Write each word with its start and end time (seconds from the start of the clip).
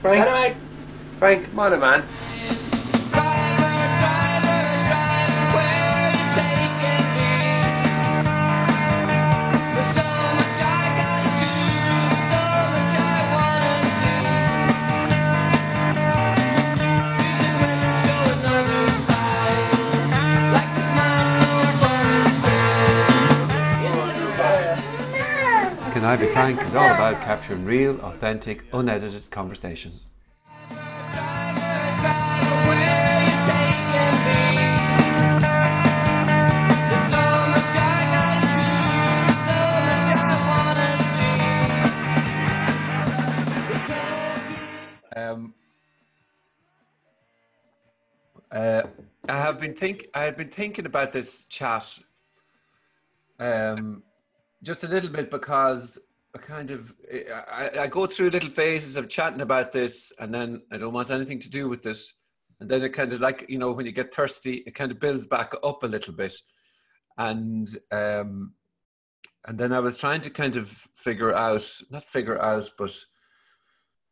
Frank. 0.00 0.56
Frank, 1.18 1.50
come 1.50 1.58
on, 1.60 1.80
man. 1.80 2.19
Can 26.10 26.18
I 26.18 26.26
Be 26.26 26.32
Frank 26.32 26.60
is 26.62 26.74
all 26.74 26.86
about 26.86 27.22
capturing 27.24 27.64
real, 27.64 28.00
authentic, 28.00 28.64
unedited 28.72 29.30
conversation. 29.30 29.92
Um, 45.14 45.54
uh, 48.50 48.82
I 49.28 49.32
have 49.32 49.60
been 49.60 49.74
think 49.74 50.08
I 50.12 50.22
have 50.22 50.36
been 50.36 50.48
thinking 50.48 50.86
about 50.86 51.12
this 51.12 51.44
chat 51.44 52.00
um, 53.38 54.02
just 54.62 54.84
a 54.84 54.88
little 54.88 55.10
bit 55.10 55.30
because 55.30 55.98
I 56.34 56.38
kind 56.38 56.70
of 56.70 56.94
I, 57.32 57.70
I 57.80 57.86
go 57.86 58.06
through 58.06 58.30
little 58.30 58.50
phases 58.50 58.96
of 58.96 59.08
chatting 59.08 59.40
about 59.40 59.72
this, 59.72 60.12
and 60.18 60.32
then 60.32 60.62
I 60.70 60.78
don't 60.78 60.92
want 60.92 61.10
anything 61.10 61.38
to 61.40 61.50
do 61.50 61.68
with 61.68 61.82
this, 61.82 62.14
and 62.60 62.70
then 62.70 62.82
it 62.82 62.90
kind 62.90 63.12
of 63.12 63.20
like 63.20 63.46
you 63.48 63.58
know 63.58 63.72
when 63.72 63.86
you 63.86 63.92
get 63.92 64.14
thirsty, 64.14 64.62
it 64.66 64.74
kind 64.74 64.92
of 64.92 65.00
builds 65.00 65.26
back 65.26 65.52
up 65.62 65.82
a 65.82 65.88
little 65.88 66.14
bit, 66.14 66.34
and 67.18 67.68
um, 67.90 68.54
and 69.46 69.58
then 69.58 69.72
I 69.72 69.80
was 69.80 69.96
trying 69.96 70.20
to 70.22 70.30
kind 70.30 70.56
of 70.56 70.68
figure 70.68 71.34
out 71.34 71.68
not 71.90 72.04
figure 72.04 72.40
out, 72.40 72.70
but 72.78 72.96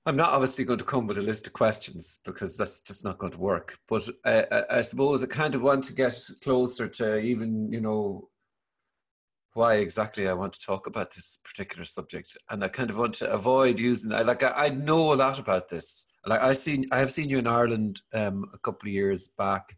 I'm 0.06 0.16
not 0.16 0.30
obviously 0.30 0.64
going 0.64 0.78
to 0.78 0.84
come 0.86 1.06
with 1.06 1.18
a 1.18 1.22
list 1.22 1.46
of 1.46 1.52
questions 1.52 2.20
because 2.24 2.56
that's 2.56 2.80
just 2.80 3.04
not 3.04 3.18
going 3.18 3.32
to 3.32 3.38
work. 3.38 3.78
But 3.88 4.08
I, 4.24 4.46
I, 4.50 4.78
I 4.78 4.80
suppose 4.80 5.22
I 5.22 5.26
kind 5.26 5.54
of 5.54 5.60
want 5.60 5.84
to 5.84 5.92
get 5.92 6.18
closer 6.42 6.88
to 6.88 7.18
even, 7.18 7.70
you 7.70 7.82
know, 7.82 8.30
why 9.58 9.74
exactly 9.74 10.28
I 10.28 10.34
want 10.34 10.52
to 10.52 10.64
talk 10.64 10.86
about 10.86 11.12
this 11.12 11.40
particular 11.44 11.84
subject, 11.84 12.36
and 12.48 12.62
I 12.62 12.68
kind 12.68 12.90
of 12.90 12.96
want 12.96 13.14
to 13.14 13.30
avoid 13.32 13.80
using. 13.80 14.12
I 14.12 14.22
like 14.22 14.44
I, 14.44 14.52
I 14.66 14.68
know 14.68 15.12
a 15.12 15.16
lot 15.16 15.40
about 15.40 15.68
this. 15.68 16.06
Like 16.24 16.40
I 16.40 16.52
seen, 16.52 16.86
I 16.92 16.98
have 16.98 17.10
seen 17.10 17.28
you 17.28 17.38
in 17.38 17.48
Ireland 17.48 18.00
um, 18.14 18.48
a 18.54 18.58
couple 18.58 18.88
of 18.88 18.92
years 18.92 19.30
back, 19.36 19.76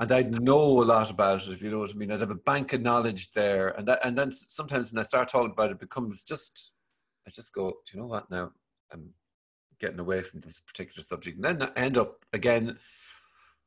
and 0.00 0.10
I 0.10 0.22
know 0.22 0.82
a 0.82 0.84
lot 0.84 1.10
about 1.12 1.46
it. 1.46 1.52
If 1.52 1.62
you 1.62 1.70
know 1.70 1.78
what 1.78 1.92
I 1.92 1.94
mean, 1.94 2.10
I'd 2.10 2.20
have 2.20 2.32
a 2.32 2.46
bank 2.50 2.72
of 2.72 2.82
knowledge 2.82 3.30
there, 3.30 3.68
and 3.68 3.86
that, 3.86 4.00
and 4.04 4.18
then 4.18 4.32
sometimes 4.32 4.92
when 4.92 4.98
I 4.98 5.06
start 5.06 5.28
talking 5.28 5.52
about 5.52 5.70
it, 5.70 5.74
it 5.74 5.80
becomes 5.80 6.24
just. 6.24 6.72
I 7.24 7.30
just 7.30 7.54
go, 7.54 7.70
do 7.70 7.76
you 7.94 8.00
know 8.00 8.08
what 8.08 8.28
now? 8.32 8.50
I'm 8.92 9.10
getting 9.78 10.00
away 10.00 10.22
from 10.22 10.40
this 10.40 10.60
particular 10.60 11.04
subject, 11.04 11.36
and 11.36 11.44
then 11.44 11.62
I 11.62 11.80
end 11.80 11.98
up 11.98 12.24
again. 12.32 12.78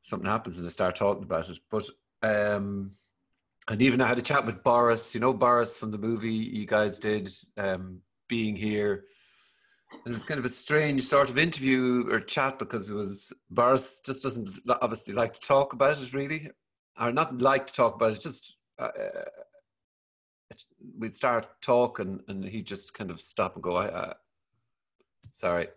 Something 0.02 0.28
happens, 0.28 0.58
and 0.58 0.66
I 0.66 0.70
start 0.70 0.94
talking 0.94 1.24
about 1.24 1.48
it. 1.48 1.58
But 1.70 1.88
um, 2.22 2.90
and 3.68 3.82
even 3.82 4.00
I 4.00 4.08
had 4.08 4.18
a 4.18 4.22
chat 4.22 4.46
with 4.46 4.62
Boris. 4.62 5.14
You 5.14 5.20
know 5.20 5.32
Boris 5.32 5.76
from 5.76 5.90
the 5.90 5.98
movie 5.98 6.32
you 6.32 6.66
guys 6.66 6.98
did, 6.98 7.30
um, 7.56 8.00
being 8.28 8.56
here, 8.56 9.04
and 10.04 10.12
it 10.12 10.16
was 10.16 10.24
kind 10.24 10.38
of 10.38 10.46
a 10.46 10.50
strange 10.50 11.02
sort 11.02 11.30
of 11.30 11.38
interview 11.38 12.08
or 12.10 12.20
chat 12.20 12.58
because 12.58 12.90
it 12.90 12.94
was 12.94 13.32
Boris 13.50 14.00
just 14.04 14.22
doesn't 14.22 14.58
obviously 14.80 15.14
like 15.14 15.32
to 15.34 15.40
talk 15.40 15.72
about 15.72 16.00
it 16.00 16.12
really, 16.12 16.50
or 17.00 17.12
not 17.12 17.40
like 17.40 17.66
to 17.66 17.74
talk 17.74 17.94
about 17.94 18.12
it. 18.12 18.20
Just 18.20 18.56
uh, 18.78 18.88
we'd 20.98 21.14
start 21.14 21.46
talking, 21.60 22.20
and 22.28 22.44
he'd 22.44 22.66
just 22.66 22.94
kind 22.94 23.10
of 23.10 23.20
stop 23.20 23.54
and 23.54 23.62
go, 23.62 23.76
"I, 23.76 23.86
uh, 23.88 24.14
sorry." 25.32 25.68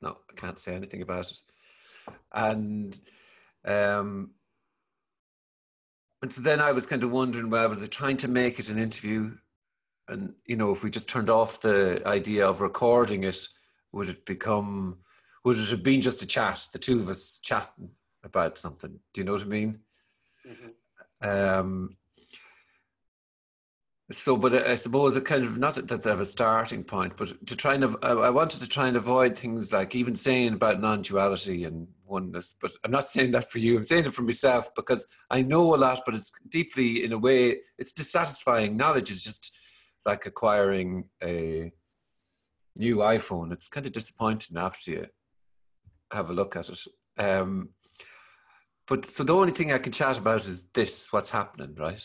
no, 0.00 0.16
I 0.30 0.34
can't 0.36 0.60
say 0.60 0.74
anything 0.74 1.02
about 1.02 1.30
it. 1.30 1.40
And 2.32 2.98
um, 3.64 4.30
and 6.22 6.32
so 6.32 6.40
then 6.40 6.60
I 6.60 6.72
was 6.72 6.86
kind 6.86 7.04
of 7.04 7.10
wondering, 7.10 7.50
well, 7.50 7.68
was 7.68 7.82
I 7.82 7.86
trying 7.86 8.16
to 8.18 8.28
make 8.28 8.58
it 8.58 8.68
an 8.68 8.78
interview? 8.78 9.36
And 10.08 10.34
you 10.46 10.56
know, 10.56 10.72
if 10.72 10.82
we 10.82 10.90
just 10.90 11.08
turned 11.08 11.30
off 11.30 11.60
the 11.60 12.02
idea 12.06 12.46
of 12.46 12.60
recording 12.60 13.24
it, 13.24 13.46
would 13.92 14.08
it 14.08 14.24
become? 14.26 14.98
Would 15.44 15.58
it 15.58 15.70
have 15.70 15.82
been 15.82 16.00
just 16.00 16.22
a 16.22 16.26
chat, 16.26 16.66
the 16.72 16.78
two 16.78 16.98
of 17.00 17.08
us 17.08 17.38
chatting 17.42 17.90
about 18.24 18.58
something? 18.58 18.98
Do 19.12 19.20
you 19.20 19.24
know 19.24 19.32
what 19.32 19.42
I 19.42 19.46
mean? 19.46 19.78
Mm-hmm. 20.46 21.28
Um, 21.28 21.96
so 24.10 24.36
but 24.36 24.54
i 24.66 24.74
suppose 24.74 25.16
it 25.16 25.24
kind 25.24 25.44
of 25.44 25.58
not 25.58 25.74
that 25.74 26.02
they 26.02 26.10
have 26.10 26.20
a 26.20 26.24
starting 26.24 26.82
point 26.82 27.14
but 27.16 27.46
to 27.46 27.54
try 27.54 27.74
and 27.74 27.84
i 28.02 28.30
wanted 28.30 28.60
to 28.60 28.68
try 28.68 28.88
and 28.88 28.96
avoid 28.96 29.38
things 29.38 29.72
like 29.72 29.94
even 29.94 30.14
saying 30.14 30.54
about 30.54 30.80
non-duality 30.80 31.64
and 31.64 31.86
oneness 32.08 32.54
but 32.60 32.70
i'm 32.84 32.90
not 32.90 33.08
saying 33.08 33.30
that 33.32 33.50
for 33.50 33.58
you. 33.58 33.76
I'm 33.76 33.84
saying 33.84 34.06
it 34.06 34.14
for 34.14 34.22
myself 34.22 34.74
because 34.74 35.06
i 35.30 35.42
know 35.42 35.74
a 35.74 35.76
lot 35.76 36.02
but 36.04 36.14
it's 36.14 36.32
deeply 36.48 37.04
in 37.04 37.12
a 37.12 37.18
way 37.18 37.58
it's 37.78 37.92
dissatisfying. 37.92 38.76
Knowledge 38.76 39.10
is 39.10 39.22
just 39.22 39.56
like 40.06 40.26
acquiring 40.26 41.04
a 41.22 41.72
new 42.76 42.96
iphone. 42.96 43.52
It's 43.52 43.68
kind 43.68 43.86
of 43.86 43.92
disappointing 43.92 44.56
after 44.56 44.90
you 44.90 45.06
have 46.12 46.30
a 46.30 46.32
look 46.32 46.56
at 46.56 46.68
it. 46.68 46.80
Um, 47.18 47.70
but 48.86 49.04
so 49.04 49.24
the 49.24 49.34
only 49.34 49.52
thing 49.52 49.72
i 49.72 49.78
can 49.78 49.92
chat 49.92 50.18
about 50.18 50.46
is 50.46 50.68
this 50.68 51.12
what's 51.12 51.30
happening 51.30 51.74
right? 51.74 52.02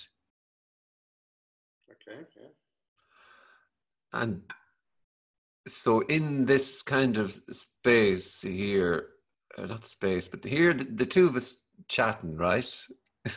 Okay, 1.91 2.19
yeah. 2.35 2.49
And 4.11 4.41
so 5.67 6.01
in 6.01 6.45
this 6.45 6.81
kind 6.81 7.17
of 7.17 7.31
space 7.51 8.41
here, 8.41 9.09
uh, 9.57 9.65
not 9.65 9.85
space, 9.85 10.27
but 10.27 10.43
here 10.43 10.73
the, 10.73 10.83
the 10.83 11.05
two 11.05 11.25
of 11.25 11.35
us 11.35 11.55
chatting, 11.87 12.37
right? 12.37 12.69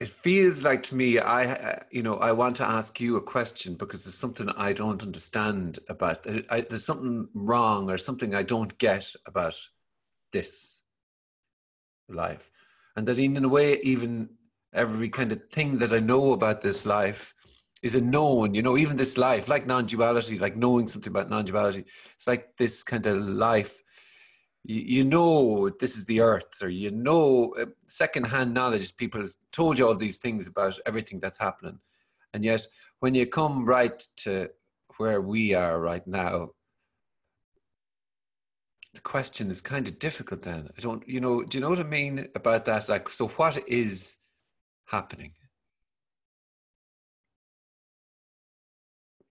it 0.00 0.08
feels 0.08 0.64
like 0.64 0.82
to 0.82 0.96
me 0.96 1.18
i 1.18 1.44
uh, 1.44 1.78
you 1.90 2.02
know 2.02 2.16
i 2.16 2.32
want 2.32 2.56
to 2.56 2.66
ask 2.66 3.00
you 3.00 3.16
a 3.16 3.22
question 3.22 3.74
because 3.74 4.02
there's 4.02 4.14
something 4.14 4.48
i 4.56 4.72
don't 4.72 5.02
understand 5.02 5.78
about 5.88 6.26
I, 6.50 6.62
there's 6.62 6.84
something 6.84 7.28
wrong 7.34 7.90
or 7.90 7.98
something 7.98 8.34
i 8.34 8.42
don't 8.42 8.76
get 8.78 9.12
about 9.26 9.56
this 10.32 10.82
life 12.08 12.50
and 12.96 13.06
that 13.06 13.18
in, 13.18 13.36
in 13.36 13.44
a 13.44 13.48
way 13.48 13.78
even 13.82 14.30
every 14.72 15.10
kind 15.10 15.32
of 15.32 15.42
thing 15.52 15.78
that 15.78 15.92
i 15.92 15.98
know 15.98 16.32
about 16.32 16.62
this 16.62 16.86
life 16.86 17.34
is 17.82 17.94
a 17.94 18.00
known 18.00 18.54
you 18.54 18.62
know 18.62 18.76
even 18.76 18.96
this 18.96 19.16
life 19.16 19.48
like 19.48 19.66
non-duality 19.66 20.38
like 20.38 20.56
knowing 20.56 20.86
something 20.86 21.10
about 21.10 21.30
non-duality 21.30 21.84
it's 22.14 22.26
like 22.26 22.56
this 22.56 22.82
kind 22.82 23.06
of 23.06 23.16
life 23.28 23.82
you, 24.62 25.04
know 25.04 25.70
this 25.80 25.96
is 25.96 26.04
the 26.04 26.20
earth 26.20 26.62
or 26.62 26.68
you 26.68 26.90
know 26.90 27.54
uh, 27.58 27.64
second-hand 27.88 28.52
knowledge 28.52 28.94
people 28.96 29.24
told 29.52 29.78
you 29.78 29.86
all 29.86 29.94
these 29.94 30.18
things 30.18 30.46
about 30.46 30.78
everything 30.84 31.18
that's 31.18 31.38
happening 31.38 31.78
and 32.34 32.44
yet 32.44 32.66
when 32.98 33.14
you 33.14 33.26
come 33.26 33.64
right 33.64 34.06
to 34.16 34.48
where 34.98 35.22
we 35.22 35.54
are 35.54 35.80
right 35.80 36.06
now 36.06 36.50
the 38.94 39.00
question 39.00 39.50
is 39.50 39.60
kind 39.60 39.86
of 39.86 39.98
difficult 39.98 40.42
then. 40.42 40.68
I 40.76 40.80
don't, 40.80 41.06
you 41.08 41.20
know, 41.20 41.42
do 41.42 41.58
you 41.58 41.62
know 41.62 41.70
what 41.70 41.78
I 41.78 41.84
mean 41.84 42.28
about 42.34 42.64
that? 42.64 42.88
Like, 42.88 43.08
so 43.08 43.28
what 43.28 43.56
is 43.68 44.16
happening? 44.86 45.32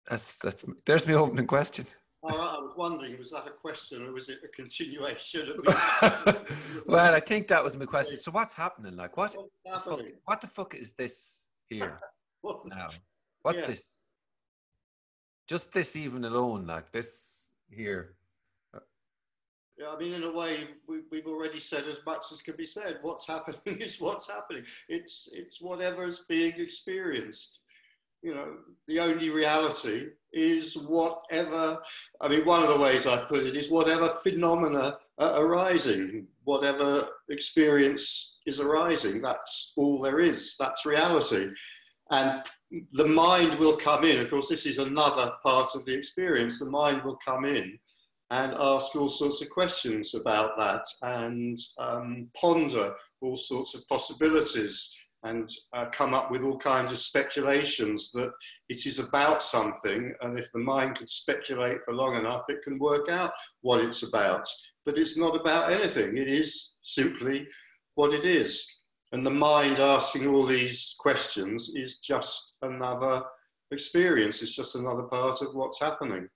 That's, 0.08 0.36
that's, 0.36 0.64
there's 0.84 1.06
my 1.06 1.14
opening 1.14 1.46
question. 1.46 1.86
All 2.22 2.30
right, 2.30 2.56
I 2.56 2.58
was 2.58 2.72
wondering, 2.76 3.18
was 3.18 3.30
that 3.32 3.46
a 3.46 3.50
question 3.50 4.06
or 4.06 4.12
was 4.12 4.30
it 4.30 4.38
a 4.44 4.48
continuation? 4.48 5.60
well, 6.86 7.14
I 7.14 7.20
think 7.20 7.48
that 7.48 7.62
was 7.62 7.76
my 7.76 7.84
question. 7.84 8.18
So 8.18 8.30
what's 8.30 8.54
happening? 8.54 8.96
Like, 8.96 9.16
what, 9.16 9.34
the, 9.64 9.78
fuck, 9.78 10.00
what 10.24 10.40
the 10.40 10.46
fuck 10.46 10.74
is 10.74 10.92
this 10.92 11.48
here 11.68 11.98
what? 12.40 12.66
now? 12.66 12.88
What's 13.42 13.60
yeah. 13.60 13.66
this? 13.66 13.90
Just 15.46 15.72
this 15.72 15.96
even 15.96 16.24
alone, 16.24 16.66
like 16.66 16.90
this 16.92 17.48
here. 17.70 18.14
Yeah, 19.76 19.88
I 19.88 19.98
mean, 19.98 20.14
in 20.14 20.22
a 20.22 20.32
way, 20.32 20.68
we, 20.88 21.00
we've 21.10 21.26
already 21.26 21.58
said 21.58 21.84
as 21.84 21.98
much 22.06 22.26
as 22.32 22.40
can 22.40 22.54
be 22.56 22.64
said. 22.64 23.00
What's 23.02 23.26
happening 23.26 23.58
is 23.80 24.00
what's 24.00 24.28
happening. 24.28 24.64
It's 24.88 25.28
it's 25.32 25.60
whatever's 25.60 26.20
being 26.28 26.54
experienced. 26.58 27.60
You 28.24 28.34
know, 28.34 28.56
the 28.88 29.00
only 29.00 29.28
reality 29.28 30.06
is 30.32 30.78
whatever. 30.78 31.78
I 32.22 32.28
mean, 32.28 32.46
one 32.46 32.62
of 32.62 32.70
the 32.70 32.78
ways 32.78 33.06
I 33.06 33.22
put 33.26 33.44
it 33.44 33.54
is 33.54 33.70
whatever 33.70 34.08
phenomena 34.08 34.96
are 35.18 35.44
arising, 35.44 36.26
whatever 36.44 37.06
experience 37.28 38.38
is 38.46 38.60
arising. 38.60 39.20
That's 39.20 39.74
all 39.76 40.00
there 40.00 40.20
is. 40.20 40.56
That's 40.58 40.86
reality. 40.86 41.50
And 42.10 42.42
the 42.92 43.06
mind 43.06 43.58
will 43.58 43.76
come 43.76 44.04
in. 44.04 44.20
Of 44.20 44.30
course, 44.30 44.48
this 44.48 44.64
is 44.64 44.78
another 44.78 45.32
part 45.42 45.74
of 45.74 45.84
the 45.84 45.94
experience. 45.94 46.58
The 46.58 46.64
mind 46.64 47.02
will 47.04 47.18
come 47.22 47.44
in 47.44 47.78
and 48.30 48.54
ask 48.58 48.96
all 48.96 49.08
sorts 49.10 49.42
of 49.42 49.50
questions 49.50 50.14
about 50.14 50.56
that 50.56 50.84
and 51.02 51.58
um, 51.78 52.28
ponder 52.34 52.94
all 53.20 53.36
sorts 53.36 53.74
of 53.74 53.86
possibilities 53.86 54.96
and 55.24 55.48
uh, 55.72 55.86
come 55.86 56.14
up 56.14 56.30
with 56.30 56.42
all 56.42 56.58
kinds 56.58 56.92
of 56.92 56.98
speculations 56.98 58.12
that 58.12 58.30
it 58.68 58.86
is 58.86 58.98
about 58.98 59.42
something. 59.42 60.14
And 60.20 60.38
if 60.38 60.52
the 60.52 60.60
mind 60.60 60.96
can 60.96 61.06
speculate 61.06 61.78
for 61.84 61.94
long 61.94 62.14
enough, 62.16 62.44
it 62.48 62.62
can 62.62 62.78
work 62.78 63.08
out 63.08 63.32
what 63.62 63.80
it's 63.80 64.02
about. 64.02 64.46
But 64.84 64.98
it's 64.98 65.16
not 65.16 65.34
about 65.34 65.72
anything, 65.72 66.18
it 66.18 66.28
is 66.28 66.76
simply 66.82 67.46
what 67.94 68.12
it 68.12 68.26
is. 68.26 68.66
And 69.12 69.24
the 69.24 69.30
mind 69.30 69.78
asking 69.78 70.28
all 70.28 70.44
these 70.44 70.94
questions 70.98 71.70
is 71.74 71.98
just 71.98 72.56
another 72.62 73.22
experience, 73.70 74.42
it's 74.42 74.54
just 74.54 74.76
another 74.76 75.04
part 75.04 75.40
of 75.40 75.54
what's 75.54 75.80
happening. 75.80 76.28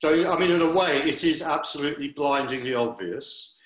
So, 0.00 0.30
I 0.30 0.38
mean, 0.38 0.52
in 0.52 0.62
a 0.62 0.70
way, 0.70 0.98
it 1.02 1.24
is 1.24 1.42
absolutely 1.42 2.10
blindingly 2.10 2.74
obvious. 2.74 3.56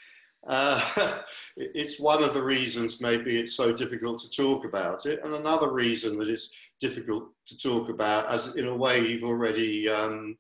Uh, 0.47 1.19
it's 1.57 2.01
one 2.01 2.23
of 2.23 2.35
the 2.35 2.43
reasons 2.43 3.01
maybe 3.01 3.39
it's 3.39 3.55
so 3.55 3.73
difficult 3.73 4.21
to 4.21 4.31
talk 4.31 4.65
about 4.65 5.07
it, 5.07 5.21
and 5.25 5.35
another 5.35 5.71
reason 5.71 6.19
that 6.19 6.29
it's 6.29 6.57
difficult 6.81 7.29
to 7.47 7.57
talk 7.57 7.89
about, 7.89 8.29
as 8.31 8.55
in 8.57 8.67
a 8.67 8.77
way 8.77 9.01
you've 9.01 9.25
already 9.25 9.89
um, 9.89 10.37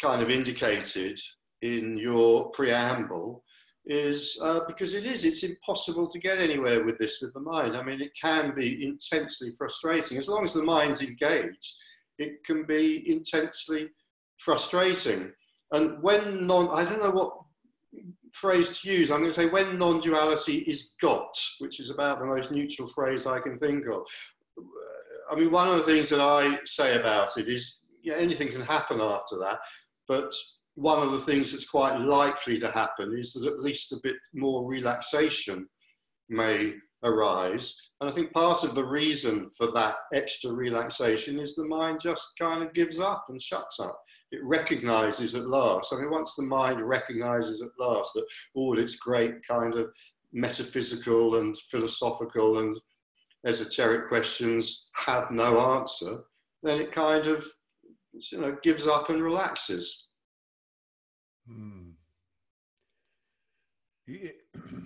kind 0.00 0.22
of 0.22 0.30
indicated 0.30 1.18
in 1.62 1.96
your 1.96 2.50
preamble, 2.50 3.44
is 3.86 4.38
uh, 4.42 4.60
because 4.66 4.94
it 4.94 5.06
is, 5.06 5.24
it's 5.24 5.44
impossible 5.44 6.08
to 6.08 6.18
get 6.18 6.38
anywhere 6.38 6.84
with 6.84 6.98
this 6.98 7.20
with 7.22 7.32
the 7.34 7.40
mind. 7.40 7.76
I 7.76 7.82
mean, 7.82 8.00
it 8.00 8.10
can 8.20 8.52
be 8.54 8.84
intensely 8.84 9.52
frustrating. 9.56 10.18
As 10.18 10.28
long 10.28 10.44
as 10.44 10.52
the 10.52 10.62
mind's 10.62 11.02
engaged, 11.02 11.76
it 12.18 12.42
can 12.44 12.64
be 12.64 13.08
intensely 13.10 13.88
frustrating. 14.38 15.30
And 15.72 16.02
when 16.02 16.46
non, 16.46 16.68
I 16.70 16.84
don't 16.84 17.02
know 17.02 17.10
what 17.10 17.38
phrase 18.40 18.78
to 18.78 18.90
use, 18.90 19.10
I'm 19.10 19.20
going 19.20 19.32
to 19.32 19.36
say 19.36 19.48
when 19.48 19.78
non 19.78 20.00
duality 20.00 20.58
is 20.58 20.94
got, 21.00 21.34
which 21.58 21.80
is 21.80 21.90
about 21.90 22.18
the 22.18 22.26
most 22.26 22.50
neutral 22.50 22.88
phrase 22.88 23.26
I 23.26 23.40
can 23.40 23.58
think 23.58 23.86
of. 23.86 24.02
I 25.30 25.34
mean, 25.34 25.50
one 25.50 25.68
of 25.68 25.76
the 25.78 25.82
things 25.82 26.08
that 26.10 26.20
I 26.20 26.58
say 26.64 26.98
about 26.98 27.36
it 27.36 27.48
is 27.48 27.78
yeah, 28.02 28.14
anything 28.14 28.48
can 28.48 28.62
happen 28.62 29.00
after 29.00 29.36
that, 29.38 29.58
but 30.06 30.32
one 30.74 31.02
of 31.02 31.10
the 31.10 31.18
things 31.18 31.50
that's 31.50 31.68
quite 31.68 31.98
likely 31.98 32.58
to 32.60 32.70
happen 32.70 33.16
is 33.18 33.32
that 33.32 33.46
at 33.46 33.60
least 33.60 33.92
a 33.92 34.00
bit 34.02 34.16
more 34.34 34.68
relaxation 34.68 35.66
may 36.28 36.74
arise. 37.02 37.74
And 38.00 38.10
I 38.10 38.12
think 38.12 38.32
part 38.32 38.62
of 38.62 38.74
the 38.74 38.84
reason 38.84 39.48
for 39.56 39.70
that 39.72 39.96
extra 40.12 40.52
relaxation 40.52 41.38
is 41.38 41.54
the 41.54 41.64
mind 41.64 41.98
just 42.00 42.32
kind 42.38 42.62
of 42.62 42.74
gives 42.74 42.98
up 42.98 43.24
and 43.30 43.40
shuts 43.40 43.80
up. 43.80 43.98
It 44.32 44.44
recognizes 44.44 45.34
at 45.34 45.48
last. 45.48 45.92
I 45.92 45.96
mean, 45.96 46.10
once 46.10 46.34
the 46.34 46.42
mind 46.42 46.82
recognizes 46.82 47.62
at 47.62 47.70
last 47.78 48.12
that 48.14 48.26
all 48.54 48.78
its 48.78 48.96
great 48.96 49.34
kind 49.48 49.74
of 49.74 49.90
metaphysical 50.32 51.36
and 51.36 51.56
philosophical 51.56 52.58
and 52.58 52.76
esoteric 53.46 54.08
questions 54.08 54.90
have 54.94 55.30
no 55.30 55.58
answer, 55.58 56.18
then 56.62 56.80
it 56.80 56.92
kind 56.92 57.26
of 57.26 57.46
you 58.30 58.40
know 58.40 58.56
gives 58.62 58.86
up 58.86 59.08
and 59.08 59.22
relaxes. 59.22 60.08
Hmm. 61.48 61.90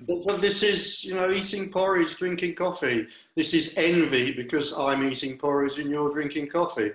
But 0.07 0.41
this 0.41 0.63
is, 0.63 1.05
you 1.05 1.15
know, 1.15 1.31
eating 1.31 1.71
porridge, 1.71 2.17
drinking 2.17 2.55
coffee. 2.55 3.07
This 3.37 3.55
is 3.55 3.75
envy 3.77 4.33
because 4.33 4.77
I'm 4.77 5.09
eating 5.09 5.39
porridge 5.39 5.79
and 5.79 5.91
you're 5.91 6.13
drinking 6.13 6.49
coffee. 6.49 6.91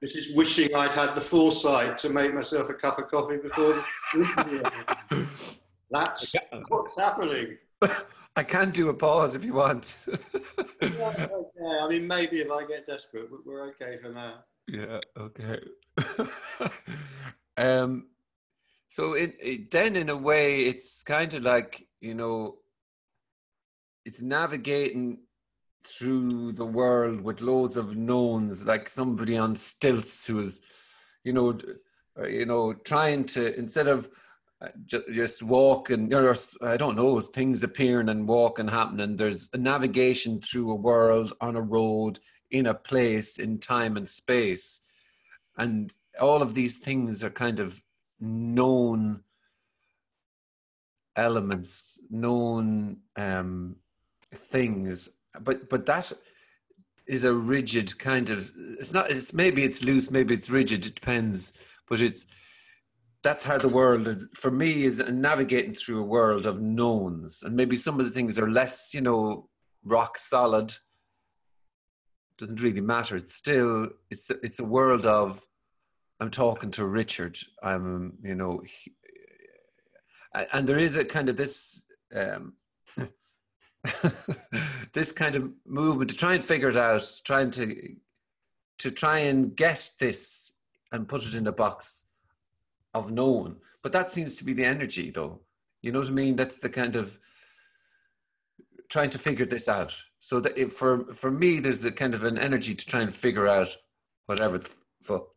This 0.00 0.14
is 0.14 0.34
wishing 0.34 0.72
I'd 0.74 0.92
had 0.92 1.14
the 1.14 1.20
foresight 1.20 1.98
to 1.98 2.10
make 2.10 2.32
myself 2.32 2.70
a 2.70 2.74
cup 2.74 2.98
of 2.98 3.08
coffee 3.08 3.36
before. 3.36 3.84
That's 5.90 6.36
what's 6.68 6.98
happening. 6.98 7.58
I 8.36 8.44
can 8.44 8.70
do 8.70 8.88
a 8.88 8.94
pause 8.94 9.34
if 9.34 9.44
you 9.44 9.54
want. 9.54 10.06
yeah, 10.06 11.26
okay. 11.32 11.78
I 11.82 11.88
mean, 11.88 12.06
maybe 12.06 12.40
if 12.40 12.50
I 12.52 12.64
get 12.64 12.86
desperate, 12.86 13.28
but 13.30 13.44
we're 13.44 13.66
okay 13.70 13.98
for 14.00 14.10
now. 14.10 14.44
Yeah. 14.68 15.00
Okay. 15.16 15.58
um, 17.56 18.06
so 18.88 19.12
it, 19.12 19.36
it, 19.40 19.70
then, 19.70 19.96
in 19.96 20.08
a 20.08 20.16
way, 20.16 20.62
it's 20.62 21.02
kind 21.02 21.32
of 21.34 21.42
like 21.42 21.86
you 22.00 22.14
know, 22.14 22.56
it's 24.04 24.22
navigating 24.22 25.18
through 25.84 26.52
the 26.52 26.64
world 26.64 27.20
with 27.20 27.40
loads 27.40 27.76
of 27.76 27.96
knowns, 27.96 28.66
like 28.66 28.88
somebody 28.88 29.36
on 29.36 29.56
stilts 29.56 30.26
who 30.26 30.40
is, 30.40 30.60
you 31.24 31.32
know, 31.32 31.58
uh, 32.18 32.26
you 32.26 32.44
know, 32.44 32.72
trying 32.72 33.24
to 33.24 33.56
instead 33.58 33.88
of 33.88 34.08
uh, 34.60 34.68
just, 34.86 35.42
walk 35.42 35.90
and 35.90 36.12
I 36.62 36.76
don't 36.76 36.96
know, 36.96 37.20
things 37.20 37.62
appearing 37.62 38.08
and 38.08 38.26
walking 38.26 38.68
happening. 38.68 39.16
There's 39.16 39.50
a 39.52 39.58
navigation 39.58 40.40
through 40.40 40.72
a 40.72 40.74
world 40.74 41.32
on 41.40 41.54
a 41.54 41.62
road 41.62 42.18
in 42.50 42.66
a 42.66 42.74
place 42.74 43.38
in 43.38 43.58
time 43.58 43.96
and 43.96 44.08
space, 44.08 44.80
and 45.56 45.94
all 46.20 46.42
of 46.42 46.54
these 46.54 46.78
things 46.78 47.22
are 47.22 47.30
kind 47.30 47.60
of 47.60 47.82
known 48.20 49.22
elements, 51.16 52.00
known 52.10 52.98
um, 53.16 53.76
things, 54.34 55.10
but 55.40 55.68
but 55.68 55.86
that 55.86 56.12
is 57.06 57.24
a 57.24 57.32
rigid 57.32 57.98
kind 57.98 58.30
of. 58.30 58.52
It's 58.78 58.92
not. 58.92 59.10
It's 59.10 59.32
maybe 59.32 59.64
it's 59.64 59.82
loose, 59.82 60.10
maybe 60.10 60.34
it's 60.34 60.50
rigid. 60.50 60.86
It 60.86 60.94
depends, 60.94 61.52
but 61.88 62.00
it's 62.00 62.26
that's 63.22 63.44
how 63.44 63.58
the 63.58 63.68
world 63.68 64.06
is, 64.06 64.28
for 64.34 64.50
me 64.50 64.84
is 64.84 64.98
navigating 64.98 65.74
through 65.74 66.00
a 66.00 66.06
world 66.06 66.46
of 66.46 66.60
knowns, 66.60 67.42
and 67.42 67.56
maybe 67.56 67.76
some 67.76 67.98
of 67.98 68.06
the 68.06 68.12
things 68.12 68.38
are 68.38 68.50
less, 68.50 68.94
you 68.94 69.00
know, 69.00 69.48
rock 69.84 70.18
solid. 70.18 70.74
Doesn't 72.36 72.62
really 72.62 72.80
matter. 72.80 73.16
It's 73.16 73.34
still 73.34 73.88
it's 74.10 74.30
it's 74.42 74.60
a 74.60 74.64
world 74.64 75.06
of 75.06 75.44
I'm 76.20 76.30
talking 76.30 76.70
to 76.72 76.84
Richard. 76.84 77.38
I'm, 77.62 78.14
you 78.22 78.34
know, 78.34 78.62
he, 78.64 78.92
and 80.52 80.68
there 80.68 80.78
is 80.78 80.96
a 80.96 81.04
kind 81.04 81.28
of 81.28 81.36
this, 81.36 81.84
um, 82.14 82.54
this 84.92 85.12
kind 85.12 85.36
of 85.36 85.52
movement 85.64 86.10
to 86.10 86.16
try 86.16 86.34
and 86.34 86.44
figure 86.44 86.68
it 86.68 86.76
out, 86.76 87.08
trying 87.24 87.50
to, 87.52 87.94
to 88.78 88.90
try 88.90 89.18
and 89.18 89.54
get 89.56 89.90
this 89.98 90.52
and 90.92 91.08
put 91.08 91.24
it 91.24 91.34
in 91.34 91.46
a 91.46 91.52
box 91.52 92.06
of 92.94 93.10
known. 93.12 93.56
But 93.82 93.92
that 93.92 94.10
seems 94.10 94.34
to 94.36 94.44
be 94.44 94.52
the 94.52 94.64
energy, 94.64 95.10
though. 95.10 95.40
You 95.82 95.92
know 95.92 96.00
what 96.00 96.08
I 96.08 96.12
mean? 96.12 96.36
That's 96.36 96.56
the 96.56 96.68
kind 96.68 96.96
of 96.96 97.18
trying 98.88 99.10
to 99.10 99.18
figure 99.18 99.46
this 99.46 99.68
out. 99.68 99.96
So 100.20 100.40
that 100.40 100.70
for 100.70 101.12
for 101.12 101.30
me, 101.30 101.60
there's 101.60 101.84
a 101.84 101.92
kind 101.92 102.14
of 102.14 102.24
an 102.24 102.38
energy 102.38 102.74
to 102.74 102.86
try 102.86 103.00
and 103.00 103.14
figure 103.14 103.46
out 103.46 103.74
whatever 104.26 104.58
the 104.58 104.70
fuck 105.02 105.28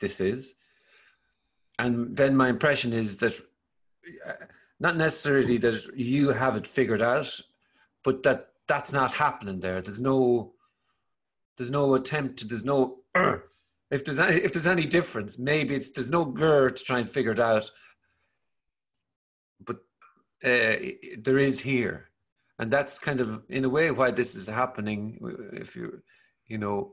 this 0.00 0.20
is. 0.20 0.54
And 1.78 2.16
then 2.16 2.36
my 2.36 2.48
impression 2.48 2.92
is 2.92 3.18
that 3.18 3.34
uh, 4.26 4.32
not 4.80 4.96
necessarily 4.96 5.58
that 5.58 5.88
you 5.94 6.30
have 6.30 6.56
it 6.56 6.66
figured 6.66 7.02
out, 7.02 7.40
but 8.02 8.22
that 8.22 8.48
that's 8.66 8.92
not 8.92 9.12
happening 9.12 9.60
there. 9.60 9.80
There's 9.80 10.00
no, 10.00 10.52
there's 11.56 11.70
no 11.70 11.94
attempt. 11.94 12.38
To, 12.38 12.46
there's 12.46 12.64
no. 12.64 12.98
if 13.90 14.04
there's 14.04 14.18
any, 14.18 14.36
if 14.36 14.52
there's 14.52 14.66
any 14.66 14.86
difference, 14.86 15.38
maybe 15.38 15.74
it's 15.74 15.90
there's 15.90 16.10
no 16.10 16.24
gur 16.24 16.70
to 16.70 16.84
try 16.84 16.98
and 16.98 17.08
figure 17.08 17.32
it 17.32 17.40
out. 17.40 17.70
But 19.64 19.76
uh, 20.44 20.76
there 21.18 21.38
is 21.38 21.60
here, 21.60 22.10
and 22.58 22.70
that's 22.70 22.98
kind 22.98 23.20
of 23.20 23.42
in 23.48 23.64
a 23.64 23.68
way 23.68 23.90
why 23.90 24.10
this 24.10 24.34
is 24.34 24.46
happening. 24.46 25.18
If 25.52 25.76
you, 25.76 26.02
you 26.46 26.58
know, 26.58 26.92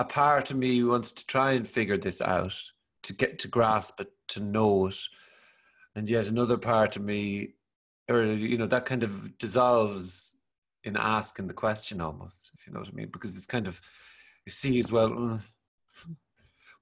a 0.00 0.04
part 0.04 0.50
of 0.50 0.56
me 0.56 0.82
wants 0.82 1.12
to 1.12 1.26
try 1.26 1.52
and 1.52 1.68
figure 1.68 1.98
this 1.98 2.22
out, 2.22 2.58
to 3.02 3.12
get 3.12 3.38
to 3.40 3.48
grasp 3.48 4.00
it, 4.00 4.10
to 4.28 4.42
know 4.42 4.86
it, 4.86 4.98
and 5.94 6.08
yet 6.08 6.26
another 6.26 6.56
part 6.56 6.96
of 6.96 7.04
me, 7.04 7.50
or 8.08 8.24
you 8.24 8.56
know, 8.56 8.66
that 8.66 8.86
kind 8.86 9.02
of 9.02 9.36
dissolves 9.36 10.36
in 10.84 10.96
asking 10.96 11.48
the 11.48 11.52
question 11.52 12.00
almost, 12.00 12.52
if 12.54 12.66
you 12.66 12.72
know 12.72 12.80
what 12.80 12.88
I 12.88 12.92
mean, 12.92 13.10
because 13.12 13.36
it's 13.36 13.44
kind 13.44 13.68
of 13.68 13.78
you 14.46 14.50
see 14.50 14.78
as 14.78 14.90
well. 14.90 15.10
Mm. 15.10 15.40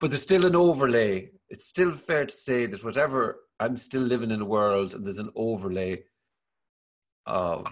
But 0.01 0.11
there's 0.11 0.23
still 0.23 0.47
an 0.47 0.55
overlay. 0.55 1.31
It's 1.49 1.67
still 1.67 1.91
fair 1.91 2.25
to 2.25 2.33
say 2.33 2.67
that 2.67 2.85
whatever 2.85 3.41
I'm 3.59 3.77
still 3.77 4.03
living 4.03 4.31
in 4.31 4.41
a 4.41 4.45
world, 4.45 4.95
and 4.95 5.05
there's 5.05 5.19
an 5.19 5.33
overlay 5.35 6.05
of 7.27 7.67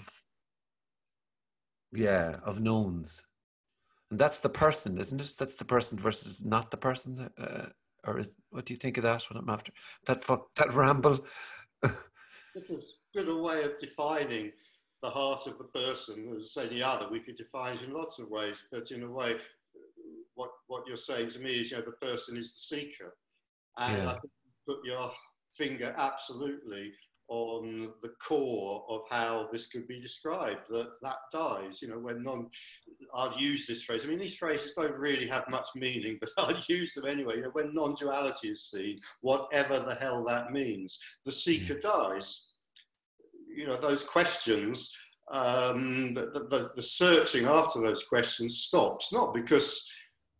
yeah 1.92 2.40
of 2.44 2.60
knowns 2.60 3.24
that's 4.10 4.40
the 4.40 4.48
person, 4.48 4.98
isn't 4.98 5.20
it? 5.20 5.34
That's 5.38 5.56
the 5.56 5.64
person 5.64 5.98
versus 5.98 6.44
not 6.44 6.70
the 6.70 6.76
person. 6.76 7.30
Uh, 7.38 7.66
or 8.06 8.18
is 8.20 8.36
what 8.50 8.64
do 8.64 8.74
you 8.74 8.78
think 8.78 8.98
of 8.98 9.02
that? 9.02 9.24
What 9.24 9.40
I'm 9.40 9.48
after 9.48 9.72
that 10.06 10.24
fuck 10.24 10.54
that 10.56 10.72
ramble. 10.74 11.24
it's 12.54 12.70
is 12.70 13.00
good 13.14 13.28
a 13.28 13.36
way 13.36 13.64
of 13.64 13.78
defining 13.78 14.52
the 15.02 15.10
heart 15.10 15.46
of 15.46 15.58
the 15.58 15.64
person 15.64 16.34
as 16.36 16.56
any 16.56 16.82
other. 16.82 17.08
We 17.10 17.20
could 17.20 17.36
define 17.36 17.76
it 17.76 17.82
in 17.82 17.92
lots 17.92 18.18
of 18.18 18.28
ways, 18.30 18.64
but 18.72 18.90
in 18.90 19.02
a 19.02 19.10
way, 19.10 19.36
what, 20.34 20.50
what 20.68 20.84
you're 20.86 20.96
saying 20.96 21.30
to 21.30 21.38
me 21.38 21.60
is, 21.60 21.70
you 21.70 21.76
know, 21.76 21.84
the 21.84 22.06
person 22.06 22.36
is 22.36 22.52
the 22.52 22.76
seeker. 22.76 23.14
And 23.78 23.98
yeah. 23.98 24.08
I 24.08 24.12
think 24.12 24.32
you 24.44 24.74
put 24.74 24.84
your 24.84 25.12
finger 25.54 25.94
absolutely 25.98 26.92
on 27.28 27.92
the 28.02 28.10
core 28.20 28.84
of 28.88 29.02
how 29.10 29.48
this 29.52 29.66
could 29.66 29.86
be 29.88 30.00
described 30.00 30.60
that 30.70 30.88
that 31.02 31.16
dies 31.32 31.82
you 31.82 31.88
know 31.88 31.98
when 31.98 32.22
non 32.22 32.48
i'd 33.16 33.40
use 33.40 33.66
this 33.66 33.82
phrase. 33.82 34.04
I 34.04 34.08
mean 34.08 34.18
these 34.18 34.36
phrases 34.36 34.72
don't 34.72 34.94
really 34.94 35.26
have 35.26 35.48
much 35.48 35.68
meaning 35.74 36.18
but 36.20 36.30
i'd 36.38 36.68
use 36.68 36.94
them 36.94 37.06
anyway. 37.06 37.36
You 37.36 37.42
know 37.42 37.50
when 37.52 37.74
non-duality 37.74 38.48
is 38.48 38.64
seen 38.64 39.00
whatever 39.20 39.80
the 39.80 39.96
hell 39.96 40.24
that 40.28 40.52
means 40.52 40.98
the 41.24 41.32
seeker 41.32 41.74
hmm. 41.74 41.80
dies. 41.80 42.48
You 43.54 43.66
know 43.66 43.76
those 43.76 44.04
questions 44.04 44.94
um, 45.28 46.14
the, 46.14 46.46
the, 46.50 46.70
the 46.76 46.82
searching 46.82 47.46
after 47.46 47.80
those 47.80 48.04
questions 48.04 48.58
stops 48.60 49.12
not 49.12 49.34
because 49.34 49.90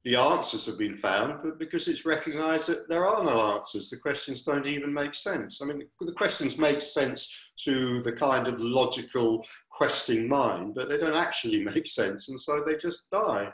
the 0.07 0.15
answers 0.15 0.67
have 0.67 0.79
been 0.79 0.97
found, 0.97 1.41
but 1.43 1.59
because 1.59 1.89
it's 1.89 2.07
recognized 2.07 2.69
that 2.69 2.89
there 2.89 3.05
are 3.05 3.25
no 3.25 3.57
answers. 3.57 3.91
The 3.91 3.97
questions 3.97 4.45
don't 4.45 4.65
even 4.65 4.95
make 4.95 5.15
sense. 5.15 5.61
I 5.61 5.65
mean, 5.65 5.83
the 5.99 6.13
questions 6.13 6.59
make 6.59 6.81
sense 6.81 7.51
to 7.65 8.01
the 8.03 8.13
kind 8.13 8.47
of 8.47 8.61
logical, 8.61 9.45
questing 9.69 10.29
mind, 10.29 10.77
but 10.77 10.89
they 10.89 10.97
don't 10.97 11.17
actually 11.17 11.65
make 11.75 11.89
sense, 11.89 12.29
and 12.29 12.41
so 12.41 12.63
they 12.65 12.77
just 12.77 13.11
die. 13.11 13.51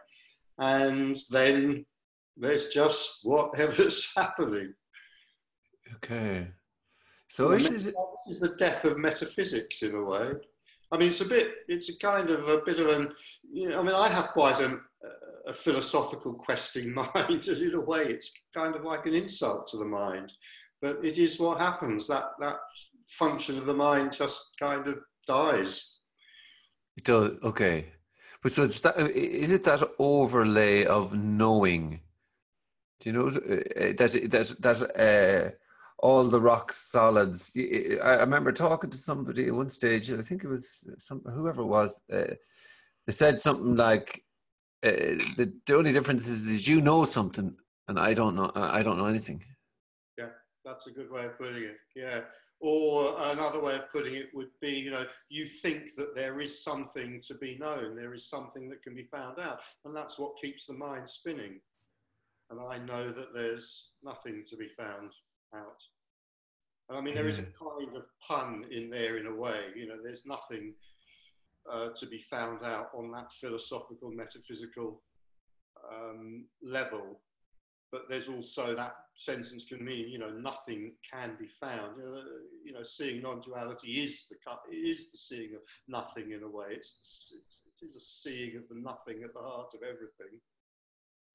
And 0.59 1.18
then 1.30 1.87
there's 2.37 2.66
just 2.66 3.21
whatever's 3.23 4.12
happening. 4.16 4.75
Okay. 5.97 6.49
So 7.28 7.49
this 7.49 7.71
is, 7.71 7.85
this 7.85 7.94
is 8.28 8.40
the 8.40 8.54
death 8.59 8.85
of 8.85 8.99
metaphysics 8.99 9.82
in 9.82 9.94
a 9.94 10.04
way. 10.04 10.32
I 10.92 10.99
mean, 10.99 11.09
it's 11.09 11.23
a 11.23 11.25
bit, 11.25 11.54
it's 11.68 11.88
a 11.88 11.97
kind 11.97 12.28
of 12.28 12.47
a 12.50 12.61
bit 12.66 12.78
of 12.78 12.88
an, 12.88 13.14
you 13.50 13.71
know, 13.71 13.80
I 13.80 13.82
mean, 13.82 13.94
I 13.94 14.09
have 14.09 14.28
quite 14.28 14.61
an, 14.61 14.82
a 15.52 15.54
philosophical 15.54 16.35
questing 16.35 16.94
mind. 17.14 17.47
in 17.47 17.75
a 17.75 17.80
way, 17.80 18.04
it's 18.04 18.32
kind 18.54 18.75
of 18.75 18.85
like 18.85 19.06
an 19.06 19.14
insult 19.14 19.66
to 19.68 19.76
the 19.76 19.85
mind. 19.85 20.32
But 20.80 21.04
it 21.04 21.18
is 21.18 21.38
what 21.38 21.61
happens. 21.61 22.09
That 22.09 22.25
that 22.40 22.56
function 23.06 23.59
of 23.59 23.66
the 23.66 23.75
mind 23.75 24.12
just 24.12 24.54
kind 24.59 24.88
of 24.88 25.00
dies. 25.26 25.99
It 26.97 27.04
does. 27.04 27.32
Okay. 27.44 27.92
But 28.42 28.50
so 28.52 28.64
it's 28.64 28.80
that. 28.80 28.99
Is 28.99 29.52
it 29.52 29.64
that 29.64 29.82
overlay 29.99 30.85
of 30.85 31.14
knowing? 31.14 32.00
Do 32.99 33.11
you 33.11 33.12
know 33.12 33.26
uh, 33.28 33.92
that 33.99 34.12
that 34.30 34.56
that 34.59 34.80
uh, 34.99 35.50
all 35.99 36.25
the 36.25 36.40
rock 36.40 36.73
solids? 36.73 37.52
I 37.56 38.14
remember 38.26 38.50
talking 38.50 38.90
to 38.90 38.97
somebody 38.97 39.47
at 39.47 39.54
one 39.54 39.71
stage. 39.71 40.11
I 40.11 40.23
think 40.23 40.42
it 40.42 40.49
was 40.49 40.85
some 40.99 41.23
whoever 41.25 41.62
it 41.62 41.66
was. 41.66 42.00
Uh, 42.12 42.35
they 43.06 43.12
said 43.12 43.40
something 43.40 43.76
like 43.76 44.25
uh, 44.85 44.91
the, 45.37 45.53
the 45.67 45.77
only 45.77 45.93
difference 45.93 46.27
is, 46.27 46.49
is 46.49 46.69
you 46.69 46.81
know 46.81 47.05
something 47.05 47.57
and 47.89 47.99
I 47.99 48.15
don't 48.15 48.35
know 48.35 48.51
I 48.55 48.83
don't 48.83 48.99
know 48.99 49.07
anything. 49.07 49.43
Yeah, 50.19 50.31
that's 50.65 50.87
a 50.87 50.91
good 50.91 51.11
way 51.11 51.27
of 51.27 51.39
putting 51.39 51.62
it. 51.62 51.77
Yeah. 51.95 52.21
Or 52.61 53.17
another 53.19 53.61
way 53.61 53.75
of 53.75 53.91
putting 53.91 54.15
it 54.15 54.29
would 54.35 54.51
be, 54.61 54.71
you 54.71 54.93
know, 54.93 55.05
you 55.29 55.49
think 55.49 55.97
that 55.97 56.15
there 56.15 56.41
is 56.41 56.62
something 56.62 57.21
to 57.27 57.35
be 57.35 57.59
known, 57.59 57.97
there 57.97 58.15
is 58.15 58.31
something 58.31 58.69
that 58.71 58.83
can 58.83 58.95
be 58.95 59.03
found 59.03 59.41
out, 59.41 59.59
and 59.85 59.97
that's 59.97 60.17
what 60.17 60.37
keeps 60.41 60.67
the 60.67 60.73
mind 60.73 61.09
spinning. 61.09 61.61
And 62.51 62.61
I 62.61 62.79
know 62.79 63.11
that 63.11 63.35
there's 63.35 63.91
nothing 64.05 64.45
to 64.49 64.57
be 64.57 64.69
found 64.69 65.11
out. 65.57 65.83
And 66.89 66.97
I 66.97 67.01
mean, 67.01 67.17
there 67.17 67.27
is 67.27 67.41
a 67.41 67.43
kind 67.43 67.97
of 67.97 68.07
pun 68.21 68.65
in 68.71 68.91
there 68.91 69.17
in 69.17 69.27
a 69.27 69.35
way, 69.35 69.59
you 69.75 69.89
know, 69.89 69.97
there's 70.01 70.25
nothing 70.25 70.75
uh, 71.71 71.88
to 71.97 72.07
be 72.07 72.21
found 72.21 72.64
out 72.64 72.88
on 72.95 73.11
that 73.12 73.33
philosophical, 73.33 74.11
metaphysical 74.11 75.02
um, 75.92 76.47
level. 76.62 77.21
But 77.90 78.02
there's 78.09 78.28
also 78.28 78.75
that 78.75 78.95
sentence 79.14 79.66
can 79.66 79.85
mean, 79.85 80.09
you 80.09 80.19
know, 80.19 80.31
nothing 80.31 80.95
can 81.12 81.37
be 81.38 81.49
found. 81.49 81.99
You 81.99 82.04
know, 82.04 82.23
you 82.64 82.73
know 82.73 82.83
seeing 82.83 83.21
non-duality 83.21 84.02
is 84.02 84.28
the 84.28 84.37
is 84.75 85.11
the 85.11 85.19
seeing 85.19 85.54
of 85.54 85.61
nothing 85.88 86.33
in 86.33 86.42
a 86.42 86.49
way. 86.49 86.69
It's, 86.71 86.97
it's 87.00 87.61
it 87.66 87.87
is 87.87 87.97
a 87.97 88.00
seeing 88.00 88.57
of 88.57 88.62
the 88.71 88.81
nothing 88.81 89.23
at 89.23 89.35
the 89.35 89.40
heart 89.40 89.73
of 89.75 89.81
everything. 89.83 90.40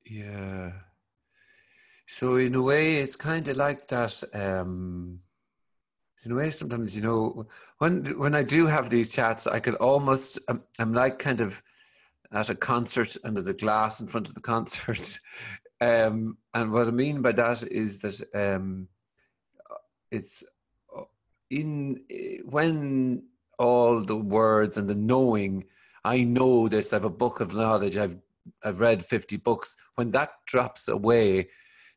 Yeah. 0.03 0.71
So 2.07 2.37
in 2.37 2.55
a 2.55 2.61
way, 2.61 2.95
it's 2.95 3.15
kind 3.15 3.47
of 3.47 3.57
like 3.57 3.87
that. 3.89 4.23
Um, 4.33 5.19
in 6.23 6.31
a 6.31 6.35
way, 6.35 6.49
sometimes 6.49 6.95
you 6.95 7.01
know, 7.01 7.47
when 7.77 8.17
when 8.17 8.35
I 8.35 8.43
do 8.43 8.65
have 8.65 8.89
these 8.89 9.13
chats, 9.13 9.47
I 9.47 9.59
could 9.59 9.75
almost 9.75 10.39
I'm, 10.47 10.63
I'm 10.79 10.93
like 10.93 11.19
kind 11.19 11.41
of 11.41 11.61
at 12.31 12.49
a 12.49 12.55
concert 12.55 13.15
and 13.23 13.35
there's 13.35 13.47
a 13.47 13.53
glass 13.53 14.01
in 14.01 14.07
front 14.07 14.27
of 14.27 14.33
the 14.33 14.41
concert, 14.53 15.19
um, 15.81 16.37
and 16.53 16.71
what 16.71 16.87
I 16.87 16.91
mean 16.91 17.21
by 17.21 17.33
that 17.33 17.63
is 17.63 17.99
that 17.99 18.21
um, 18.33 18.87
it's 20.11 20.43
uh, 20.95 21.03
in 21.49 22.01
when 22.45 23.23
all 23.59 24.01
the 24.01 24.15
words 24.15 24.77
and 24.77 24.89
the 24.89 24.95
knowing. 24.95 25.65
I 26.03 26.23
know 26.23 26.69
this. 26.69 26.93
I 26.93 26.97
have 26.97 27.05
a 27.05 27.09
book 27.09 27.41
of 27.41 27.53
knowledge. 27.53 27.97
I've 27.97 28.17
I've 28.63 28.79
read 28.79 29.05
fifty 29.05 29.37
books. 29.37 29.75
When 29.95 30.11
that 30.11 30.31
drops 30.45 30.87
away, 30.87 31.49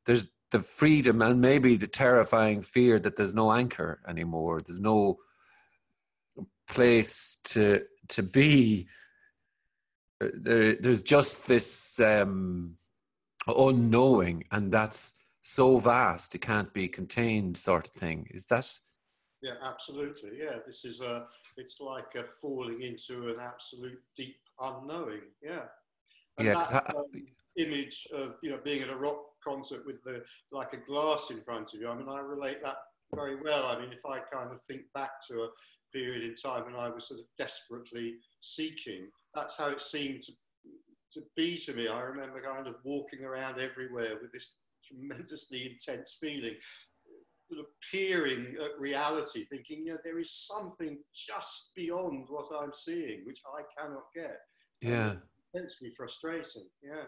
there's 0.05 0.29
the 0.51 0.59
freedom 0.59 1.23
and 1.23 1.41
maybe 1.41 1.77
the 1.77 1.87
terrifying 1.87 2.61
fear 2.61 2.99
that 2.99 3.17
there's 3.17 3.35
no 3.35 3.53
anchor 3.53 4.01
anymore. 4.09 4.61
There's 4.61 4.81
no 4.81 5.19
place 6.69 7.39
to 7.45 7.83
to 8.09 8.23
be. 8.23 8.89
Uh, 10.23 10.29
there, 10.35 10.77
there's 10.77 11.03
just 11.03 11.47
this 11.47 11.99
um, 12.01 12.77
unknowing 13.47 14.45
and 14.51 14.71
that's 14.71 15.15
so 15.43 15.79
vast 15.79 16.35
it 16.35 16.43
can't 16.43 16.73
be 16.75 16.87
contained 16.87 17.57
sort 17.57 17.89
of 17.89 17.95
thing. 17.95 18.27
Is 18.31 18.47
that? 18.47 18.71
Yeah 19.43 19.55
absolutely. 19.63 20.33
Yeah 20.39 20.59
this 20.67 20.85
is 20.85 21.01
a 21.01 21.27
it's 21.57 21.79
like 21.81 22.15
a 22.17 22.25
falling 22.25 22.83
into 22.83 23.29
an 23.29 23.37
absolute 23.41 24.01
deep 24.17 24.37
unknowing. 24.61 25.23
Yeah. 25.43 25.65
And 26.39 26.49
yeah 26.49 26.67
that, 26.71 26.95
um, 26.95 27.07
image 27.57 28.07
of 28.13 28.37
you 28.43 28.51
know 28.51 28.61
being 28.63 28.83
at 28.83 28.91
a 28.91 28.97
rock 28.97 29.30
concert 29.45 29.85
with 29.87 30.03
the 30.05 30.23
like 30.53 30.73
a 30.73 30.79
glass 30.79 31.31
in 31.31 31.41
front 31.43 31.75
of 31.75 31.81
you. 31.81 31.89
I 31.89 31.95
mean, 31.97 32.09
I 32.09 32.21
relate 32.21 32.63
that 32.63 32.77
very 33.15 33.37
well. 33.41 33.67
I 33.67 33.81
mean, 33.81 33.93
if 33.93 34.05
I 34.07 34.19
kind 34.19 34.53
of 34.53 34.63
think 34.63 34.83
back 34.95 35.11
to 35.29 35.43
a 35.43 35.49
period 35.93 36.23
in 36.23 36.35
time 36.35 36.65
when 36.65 36.77
I 36.77 36.89
was 36.89 37.09
sort 37.09 37.21
of 37.21 37.27
desperately 37.39 38.17
seeking, 38.41 39.09
that's 39.35 39.57
how 39.57 39.69
it 39.69 39.83
seemed 39.83 40.23
to, 40.23 40.33
to 41.15 41.23
be 41.37 41.59
to 41.59 41.75
me. 41.75 41.89
I 41.89 42.01
remember 42.01 42.41
kind 42.41 42.67
of 42.67 42.77
walking 42.85 43.25
around 43.25 43.61
everywhere 43.61 44.19
with 44.21 44.33
this 44.33 44.55
tremendously 44.85 45.73
intense 45.73 46.19
feeling, 46.21 46.55
sort 47.49 47.61
of 47.61 47.67
peering 47.91 48.57
at 48.63 48.79
reality, 48.79 49.45
thinking, 49.47 49.87
you 49.87 49.93
know, 49.93 49.99
there 50.05 50.19
is 50.19 50.33
something 50.33 50.99
just 51.13 51.73
beyond 51.75 52.27
what 52.29 52.47
I'm 52.57 52.73
seeing, 52.73 53.23
which 53.25 53.41
I 53.57 53.63
cannot 53.79 54.05
get. 54.15 54.39
Yeah. 54.81 55.15
Intensely 55.53 55.91
frustrating. 55.91 56.69
Yeah. 56.83 57.05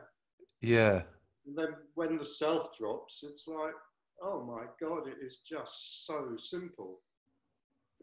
Yeah. 0.60 1.02
And 1.46 1.56
then 1.56 1.74
when 1.94 2.18
the 2.18 2.24
self 2.24 2.76
drops, 2.76 3.24
it's 3.24 3.46
like, 3.46 3.74
oh 4.22 4.44
my 4.44 4.64
God, 4.80 5.08
it 5.08 5.24
is 5.24 5.38
just 5.38 6.06
so 6.06 6.36
simple. 6.36 7.00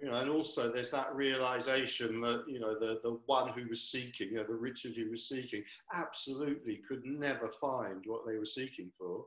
You 0.01 0.09
know, 0.09 0.15
and 0.15 0.29
also 0.29 0.71
there's 0.71 0.91
that 0.91 1.13
realization 1.13 2.21
that, 2.21 2.45
you 2.47 2.59
know, 2.59 2.79
the, 2.79 2.99
the 3.03 3.19
one 3.25 3.51
who 3.51 3.67
was 3.67 3.91
seeking, 3.91 4.29
you 4.29 4.35
know, 4.35 4.45
the 4.47 4.53
Richard 4.53 4.93
who 4.95 5.09
was 5.09 5.27
seeking, 5.27 5.63
absolutely 5.93 6.81
could 6.87 7.01
never 7.05 7.49
find 7.49 8.01
what 8.05 8.21
they 8.25 8.37
were 8.37 8.45
seeking 8.45 8.91
for 8.97 9.25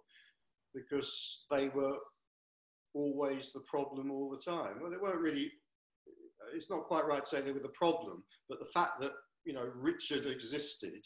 because 0.75 1.45
they 1.51 1.69
were 1.69 1.97
always 2.95 3.53
the 3.53 3.61
problem 3.61 4.11
all 4.11 4.31
the 4.31 4.51
time. 4.51 4.77
Well, 4.81 4.91
they 4.91 4.97
weren't 4.97 5.21
really, 5.21 5.51
it's 6.55 6.71
not 6.71 6.85
quite 6.85 7.07
right 7.07 7.23
to 7.23 7.29
say 7.29 7.43
they 7.43 7.53
were 7.53 7.61
the 7.61 7.69
problem, 7.69 8.23
but 8.49 8.59
the 8.59 8.71
fact 8.73 9.01
that, 9.03 9.13
you 9.45 9.53
know, 9.53 9.71
Richard 9.75 10.25
existed 10.25 11.05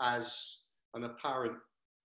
as 0.00 0.58
an 0.94 1.04
apparent 1.04 1.56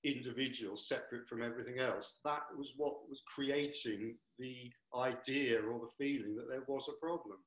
individual 0.05 0.77
separate 0.77 1.27
from 1.27 1.41
everything 1.41 1.79
else. 1.79 2.19
That 2.23 2.43
was 2.57 2.73
what 2.77 3.09
was 3.09 3.21
creating 3.33 4.15
the 4.37 4.71
idea 4.95 5.61
or 5.61 5.79
the 5.79 5.91
feeling 5.97 6.35
that 6.35 6.47
there 6.49 6.63
was 6.67 6.87
a 6.87 7.05
problem. 7.05 7.37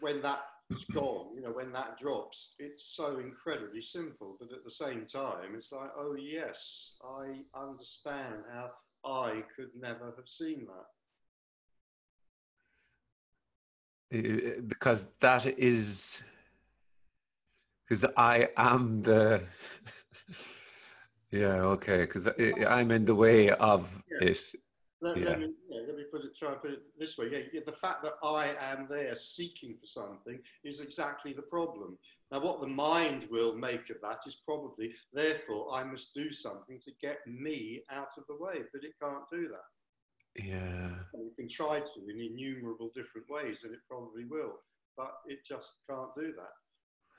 When 0.00 0.22
that's 0.22 0.84
gone, 0.92 1.34
you 1.34 1.42
know, 1.42 1.52
when 1.52 1.72
that 1.72 1.98
drops, 1.98 2.54
it's 2.58 2.94
so 2.94 3.18
incredibly 3.18 3.82
simple. 3.82 4.36
But 4.38 4.52
at 4.52 4.64
the 4.64 4.70
same 4.70 5.06
time, 5.06 5.54
it's 5.56 5.72
like, 5.72 5.90
oh, 5.96 6.14
yes, 6.14 6.96
I 7.04 7.40
understand 7.58 8.44
how 8.52 8.70
I 9.04 9.42
could 9.56 9.70
never 9.78 10.14
have 10.16 10.28
seen 10.28 10.66
that. 10.66 10.86
Because 14.68 15.08
that 15.20 15.46
is 15.58 16.22
because 17.88 18.04
I 18.16 18.48
am 18.56 19.02
the. 19.02 19.42
yeah, 21.30 21.60
okay, 21.60 21.98
because 21.98 22.28
I'm 22.66 22.90
in 22.90 23.04
the 23.04 23.14
way 23.14 23.50
of 23.50 24.02
yeah. 24.10 24.28
it. 24.28 24.38
Let, 25.00 25.18
yeah. 25.18 25.28
let, 25.28 25.40
me, 25.40 25.52
yeah, 25.68 25.80
let 25.86 25.96
me 25.96 26.04
put 26.10 26.24
it, 26.24 26.34
try 26.34 26.52
and 26.52 26.62
put 26.62 26.70
it 26.70 26.82
this 26.98 27.18
way. 27.18 27.28
Yeah, 27.30 27.40
yeah, 27.52 27.60
the 27.66 27.72
fact 27.72 28.02
that 28.04 28.14
I 28.22 28.54
am 28.58 28.86
there 28.88 29.14
seeking 29.16 29.76
for 29.78 29.86
something 29.86 30.38
is 30.64 30.80
exactly 30.80 31.34
the 31.34 31.42
problem. 31.42 31.98
Now, 32.32 32.40
what 32.40 32.62
the 32.62 32.66
mind 32.66 33.28
will 33.30 33.54
make 33.54 33.90
of 33.90 33.96
that 34.02 34.20
is 34.26 34.40
probably, 34.46 34.94
therefore, 35.12 35.68
I 35.74 35.84
must 35.84 36.14
do 36.14 36.32
something 36.32 36.80
to 36.82 36.90
get 37.02 37.18
me 37.26 37.82
out 37.90 38.08
of 38.16 38.24
the 38.28 38.42
way, 38.42 38.62
but 38.72 38.82
it 38.82 38.92
can't 39.00 39.24
do 39.30 39.48
that. 39.48 40.42
Yeah. 40.42 40.94
And 41.12 41.30
it 41.30 41.36
can 41.36 41.48
try 41.48 41.80
to 41.80 42.00
in 42.08 42.20
innumerable 42.20 42.90
different 42.94 43.28
ways, 43.28 43.64
and 43.64 43.74
it 43.74 43.80
probably 43.88 44.24
will, 44.24 44.54
but 44.96 45.12
it 45.26 45.40
just 45.46 45.74
can't 45.86 46.14
do 46.16 46.32
that 46.32 46.54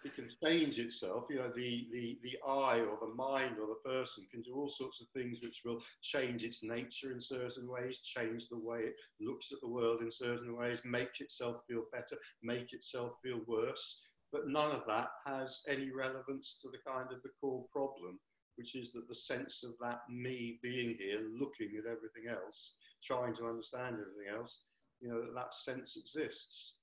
it 0.05 0.13
can 0.13 0.27
change 0.43 0.77
itself. 0.77 1.25
You 1.29 1.37
know, 1.37 1.51
the, 1.55 1.87
the, 1.91 2.19
the 2.21 2.37
I 2.47 2.79
or 2.81 2.97
the 3.01 3.15
mind 3.15 3.55
or 3.59 3.67
the 3.67 3.89
person 3.89 4.27
can 4.29 4.43
do 4.43 4.53
all 4.55 4.69
sorts 4.69 5.01
of 5.01 5.07
things 5.09 5.41
which 5.41 5.63
will 5.65 5.81
change 6.03 6.43
its 6.43 6.63
nature 6.63 7.11
in 7.11 7.19
certain 7.19 7.67
ways, 7.67 7.99
change 7.99 8.47
the 8.47 8.59
way 8.59 8.81
it 8.81 8.95
looks 9.19 9.51
at 9.51 9.59
the 9.61 9.67
world 9.67 10.01
in 10.01 10.11
certain 10.11 10.55
ways, 10.55 10.83
make 10.85 11.19
itself 11.19 11.57
feel 11.67 11.85
better, 11.91 12.17
make 12.43 12.71
itself 12.71 13.13
feel 13.23 13.41
worse. 13.47 14.01
But 14.31 14.47
none 14.47 14.71
of 14.71 14.83
that 14.87 15.07
has 15.25 15.61
any 15.67 15.89
relevance 15.89 16.59
to 16.61 16.69
the 16.69 16.77
kind 16.87 17.11
of 17.11 17.23
the 17.23 17.29
core 17.41 17.65
problem, 17.71 18.19
which 18.57 18.75
is 18.75 18.91
that 18.91 19.07
the 19.07 19.15
sense 19.15 19.63
of 19.63 19.71
that 19.81 20.01
me 20.07 20.59
being 20.61 20.97
here, 20.99 21.21
looking 21.39 21.71
at 21.79 21.91
everything 21.91 22.29
else, 22.29 22.75
trying 23.03 23.35
to 23.37 23.47
understand 23.47 23.95
everything 23.95 24.37
else, 24.37 24.61
you 25.01 25.09
know, 25.09 25.21
that, 25.21 25.33
that 25.33 25.55
sense 25.55 25.97
exists. 25.97 26.74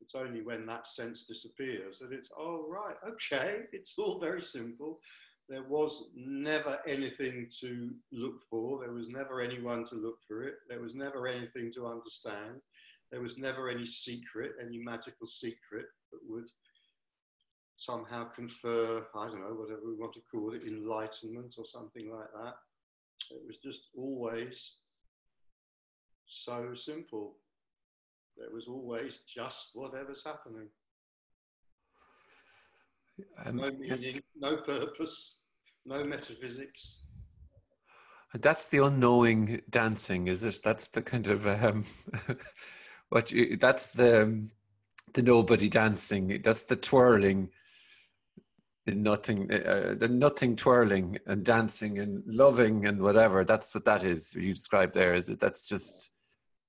It's 0.00 0.14
only 0.14 0.42
when 0.42 0.66
that 0.66 0.86
sense 0.86 1.24
disappears 1.24 1.98
that 1.98 2.12
it's, 2.12 2.30
oh, 2.38 2.66
right, 2.68 2.96
okay, 3.06 3.62
it's 3.72 3.94
all 3.98 4.18
very 4.18 4.42
simple. 4.42 5.00
There 5.48 5.64
was 5.64 6.10
never 6.14 6.78
anything 6.86 7.48
to 7.60 7.90
look 8.12 8.42
for. 8.50 8.80
There 8.80 8.92
was 8.92 9.08
never 9.08 9.40
anyone 9.40 9.84
to 9.86 9.94
look 9.94 10.18
for 10.26 10.42
it. 10.42 10.56
There 10.68 10.80
was 10.80 10.94
never 10.94 11.26
anything 11.26 11.72
to 11.72 11.86
understand. 11.86 12.60
There 13.10 13.22
was 13.22 13.38
never 13.38 13.70
any 13.70 13.86
secret, 13.86 14.52
any 14.60 14.78
magical 14.78 15.26
secret 15.26 15.86
that 16.12 16.20
would 16.28 16.48
somehow 17.76 18.24
confer, 18.24 19.06
I 19.14 19.26
don't 19.26 19.40
know, 19.40 19.54
whatever 19.54 19.80
we 19.86 19.94
want 19.94 20.12
to 20.14 20.20
call 20.30 20.52
it, 20.52 20.64
enlightenment 20.66 21.54
or 21.56 21.64
something 21.64 22.10
like 22.12 22.30
that. 22.34 22.54
It 23.30 23.40
was 23.46 23.58
just 23.58 23.88
always 23.96 24.76
so 26.26 26.74
simple. 26.74 27.36
There 28.38 28.50
was 28.52 28.68
always 28.68 29.18
just 29.18 29.70
whatever's 29.74 30.22
happening. 30.24 30.68
Um, 33.44 33.56
no 33.56 33.70
meaning, 33.72 34.20
no 34.36 34.58
purpose, 34.58 35.40
no 35.84 36.04
metaphysics. 36.04 37.02
That's 38.34 38.68
the 38.68 38.84
unknowing 38.84 39.62
dancing, 39.70 40.28
is 40.28 40.44
it? 40.44 40.60
That's 40.62 40.86
the 40.88 41.02
kind 41.02 41.26
of 41.26 41.46
um, 41.46 41.84
what 43.08 43.32
you, 43.32 43.56
that's 43.56 43.92
the 43.92 44.22
um, 44.22 44.50
the 45.14 45.22
nobody 45.22 45.68
dancing. 45.68 46.40
That's 46.44 46.64
the 46.64 46.76
twirling, 46.76 47.48
in 48.86 49.02
nothing, 49.02 49.50
uh, 49.50 49.94
the 49.98 50.08
nothing 50.08 50.54
twirling 50.54 51.18
and 51.26 51.44
dancing 51.44 51.98
and 51.98 52.22
loving 52.26 52.86
and 52.86 53.00
whatever. 53.00 53.44
That's 53.44 53.74
what 53.74 53.84
that 53.86 54.04
is. 54.04 54.34
You 54.34 54.54
described 54.54 54.94
there. 54.94 55.14
Is 55.14 55.28
it? 55.28 55.40
That's 55.40 55.66
just 55.66 56.12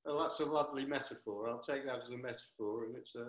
well, 0.09 0.23
that's 0.23 0.39
a 0.39 0.45
lovely 0.45 0.85
metaphor. 0.85 1.49
I'll 1.49 1.59
take 1.59 1.85
that 1.85 2.01
as 2.03 2.09
a 2.09 2.17
metaphor, 2.17 2.85
and 2.85 2.95
it's 2.95 3.15
a 3.15 3.27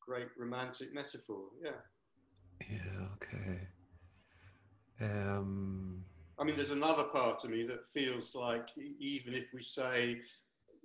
great 0.00 0.28
romantic 0.38 0.94
metaphor. 0.94 1.46
Yeah. 1.62 1.70
Yeah. 2.70 3.06
Okay. 3.16 3.60
Um, 5.00 6.04
I 6.38 6.44
mean, 6.44 6.56
there's 6.56 6.70
another 6.70 7.04
part 7.04 7.44
of 7.44 7.50
me 7.50 7.66
that 7.66 7.88
feels 7.88 8.34
like 8.34 8.68
even 8.76 9.34
if 9.34 9.46
we 9.52 9.62
say, 9.62 10.20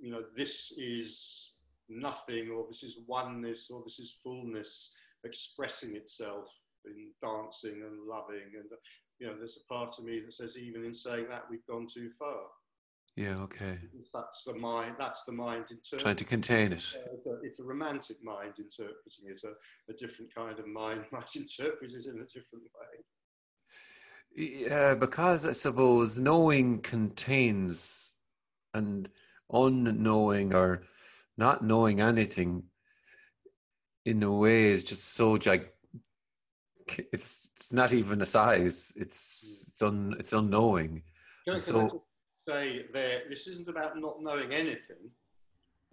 you 0.01 0.11
know, 0.11 0.23
this 0.35 0.73
is 0.77 1.53
nothing, 1.87 2.49
or 2.49 2.65
this 2.67 2.81
is 2.81 2.99
oneness, 3.07 3.69
or 3.69 3.83
this 3.83 3.99
is 3.99 4.19
fullness 4.23 4.95
expressing 5.23 5.95
itself 5.95 6.47
in 6.85 7.09
dancing 7.21 7.83
and 7.85 8.07
loving, 8.07 8.53
and 8.55 8.69
you 9.19 9.27
know, 9.27 9.35
there's 9.37 9.59
a 9.63 9.73
part 9.73 9.99
of 9.99 10.05
me 10.05 10.21
that 10.21 10.33
says 10.33 10.57
even 10.57 10.83
in 10.83 10.93
saying 10.93 11.27
that 11.29 11.43
we've 11.49 11.65
gone 11.67 11.85
too 11.85 12.09
far. 12.17 12.41
Yeah, 13.15 13.35
okay. 13.37 13.77
That's 14.13 14.43
the 14.45 14.55
mind. 14.55 14.95
That's 14.97 15.23
the 15.23 15.33
mind 15.33 15.65
interpreting. 15.71 15.99
Trying 15.99 16.15
to 16.15 16.23
contain 16.23 16.71
it. 16.71 16.77
it's, 16.77 16.95
a, 16.95 17.37
it's 17.43 17.59
a 17.59 17.63
romantic 17.63 18.17
mind 18.23 18.53
interpreting 18.57 19.25
it. 19.25 19.41
A, 19.43 19.91
a 19.91 19.95
different 19.95 20.33
kind 20.33 20.57
of 20.57 20.67
mind 20.67 21.03
might 21.11 21.35
interpret 21.35 21.91
it 21.91 22.05
in 22.05 22.15
a 22.21 22.25
different 22.25 22.63
way. 22.63 23.03
Yeah, 24.35 24.95
because 24.95 25.45
I 25.45 25.51
suppose 25.51 26.17
knowing 26.17 26.79
contains 26.79 28.13
and 28.73 29.09
unknowing 29.51 30.53
or 30.53 30.83
not 31.37 31.63
knowing 31.63 32.01
anything 32.01 32.63
in 34.05 34.23
a 34.23 34.31
way 34.31 34.71
is 34.71 34.83
just 34.83 35.13
so 35.13 35.31
like 35.45 35.73
it's 37.11 37.49
it's 37.55 37.73
not 37.73 37.93
even 37.93 38.21
a 38.21 38.25
size 38.25 38.93
it's 38.95 39.65
mm. 39.65 39.67
it's 39.69 39.81
un 39.81 40.15
it's 40.19 40.33
unknowing 40.33 41.01
so 41.57 41.87
say 42.49 42.85
there, 42.93 43.21
this 43.29 43.47
isn't 43.47 43.69
about 43.69 43.99
not 43.99 44.21
knowing 44.21 44.51
anything. 44.51 45.11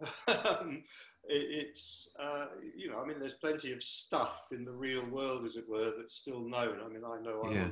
um, 0.28 0.82
it, 1.24 1.66
it's, 1.68 2.08
uh, 2.20 2.46
you 2.76 2.90
know, 2.90 3.00
I 3.00 3.06
mean, 3.06 3.18
there's 3.18 3.34
plenty 3.34 3.72
of 3.72 3.82
stuff 3.82 4.44
in 4.52 4.64
the 4.64 4.72
real 4.72 5.04
world, 5.06 5.44
as 5.46 5.56
it 5.56 5.68
were, 5.68 5.92
that's 5.96 6.16
still 6.16 6.40
known. 6.40 6.78
I 6.84 6.88
mean, 6.88 7.02
I 7.04 7.20
know 7.20 7.42
I 7.44 7.52
yeah. 7.52 7.68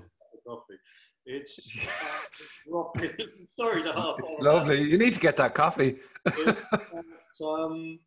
coffee. 0.46 0.78
It's 1.26 1.76
uh, 2.72 2.82
sorry 3.58 3.82
to 3.82 3.92
harp 3.92 4.20
It's 4.22 4.42
lovely. 4.42 4.82
You 4.82 4.98
need 4.98 5.14
to 5.14 5.20
get 5.20 5.36
that 5.38 5.54
coffee. 5.54 5.96
it's, 6.26 7.40
um, 7.42 7.98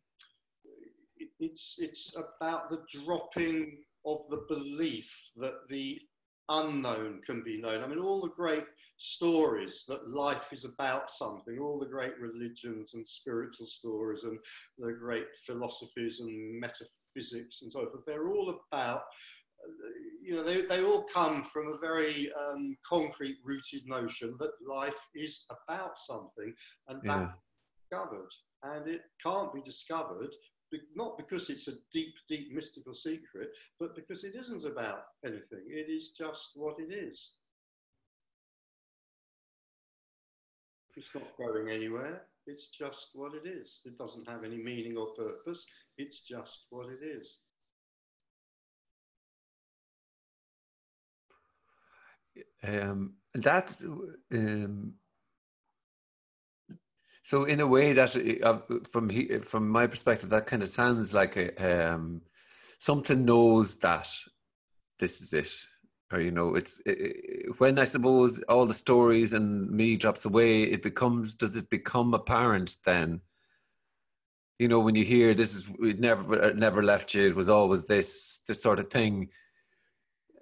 it's 1.40 1.76
it's 1.78 2.16
about 2.16 2.70
the 2.70 2.82
dropping 3.04 3.78
of 4.06 4.20
the 4.30 4.44
belief 4.48 5.30
that 5.36 5.54
the 5.68 5.98
unknown 6.48 7.20
can 7.26 7.42
be 7.42 7.60
known. 7.60 7.82
I 7.82 7.86
mean, 7.86 7.98
all 7.98 8.20
the 8.20 8.28
great 8.28 8.64
stories 8.96 9.84
that 9.88 10.10
life 10.10 10.52
is 10.52 10.64
about 10.64 11.10
something, 11.10 11.58
all 11.58 11.78
the 11.78 11.86
great 11.86 12.18
religions 12.18 12.94
and 12.94 13.06
spiritual 13.06 13.66
stories 13.66 14.24
and 14.24 14.38
the 14.78 14.92
great 14.92 15.26
philosophies 15.46 16.20
and 16.20 16.60
metaphysics 16.60 17.62
and 17.62 17.72
so 17.72 17.86
forth, 17.86 18.04
they're 18.06 18.28
all 18.28 18.58
about, 18.72 19.02
you 20.22 20.34
know, 20.34 20.42
they, 20.42 20.62
they 20.62 20.82
all 20.82 21.04
come 21.04 21.42
from 21.42 21.68
a 21.68 21.78
very 21.78 22.30
um, 22.32 22.76
concrete 22.88 23.38
rooted 23.44 23.86
notion 23.86 24.36
that 24.38 24.50
life 24.66 25.06
is 25.14 25.44
about 25.50 25.98
something 25.98 26.52
and 26.88 27.00
yeah. 27.04 27.18
that's 27.18 27.32
discovered. 27.90 28.30
And 28.64 28.88
it 28.88 29.02
can't 29.22 29.52
be 29.52 29.62
discovered 29.62 30.34
not 30.94 31.16
because 31.16 31.50
it's 31.50 31.68
a 31.68 31.74
deep, 31.92 32.14
deep 32.28 32.52
mystical 32.52 32.94
secret, 32.94 33.50
but 33.78 33.94
because 33.94 34.24
it 34.24 34.34
isn't 34.34 34.64
about 34.64 35.02
anything. 35.24 35.64
It 35.68 35.90
is 35.90 36.10
just 36.10 36.50
what 36.54 36.76
it 36.78 36.92
is. 36.92 37.32
It's 40.96 41.14
not 41.14 41.36
going 41.36 41.68
anywhere. 41.68 42.22
It's 42.46 42.68
just 42.68 43.10
what 43.14 43.32
it 43.34 43.46
is. 43.46 43.80
It 43.84 43.98
doesn't 43.98 44.28
have 44.28 44.42
any 44.42 44.56
meaning 44.56 44.96
or 44.96 45.14
purpose. 45.14 45.66
It's 45.96 46.22
just 46.22 46.66
what 46.70 46.86
it 46.88 47.04
is. 47.04 47.38
Um, 52.66 53.14
that 53.34 53.76
um, 54.32 54.94
so 57.22 57.44
in 57.44 57.60
a 57.60 57.66
way, 57.66 57.92
that 57.92 58.40
uh, 58.42 58.58
from 58.90 59.10
he, 59.10 59.38
from 59.38 59.68
my 59.68 59.86
perspective, 59.86 60.30
that 60.30 60.46
kind 60.46 60.62
of 60.62 60.68
sounds 60.68 61.12
like 61.12 61.36
a, 61.36 61.92
um, 61.92 62.22
something 62.78 63.24
knows 63.24 63.76
that 63.78 64.08
this 64.98 65.20
is 65.20 65.32
it, 65.32 65.52
or 66.12 66.20
you 66.20 66.30
know, 66.30 66.54
it's 66.54 66.80
it, 66.86 67.58
when 67.58 67.78
I 67.78 67.84
suppose 67.84 68.40
all 68.48 68.66
the 68.66 68.74
stories 68.74 69.32
and 69.32 69.70
me 69.70 69.96
drops 69.96 70.24
away, 70.24 70.62
it 70.62 70.82
becomes. 70.82 71.34
Does 71.34 71.56
it 71.56 71.70
become 71.70 72.14
apparent 72.14 72.76
then? 72.84 73.20
You 74.58 74.68
know, 74.68 74.80
when 74.80 74.94
you 74.94 75.04
hear 75.04 75.34
this 75.34 75.54
is 75.54 75.70
it 75.80 76.00
never 76.00 76.34
it 76.34 76.56
never 76.56 76.82
left 76.82 77.14
you. 77.14 77.26
It 77.26 77.36
was 77.36 77.50
always 77.50 77.84
this 77.84 78.40
this 78.48 78.62
sort 78.62 78.80
of 78.80 78.90
thing. 78.90 79.28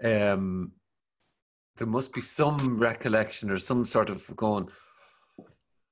Um, 0.03 0.73
there 1.77 1.87
must 1.87 2.12
be 2.15 2.21
some 2.21 2.79
recollection 2.79 3.51
or 3.51 3.59
some 3.59 3.85
sort 3.85 4.09
of 4.09 4.35
going 4.37 4.69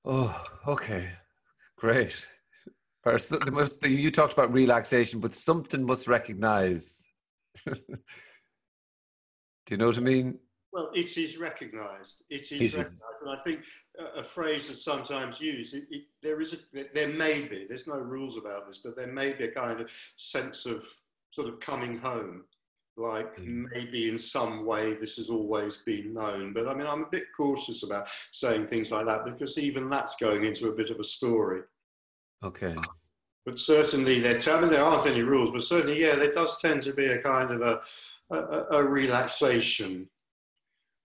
Oh, 0.04 0.44
okay, 0.66 1.08
great. 1.76 2.26
Or 3.04 3.18
must, 3.50 3.86
you 3.86 4.10
talked 4.10 4.32
about 4.32 4.52
relaxation, 4.52 5.20
but 5.20 5.32
something 5.32 5.84
must 5.84 6.08
recognize. 6.08 7.04
Do 7.66 7.74
you 9.70 9.76
know 9.76 9.86
what 9.86 9.98
I 9.98 10.00
mean? 10.00 10.38
Well, 10.72 10.90
it 10.94 11.16
is 11.16 11.38
recognised. 11.38 12.22
It 12.30 12.50
is 12.50 12.74
it 12.74 12.78
recognised, 12.78 12.94
is. 12.94 13.02
and 13.22 13.30
I 13.30 13.42
think 13.42 13.60
a, 13.98 14.20
a 14.20 14.24
phrase 14.24 14.68
that's 14.68 14.84
sometimes 14.84 15.40
used. 15.40 15.74
It, 15.74 15.84
it, 15.90 16.02
there 16.22 16.40
is 16.40 16.52
a, 16.54 16.84
there 16.94 17.08
may 17.08 17.42
be. 17.42 17.66
There's 17.68 17.86
no 17.86 17.96
rules 17.96 18.36
about 18.36 18.66
this, 18.66 18.78
but 18.78 18.96
there 18.96 19.12
may 19.12 19.32
be 19.32 19.44
a 19.44 19.52
kind 19.52 19.80
of 19.80 19.90
sense 20.16 20.66
of 20.66 20.84
sort 21.30 21.48
of 21.48 21.60
coming 21.60 21.98
home 21.98 22.44
like 22.96 23.36
Mm. 23.36 23.66
maybe 23.74 24.08
in 24.08 24.16
some 24.18 24.64
way 24.64 24.94
this 24.94 25.16
has 25.16 25.28
always 25.28 25.78
been 25.78 26.14
known. 26.14 26.52
But 26.52 26.68
I 26.68 26.74
mean, 26.74 26.86
I'm 26.86 27.02
a 27.02 27.10
bit 27.10 27.24
cautious 27.36 27.82
about 27.82 28.08
saying 28.30 28.66
things 28.66 28.90
like 28.90 29.06
that 29.06 29.24
because 29.24 29.58
even 29.58 29.88
that's 29.88 30.16
going 30.16 30.44
into 30.44 30.68
a 30.68 30.74
bit 30.74 30.90
of 30.90 31.00
a 31.00 31.04
story. 31.04 31.62
Okay. 32.42 32.76
But 33.46 33.58
certainly, 33.58 34.20
there, 34.20 34.40
I 34.48 34.60
mean, 34.60 34.70
there 34.70 34.82
aren't 34.84 35.06
any 35.06 35.22
rules, 35.22 35.50
but 35.50 35.62
certainly, 35.62 36.00
yeah, 36.00 36.14
there 36.14 36.32
does 36.32 36.58
tend 36.60 36.82
to 36.82 36.94
be 36.94 37.06
a 37.06 37.20
kind 37.20 37.50
of 37.50 37.60
a, 37.60 37.80
a, 38.34 38.66
a 38.78 38.84
relaxation, 38.84 40.08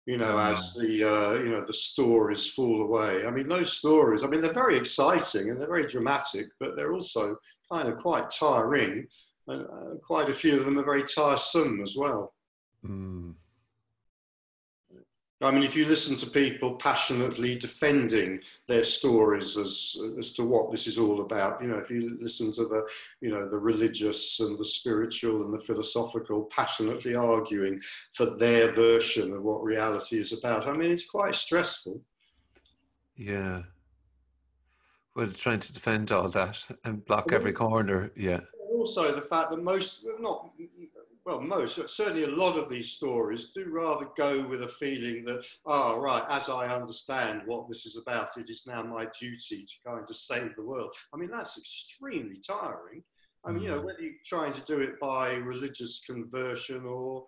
you 0.07 0.18
know, 0.18 0.38
as 0.38 0.72
the 0.74 1.03
uh, 1.05 1.35
you 1.42 1.51
know 1.51 1.64
the 1.64 1.72
stories 1.72 2.46
fall 2.48 2.83
away. 2.83 3.27
I 3.27 3.31
mean, 3.31 3.48
those 3.48 3.72
stories, 3.72 4.22
I 4.22 4.29
mean, 4.29 4.40
they're 4.40 4.53
very 4.53 4.77
exciting 4.77 5.51
and 5.51 5.61
they're 5.61 5.66
very 5.68 5.87
dramatic, 5.87 6.46
but 6.61 6.77
they're 6.77 6.92
also 6.92 7.37
kind 7.72 7.88
of 7.88 7.96
quite 7.96 8.31
tiring, 8.31 9.09
and 9.49 9.63
uh, 9.67 9.97
quite 10.07 10.29
a 10.29 10.35
few 10.35 10.59
of 10.59 10.65
them 10.65 10.79
are 10.79 10.85
very 10.85 11.05
tiresome 11.05 11.81
as 11.83 11.97
well. 11.97 12.35
Mm. 12.87 13.35
I 15.41 15.53
mean, 15.53 15.63
if 15.63 15.77
you 15.77 15.85
listen 15.85 16.17
to 16.17 16.31
people 16.31 16.75
passionately 16.75 17.57
defending 17.57 18.41
their 18.67 18.83
stories 18.83 19.57
as 19.57 19.97
as 20.19 20.33
to 20.33 20.43
what 20.43 20.73
this 20.73 20.89
is 20.89 20.99
all 20.99 21.21
about, 21.21 21.63
you 21.63 21.69
know, 21.69 21.79
if 21.79 21.91
you 21.91 22.19
listen 22.21 22.53
to 22.55 22.65
the, 22.65 22.89
you 23.21 23.31
know, 23.31 23.49
the 23.49 23.57
religious 23.57 24.41
and 24.41 24.59
the 24.59 24.65
spiritual 24.65 25.45
and 25.45 25.55
the 25.55 25.63
philosophical 25.63 26.49
passionately 26.51 27.15
arguing 27.15 27.81
for 28.15 28.37
their 28.37 28.73
version 28.73 29.33
of 29.33 29.45
what 29.45 29.63
reality 29.63 30.19
is 30.19 30.33
about, 30.33 30.67
I 30.67 30.77
mean, 30.77 30.91
it's 30.91 31.09
quite 31.09 31.37
stressful. 31.37 32.01
Yeah. 33.15 33.63
Well, 35.15 35.29
trying 35.29 35.61
to 35.61 35.73
defend 35.73 36.11
all 36.11 36.29
that 36.31 36.65
and 36.85 37.05
block 37.05 37.33
every 37.33 37.53
corner. 37.53 38.11
Yeah. 38.17 38.41
Also, 38.79 39.12
the 39.12 39.21
fact 39.21 39.51
that 39.51 39.61
most, 39.61 40.07
not 40.21 40.51
well, 41.27 41.41
most, 41.41 41.88
certainly 41.88 42.23
a 42.23 42.29
lot 42.29 42.57
of 42.57 42.71
these 42.71 42.93
stories 42.93 43.51
do 43.53 43.71
rather 43.73 44.07
go 44.17 44.47
with 44.47 44.62
a 44.62 44.69
feeling 44.69 45.25
that, 45.25 45.45
ah, 45.67 45.95
oh, 45.95 46.01
right, 46.01 46.23
as 46.31 46.49
I 46.49 46.69
understand 46.69 47.43
what 47.47 47.69
this 47.69 47.87
is 47.87 47.97
about, 47.97 48.37
it 48.37 48.49
is 48.49 48.69
now 48.69 48.85
my 48.85 49.05
duty 49.21 49.67
to 49.67 49.75
kind 49.85 50.05
of 50.09 50.17
save 50.17 50.55
the 50.55 50.64
world. 50.64 50.95
I 51.12 51.17
mean, 51.17 51.29
that's 51.29 51.59
extremely 51.59 52.37
tiring. 52.47 53.03
I 53.45 53.51
mean, 53.51 53.64
you 53.64 53.71
know, 53.71 53.81
whether 53.81 54.01
you're 54.01 54.12
trying 54.25 54.53
to 54.53 54.61
do 54.61 54.79
it 54.81 55.01
by 55.01 55.35
religious 55.35 56.05
conversion 56.07 56.87
or, 56.87 57.27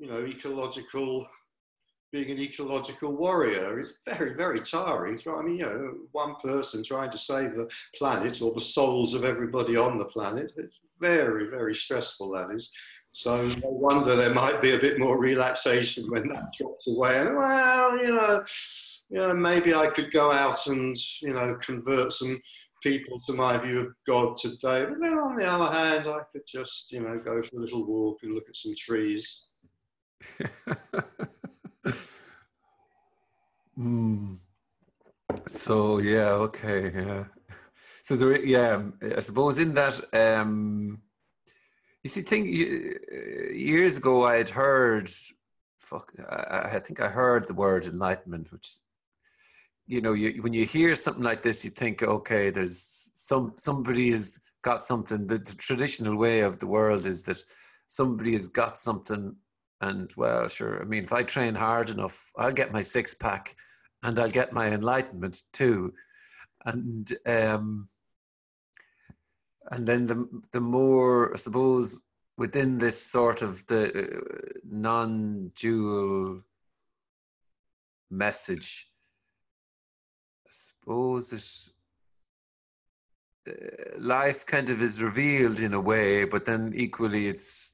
you 0.00 0.10
know, 0.10 0.24
ecological, 0.24 1.24
being 2.12 2.30
an 2.30 2.38
ecological 2.38 3.14
warrior, 3.14 3.78
it's 3.78 3.98
very, 4.06 4.34
very 4.34 4.60
tiring. 4.60 5.18
I 5.26 5.42
mean, 5.42 5.58
you 5.58 5.66
know, 5.66 5.94
one 6.12 6.36
person 6.36 6.82
trying 6.82 7.10
to 7.10 7.18
save 7.18 7.54
the 7.54 7.70
planet 7.94 8.40
or 8.40 8.52
the 8.54 8.60
souls 8.60 9.14
of 9.14 9.24
everybody 9.24 9.76
on 9.76 9.98
the 9.98 10.06
planet, 10.06 10.52
it's 10.56 10.80
very, 11.00 11.48
very 11.48 11.74
stressful, 11.74 12.30
that 12.32 12.50
is. 12.50 12.70
So 13.12 13.36
no 13.36 13.70
wonder 13.70 14.16
there 14.16 14.32
might 14.32 14.62
be 14.62 14.72
a 14.72 14.78
bit 14.78 14.98
more 14.98 15.18
relaxation 15.18 16.08
when 16.08 16.28
that 16.28 16.52
drops 16.56 16.86
away. 16.86 17.18
And 17.18 17.36
well, 17.36 17.98
you 17.98 18.14
know, 18.14 18.44
you 19.10 19.16
know, 19.16 19.34
maybe 19.34 19.74
I 19.74 19.88
could 19.88 20.12
go 20.12 20.30
out 20.30 20.66
and 20.66 20.96
you 21.22 21.32
know 21.32 21.56
convert 21.56 22.12
some 22.12 22.38
people 22.82 23.18
to 23.26 23.32
my 23.32 23.58
view 23.58 23.80
of 23.80 23.88
God 24.06 24.36
today. 24.36 24.84
But 24.84 25.00
then 25.00 25.18
on 25.18 25.34
the 25.34 25.46
other 25.46 25.72
hand, 25.72 26.08
I 26.08 26.20
could 26.32 26.46
just 26.46 26.92
you 26.92 27.00
know 27.00 27.18
go 27.18 27.40
for 27.40 27.56
a 27.56 27.60
little 27.60 27.84
walk 27.86 28.18
and 28.22 28.34
look 28.34 28.48
at 28.48 28.56
some 28.56 28.74
trees. 28.76 29.46
mm. 33.78 34.36
So 35.46 35.98
yeah, 35.98 36.30
okay, 36.30 36.90
yeah. 36.94 37.24
So 38.02 38.16
there, 38.16 38.42
yeah, 38.42 38.82
I 39.14 39.20
suppose 39.20 39.58
in 39.58 39.74
that. 39.74 40.00
Um, 40.14 41.02
you 42.02 42.08
see, 42.08 42.22
thing 42.22 42.46
years 42.48 43.98
ago 43.98 44.24
I 44.24 44.36
had 44.36 44.48
heard, 44.48 45.10
fuck, 45.78 46.12
I, 46.30 46.76
I 46.76 46.80
think 46.80 47.00
I 47.00 47.08
heard 47.08 47.46
the 47.46 47.54
word 47.54 47.84
enlightenment, 47.84 48.50
which, 48.52 48.78
you 49.86 50.00
know, 50.00 50.14
you, 50.14 50.42
when 50.42 50.54
you 50.54 50.64
hear 50.64 50.94
something 50.94 51.22
like 51.22 51.42
this, 51.42 51.64
you 51.64 51.70
think, 51.70 52.02
okay, 52.02 52.50
there's 52.50 53.10
some 53.14 53.52
somebody 53.58 54.10
has 54.12 54.38
got 54.62 54.84
something. 54.84 55.26
The, 55.26 55.38
the 55.38 55.54
traditional 55.56 56.16
way 56.16 56.40
of 56.40 56.58
the 56.58 56.66
world 56.66 57.06
is 57.06 57.24
that 57.24 57.42
somebody 57.88 58.32
has 58.32 58.48
got 58.48 58.78
something, 58.78 59.36
and 59.80 60.12
well, 60.16 60.48
sure. 60.48 60.82
I 60.82 60.84
mean, 60.84 61.04
if 61.04 61.12
I 61.12 61.22
train 61.22 61.54
hard 61.54 61.90
enough, 61.90 62.32
I'll 62.36 62.52
get 62.52 62.72
my 62.72 62.82
six 62.82 63.14
pack, 63.14 63.56
and 64.02 64.18
I'll 64.18 64.30
get 64.30 64.52
my 64.52 64.68
enlightenment 64.68 65.42
too, 65.52 65.94
and. 66.64 67.12
um 67.26 67.88
and 69.70 69.86
then 69.86 70.06
the 70.06 70.28
the 70.52 70.60
more 70.60 71.32
I 71.32 71.36
suppose 71.36 71.98
within 72.36 72.78
this 72.78 73.00
sort 73.00 73.42
of 73.42 73.66
the 73.66 73.82
uh, 73.88 74.20
non-dual 74.64 76.40
message, 78.10 78.90
I 80.46 80.50
suppose 80.50 81.32
it 81.32 81.72
uh, 83.50 83.98
life 83.98 84.46
kind 84.46 84.70
of 84.70 84.82
is 84.82 85.02
revealed 85.02 85.58
in 85.60 85.74
a 85.74 85.80
way, 85.80 86.24
but 86.24 86.44
then 86.44 86.72
equally 86.74 87.28
it's 87.28 87.72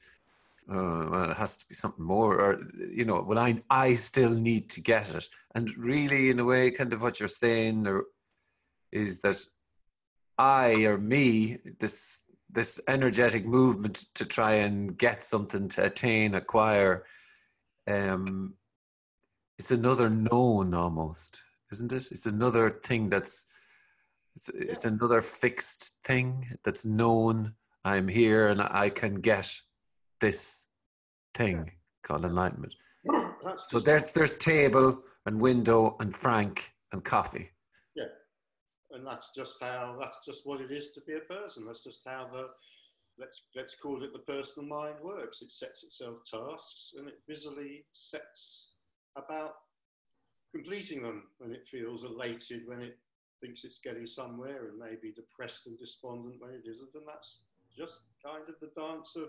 uh, 0.71 1.07
well, 1.11 1.31
it 1.31 1.37
has 1.37 1.57
to 1.59 1.67
be 1.69 1.75
something 1.75 2.05
more, 2.05 2.41
or 2.41 2.61
you 2.91 3.05
know, 3.05 3.23
well, 3.23 3.39
I 3.39 3.63
I 3.71 3.95
still 3.95 4.31
need 4.31 4.71
to 4.71 4.81
get 4.81 5.15
it, 5.15 5.29
and 5.55 5.77
really, 5.77 6.31
in 6.31 6.39
a 6.39 6.45
way, 6.45 6.71
kind 6.71 6.93
of 6.93 7.03
what 7.03 7.21
you're 7.21 7.29
saying, 7.29 7.87
or 7.87 8.05
is 8.93 9.21
that 9.21 9.45
I 10.39 10.85
or 10.85 10.99
me, 10.99 11.59
this 11.81 12.23
this 12.51 12.81
energetic 12.89 13.45
movement 13.45 14.07
to 14.15 14.25
try 14.25 14.53
and 14.55 14.97
get 14.97 15.25
something 15.25 15.69
to 15.69 15.85
attain, 15.85 16.35
acquire, 16.35 17.05
um, 17.89 18.55
it's 19.59 19.73
another 19.73 20.09
known 20.09 20.73
almost, 20.73 21.43
isn't 21.73 21.93
it? 21.93 22.09
It's 22.11 22.27
another 22.27 22.71
thing 22.71 23.09
that's 23.11 23.47
it's, 24.37 24.49
it's 24.49 24.85
another 24.85 25.21
fixed 25.23 25.99
thing 26.05 26.57
that's 26.65 26.85
known. 26.85 27.55
I'm 27.85 28.09
here 28.09 28.49
and 28.49 28.63
I 28.63 28.89
can 28.89 29.17
get 29.17 29.61
this 30.25 30.67
thing 31.35 31.71
called 32.03 32.25
enlightenment. 32.25 32.75
so 33.59 33.79
there's 33.79 34.13
there's 34.13 34.37
table 34.39 35.03
and 35.27 35.39
window 35.39 35.97
and 36.01 36.17
Frank 36.17 36.73
and 36.93 37.05
coffee 37.05 37.51
Yeah, 37.95 38.13
and 38.93 39.07
that's 39.07 39.31
just 39.37 39.57
how 39.61 39.99
that's 40.01 40.19
just 40.25 40.47
what 40.47 40.63
it 40.63 40.71
is 40.71 40.93
to 40.93 41.01
be 41.07 41.15
a 41.15 41.35
person. 41.37 41.67
That's 41.67 41.85
just 41.85 42.01
how 42.07 42.23
the 42.33 42.45
let's 43.19 43.49
let's 43.55 43.75
call 43.75 44.03
it 44.03 44.13
the 44.15 44.33
personal 44.35 44.67
mind 44.67 44.97
works. 45.03 45.43
It 45.43 45.53
sets 45.53 45.85
itself 45.85 46.17
tasks 46.25 46.95
and 46.97 47.07
it 47.07 47.19
busily 47.29 47.85
sets 47.93 48.73
about 49.17 49.53
completing 50.55 51.03
them, 51.03 51.25
when 51.39 51.53
it 51.53 51.69
feels 51.69 52.05
elated 52.05 52.63
when 52.67 52.81
it 52.81 52.97
thinks 53.43 53.65
it's 53.65 53.81
getting 53.89 54.07
somewhere, 54.07 54.69
and 54.69 54.79
maybe 54.79 55.13
depressed 55.13 55.67
and 55.67 55.77
despondent 55.79 56.41
when 56.41 56.53
it 56.53 56.65
isn't. 56.67 56.95
And 56.95 57.07
that's 57.07 57.43
just 57.77 58.05
kind 58.25 58.45
of 58.49 58.55
the 58.61 58.71
dance 58.81 59.17
of 59.17 59.29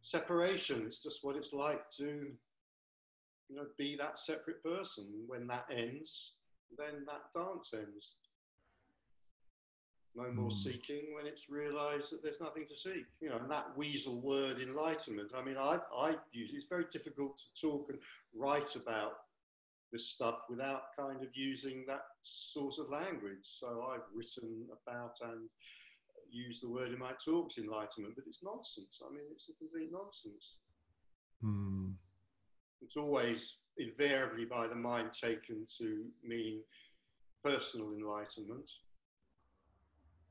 separation. 0.00 0.84
It's 0.86 1.02
just 1.02 1.24
what 1.24 1.36
it's 1.36 1.52
like 1.52 1.88
to 1.98 2.30
you 3.48 3.56
know 3.56 3.66
be 3.76 3.96
that 3.96 4.18
separate 4.18 4.62
person. 4.62 5.06
When 5.26 5.46
that 5.48 5.66
ends, 5.70 6.34
then 6.76 7.04
that 7.06 7.32
dance 7.34 7.74
ends 7.74 8.16
no 10.18 10.30
more 10.32 10.50
mm. 10.50 10.52
seeking 10.52 11.14
when 11.14 11.26
it's 11.26 11.48
realized 11.48 12.12
that 12.12 12.22
there's 12.22 12.40
nothing 12.40 12.66
to 12.66 12.76
seek 12.76 13.06
you 13.20 13.28
know 13.28 13.36
and 13.36 13.50
that 13.50 13.66
weasel 13.76 14.20
word 14.20 14.60
enlightenment 14.60 15.30
i 15.34 15.42
mean 15.42 15.56
i 15.56 15.78
i 15.96 16.14
use 16.32 16.52
it's 16.54 16.66
very 16.66 16.84
difficult 16.90 17.36
to 17.38 17.60
talk 17.60 17.86
and 17.88 17.98
write 18.34 18.74
about 18.74 19.12
this 19.92 20.08
stuff 20.08 20.40
without 20.50 20.94
kind 20.98 21.22
of 21.22 21.28
using 21.34 21.84
that 21.86 22.02
sort 22.22 22.78
of 22.78 22.90
language 22.90 23.44
so 23.44 23.88
i've 23.92 24.02
written 24.14 24.66
about 24.82 25.14
and 25.22 25.48
used 26.30 26.62
the 26.62 26.68
word 26.68 26.92
in 26.92 26.98
my 26.98 27.12
talks 27.24 27.58
enlightenment 27.58 28.14
but 28.14 28.24
it's 28.26 28.42
nonsense 28.42 29.00
i 29.06 29.12
mean 29.12 29.24
it's 29.32 29.48
a 29.48 29.52
complete 29.58 29.90
nonsense 29.92 30.54
mm. 31.44 31.92
it's 32.82 32.96
always 32.96 33.58
invariably 33.78 34.44
by 34.44 34.66
the 34.66 34.74
mind 34.74 35.10
taken 35.12 35.66
to 35.78 36.04
mean 36.24 36.60
personal 37.42 37.92
enlightenment 37.92 38.70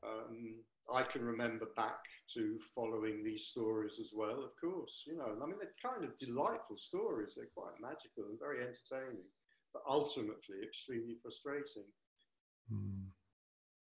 um, 0.04 0.56
I 0.94 1.04
can 1.04 1.24
remember 1.24 1.68
back 1.76 2.06
to 2.34 2.60
following 2.74 3.24
these 3.24 3.48
stories 3.48 4.00
as 4.00 4.12
well, 4.16 4.44
of 4.44 4.56
course. 4.60 5.04
You 5.06 5.18
know, 5.18 5.36
I 5.42 5.46
mean, 5.46 5.58
they're 5.60 5.92
kind 5.92 6.06
of 6.06 6.18
delightful 6.18 6.78
stories. 6.78 7.34
They're 7.36 7.52
quite 7.54 7.74
magical 7.82 8.30
and 8.30 8.40
very 8.40 8.62
entertaining, 8.62 9.28
but 9.74 9.82
ultimately 9.88 10.64
extremely 10.64 11.16
frustrating. 11.22 11.84
Mm. 12.72 12.97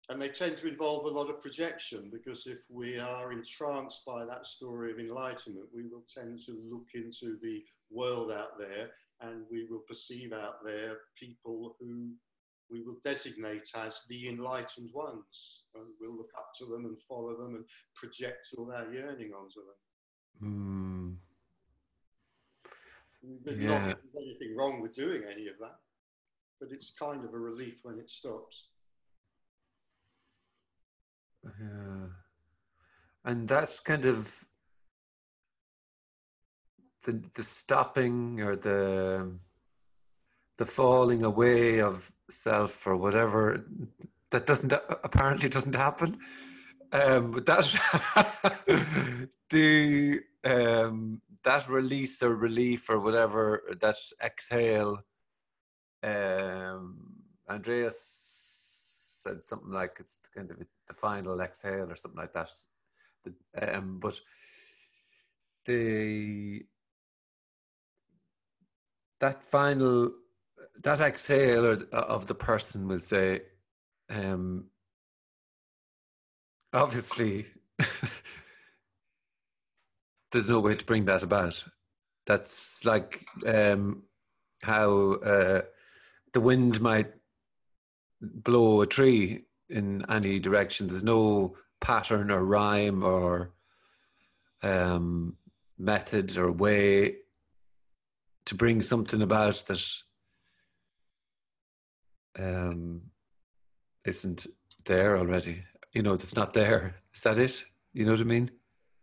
And 0.08 0.22
they 0.22 0.28
tend 0.28 0.56
to 0.58 0.68
involve 0.68 1.06
a 1.06 1.08
lot 1.08 1.28
of 1.28 1.40
projection 1.40 2.10
because 2.12 2.46
if 2.46 2.58
we 2.70 2.98
are 2.98 3.32
entranced 3.32 4.04
by 4.06 4.24
that 4.24 4.46
story 4.46 4.92
of 4.92 5.00
enlightenment, 5.00 5.66
we 5.74 5.82
will 5.88 6.04
tend 6.12 6.38
to 6.46 6.52
look 6.70 6.86
into 6.94 7.38
the 7.42 7.64
world 7.90 8.30
out 8.30 8.56
there 8.56 8.90
and 9.20 9.42
we 9.50 9.66
will 9.68 9.80
perceive 9.80 10.32
out 10.32 10.64
there 10.64 10.98
people 11.18 11.74
who 11.80 12.10
we 12.70 12.82
will 12.82 12.98
designate 13.02 13.68
as 13.74 14.02
the 14.08 14.28
enlightened 14.28 14.90
ones. 14.92 15.64
And 15.74 15.84
we'll 16.00 16.16
look 16.16 16.30
up 16.36 16.50
to 16.58 16.66
them 16.66 16.84
and 16.84 17.00
follow 17.02 17.36
them 17.36 17.56
and 17.56 17.64
project 17.94 18.48
all 18.56 18.70
our 18.72 18.92
yearning 18.92 19.32
onto 19.32 19.60
them. 19.66 19.74
Mm. 20.42 21.16
There's 23.44 23.58
Yeah. 23.58 23.88
not 23.88 24.02
there's 24.12 24.24
anything 24.24 24.56
wrong 24.56 24.80
with 24.80 24.94
doing 24.94 25.24
any 25.24 25.48
of 25.48 25.58
that, 25.58 25.80
but 26.60 26.70
it's 26.70 26.92
kind 26.92 27.24
of 27.24 27.34
a 27.34 27.38
relief 27.38 27.80
when 27.82 27.98
it 27.98 28.08
stops. 28.10 28.68
Yeah. 31.60 32.06
And 33.24 33.48
that's 33.48 33.80
kind 33.80 34.06
of 34.06 34.46
the 37.04 37.22
the 37.34 37.42
stopping 37.42 38.40
or 38.40 38.56
the 38.56 39.32
the 40.58 40.66
falling 40.66 41.22
away 41.22 41.80
of 41.80 42.12
self 42.30 42.86
or 42.86 42.96
whatever 42.96 43.64
that 44.30 44.46
doesn't 44.46 44.72
apparently 45.04 45.48
doesn't 45.48 45.74
happen. 45.74 46.18
Um, 46.92 47.32
but 47.32 47.46
that 47.46 47.66
the 49.50 50.20
um, 50.44 51.20
that 51.42 51.68
release 51.68 52.22
or 52.22 52.34
relief 52.34 52.88
or 52.88 53.00
whatever 53.00 53.62
that 53.80 53.96
exhale. 54.22 55.00
Um, 56.02 57.14
Andreas 57.48 59.20
said 59.22 59.42
something 59.42 59.70
like 59.70 59.96
it's 59.98 60.18
kind 60.34 60.50
of 60.50 60.58
the 60.88 60.94
final 60.94 61.40
exhale 61.40 61.90
or 61.90 61.96
something 61.96 62.20
like 62.20 62.32
that. 62.32 62.50
The, 63.24 63.76
um, 63.76 63.98
but 64.00 64.20
the 65.64 66.64
that 69.20 69.42
final 69.42 70.12
that 70.82 71.00
exhale 71.00 71.66
or, 71.66 71.72
of 71.92 72.26
the 72.26 72.34
person 72.34 72.86
will 72.86 73.00
say, 73.00 73.40
um, 74.10 74.66
obviously, 76.72 77.46
there's 80.32 80.48
no 80.48 80.60
way 80.60 80.74
to 80.74 80.84
bring 80.84 81.06
that 81.06 81.22
about. 81.22 81.64
That's 82.26 82.84
like 82.84 83.24
um, 83.46 84.02
how 84.62 85.12
uh, 85.14 85.62
the 86.32 86.40
wind 86.40 86.80
might 86.80 87.12
blow 88.20 88.82
a 88.82 88.86
tree 88.86 89.44
in 89.68 90.04
any 90.08 90.38
direction. 90.38 90.86
There's 90.86 91.04
no 91.04 91.56
pattern 91.80 92.30
or 92.30 92.44
rhyme 92.44 93.02
or 93.02 93.52
um, 94.62 95.36
method 95.78 96.36
or 96.36 96.50
way 96.50 97.16
to 98.46 98.54
bring 98.54 98.80
something 98.82 99.22
about 99.22 99.64
that 99.66 99.82
um, 102.38 103.02
isn't 104.04 104.46
there 104.84 105.18
already. 105.18 105.64
You 105.92 106.02
know, 106.02 106.16
that's 106.16 106.36
not 106.36 106.54
there. 106.54 106.96
Is 107.14 107.22
that 107.22 107.38
it? 107.38 107.64
You 107.92 108.04
know 108.04 108.12
what 108.12 108.20
I 108.20 108.24
mean? 108.24 108.50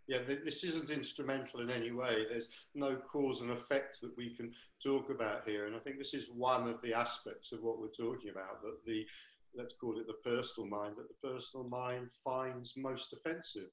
Yeah, 0.08 0.20
this 0.28 0.64
isn't 0.66 0.90
instrumental 0.90 1.62
in 1.62 1.70
any 1.70 1.92
way. 1.92 2.26
There's 2.30 2.50
no 2.76 2.98
cause 2.98 3.42
and 3.42 3.52
effect 3.52 4.02
that 4.02 4.16
we 4.18 4.36
can 4.36 4.52
talk 4.84 5.10
about 5.10 5.48
here. 5.48 5.66
And 5.66 5.76
I 5.76 5.80
think 5.80 5.98
this 5.98 6.14
is 6.14 6.28
one 6.30 6.68
of 6.68 6.82
the 6.82 6.94
aspects 6.94 7.54
of 7.54 7.64
what 7.64 7.80
we're 7.80 7.88
talking 7.88 8.30
about 8.30 8.62
that 8.62 8.78
the, 8.86 9.06
let's 9.56 9.76
call 9.76 10.00
it 10.00 10.08
the 10.08 10.30
personal 10.30 10.70
mind, 10.70 10.96
that 10.98 11.08
the 11.08 11.28
personal 11.28 11.68
mind 11.68 12.12
finds 12.12 12.74
most 12.78 13.14
offensive. 13.14 13.70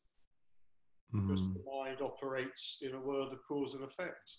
Mm. 1.15 1.27
Because 1.27 1.43
the 1.53 1.63
mind 1.67 2.01
operates 2.01 2.79
in 2.83 2.95
a 2.95 3.01
world 3.01 3.33
of 3.33 3.39
cause 3.49 3.75
and 3.75 3.85
effect 3.85 4.37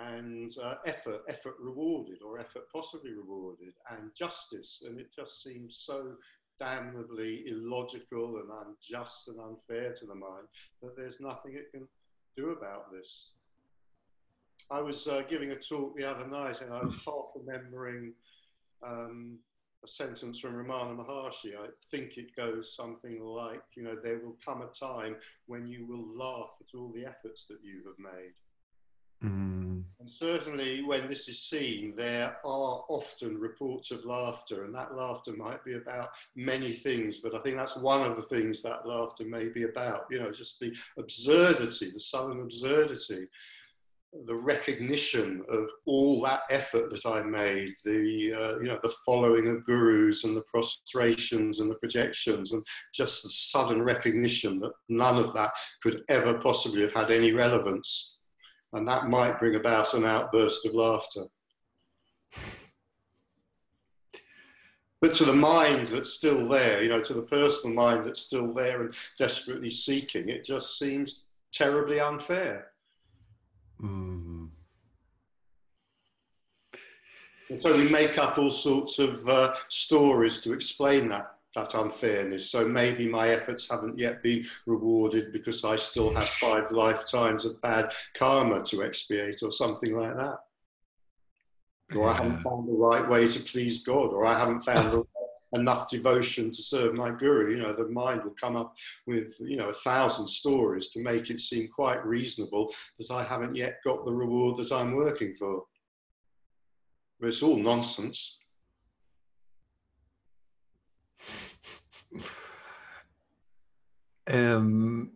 and 0.00 0.52
uh, 0.62 0.74
effort, 0.86 1.22
effort 1.28 1.54
rewarded 1.60 2.18
or 2.24 2.38
effort 2.38 2.64
possibly 2.72 3.12
rewarded, 3.12 3.72
and 3.90 4.10
justice. 4.14 4.82
And 4.86 5.00
it 5.00 5.08
just 5.14 5.42
seems 5.42 5.82
so 5.86 6.14
damnably 6.58 7.44
illogical 7.48 8.38
and 8.38 8.50
unjust 8.66 9.28
and 9.28 9.38
unfair 9.40 9.92
to 9.94 10.06
the 10.06 10.14
mind 10.14 10.46
that 10.82 10.96
there's 10.96 11.20
nothing 11.20 11.54
it 11.54 11.70
can 11.72 11.86
do 12.36 12.50
about 12.50 12.92
this. 12.92 13.30
I 14.70 14.80
was 14.80 15.06
uh, 15.06 15.22
giving 15.28 15.50
a 15.52 15.56
talk 15.56 15.96
the 15.96 16.08
other 16.08 16.26
night 16.26 16.60
and 16.60 16.72
I 16.72 16.82
was 16.82 16.96
half 17.04 17.26
remembering 17.36 18.12
um, 18.84 19.38
a 19.86 19.88
sentence 19.88 20.40
from 20.40 20.54
Ramana 20.54 20.96
Maharshi. 20.96 21.54
I 21.56 21.68
think 21.90 22.16
it 22.16 22.34
goes 22.34 22.74
something 22.74 23.22
like, 23.22 23.62
you 23.76 23.84
know, 23.84 23.96
there 24.02 24.18
will 24.18 24.36
come 24.44 24.62
a 24.62 24.66
time 24.66 25.16
when 25.46 25.66
you 25.66 25.86
will 25.86 26.06
laugh 26.16 26.56
at 26.60 26.76
all 26.76 26.92
the 26.92 27.06
efforts 27.06 27.46
that 27.46 27.58
you 27.62 27.82
have 27.86 27.98
made. 27.98 28.32
Mm. 29.24 29.84
And 29.98 30.10
certainly, 30.10 30.82
when 30.82 31.08
this 31.08 31.28
is 31.28 31.42
seen, 31.42 31.94
there 31.96 32.36
are 32.44 32.84
often 32.88 33.38
reports 33.38 33.90
of 33.90 34.04
laughter, 34.04 34.64
and 34.64 34.74
that 34.74 34.94
laughter 34.94 35.32
might 35.34 35.64
be 35.64 35.74
about 35.74 36.10
many 36.34 36.74
things, 36.74 37.20
but 37.20 37.34
I 37.34 37.38
think 37.40 37.56
that's 37.56 37.76
one 37.76 38.08
of 38.08 38.16
the 38.16 38.22
things 38.22 38.62
that 38.62 38.86
laughter 38.86 39.24
may 39.24 39.48
be 39.48 39.62
about. 39.62 40.06
You 40.10 40.20
know, 40.20 40.32
just 40.32 40.60
the 40.60 40.76
absurdity, 40.98 41.90
the 41.90 42.00
sullen 42.00 42.40
absurdity, 42.40 43.26
the 44.26 44.34
recognition 44.34 45.44
of 45.50 45.68
all 45.84 46.22
that 46.22 46.42
effort 46.50 46.90
that 46.90 47.04
I 47.06 47.22
made, 47.22 47.74
the 47.84 48.32
uh, 48.32 48.58
you 48.58 48.68
know 48.68 48.78
the 48.82 48.94
following 49.04 49.48
of 49.48 49.64
gurus 49.64 50.24
and 50.24 50.36
the 50.36 50.42
prostrations 50.42 51.60
and 51.60 51.70
the 51.70 51.76
projections, 51.76 52.52
and 52.52 52.64
just 52.94 53.22
the 53.22 53.30
sudden 53.30 53.82
recognition 53.82 54.58
that 54.60 54.72
none 54.88 55.18
of 55.18 55.32
that 55.34 55.52
could 55.82 56.02
ever 56.08 56.38
possibly 56.38 56.82
have 56.82 56.94
had 56.94 57.10
any 57.10 57.32
relevance 57.32 58.16
and 58.76 58.86
that 58.86 59.08
might 59.08 59.38
bring 59.38 59.54
about 59.54 59.94
an 59.94 60.04
outburst 60.04 60.66
of 60.66 60.74
laughter. 60.74 61.24
But 65.00 65.14
to 65.14 65.24
the 65.24 65.34
mind 65.34 65.88
that's 65.88 66.12
still 66.12 66.48
there, 66.48 66.82
you 66.82 66.88
know, 66.88 67.02
to 67.02 67.14
the 67.14 67.22
personal 67.22 67.74
mind 67.74 68.06
that's 68.06 68.20
still 68.20 68.52
there 68.52 68.82
and 68.82 68.94
desperately 69.18 69.70
seeking, 69.70 70.28
it 70.28 70.44
just 70.44 70.78
seems 70.78 71.24
terribly 71.52 72.00
unfair. 72.00 72.72
Mm. 73.82 74.48
And 77.48 77.58
so 77.58 77.76
we 77.76 77.88
make 77.88 78.18
up 78.18 78.38
all 78.38 78.50
sorts 78.50 78.98
of 78.98 79.26
uh, 79.28 79.54
stories 79.68 80.40
to 80.40 80.52
explain 80.52 81.08
that 81.10 81.36
that 81.56 81.74
unfairness. 81.74 82.50
So 82.50 82.68
maybe 82.68 83.08
my 83.08 83.30
efforts 83.30 83.68
haven't 83.70 83.98
yet 83.98 84.22
been 84.22 84.44
rewarded 84.66 85.32
because 85.32 85.64
I 85.64 85.76
still 85.76 86.14
have 86.14 86.28
five 86.28 86.70
lifetimes 86.70 87.46
of 87.46 87.60
bad 87.62 87.92
karma 88.14 88.62
to 88.64 88.82
expiate 88.82 89.42
or 89.42 89.50
something 89.50 89.96
like 89.96 90.14
that. 90.16 90.36
Or 91.96 92.08
I 92.08 92.14
haven't 92.14 92.40
found 92.40 92.68
the 92.68 92.72
right 92.72 93.08
way 93.08 93.26
to 93.26 93.40
please 93.40 93.84
God, 93.84 94.12
or 94.12 94.26
I 94.26 94.38
haven't 94.38 94.62
found 94.62 94.92
enough 95.52 95.88
devotion 95.88 96.50
to 96.50 96.62
serve 96.62 96.94
my 96.94 97.10
guru. 97.10 97.52
You 97.52 97.62
know, 97.62 97.72
the 97.72 97.88
mind 97.88 98.22
will 98.24 98.34
come 98.40 98.56
up 98.56 98.74
with, 99.06 99.34
you 99.40 99.56
know, 99.56 99.68
a 99.68 99.74
thousand 99.74 100.26
stories 100.26 100.88
to 100.88 101.02
make 101.02 101.30
it 101.30 101.40
seem 101.40 101.68
quite 101.68 102.04
reasonable 102.04 102.72
that 102.98 103.10
I 103.10 103.22
haven't 103.24 103.54
yet 103.54 103.78
got 103.84 104.04
the 104.04 104.12
reward 104.12 104.58
that 104.58 104.72
I'm 104.72 104.94
working 104.94 105.34
for. 105.34 105.64
But 107.20 107.28
it's 107.28 107.42
all 107.42 107.56
nonsense. 107.56 108.38
Um, 114.28 115.12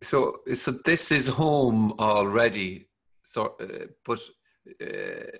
so, 0.00 0.36
so 0.54 0.70
this 0.84 1.10
is 1.10 1.26
home 1.26 1.94
already. 1.98 2.86
So, 3.24 3.56
uh, 3.60 3.86
but 4.06 4.20
uh, 4.80 5.36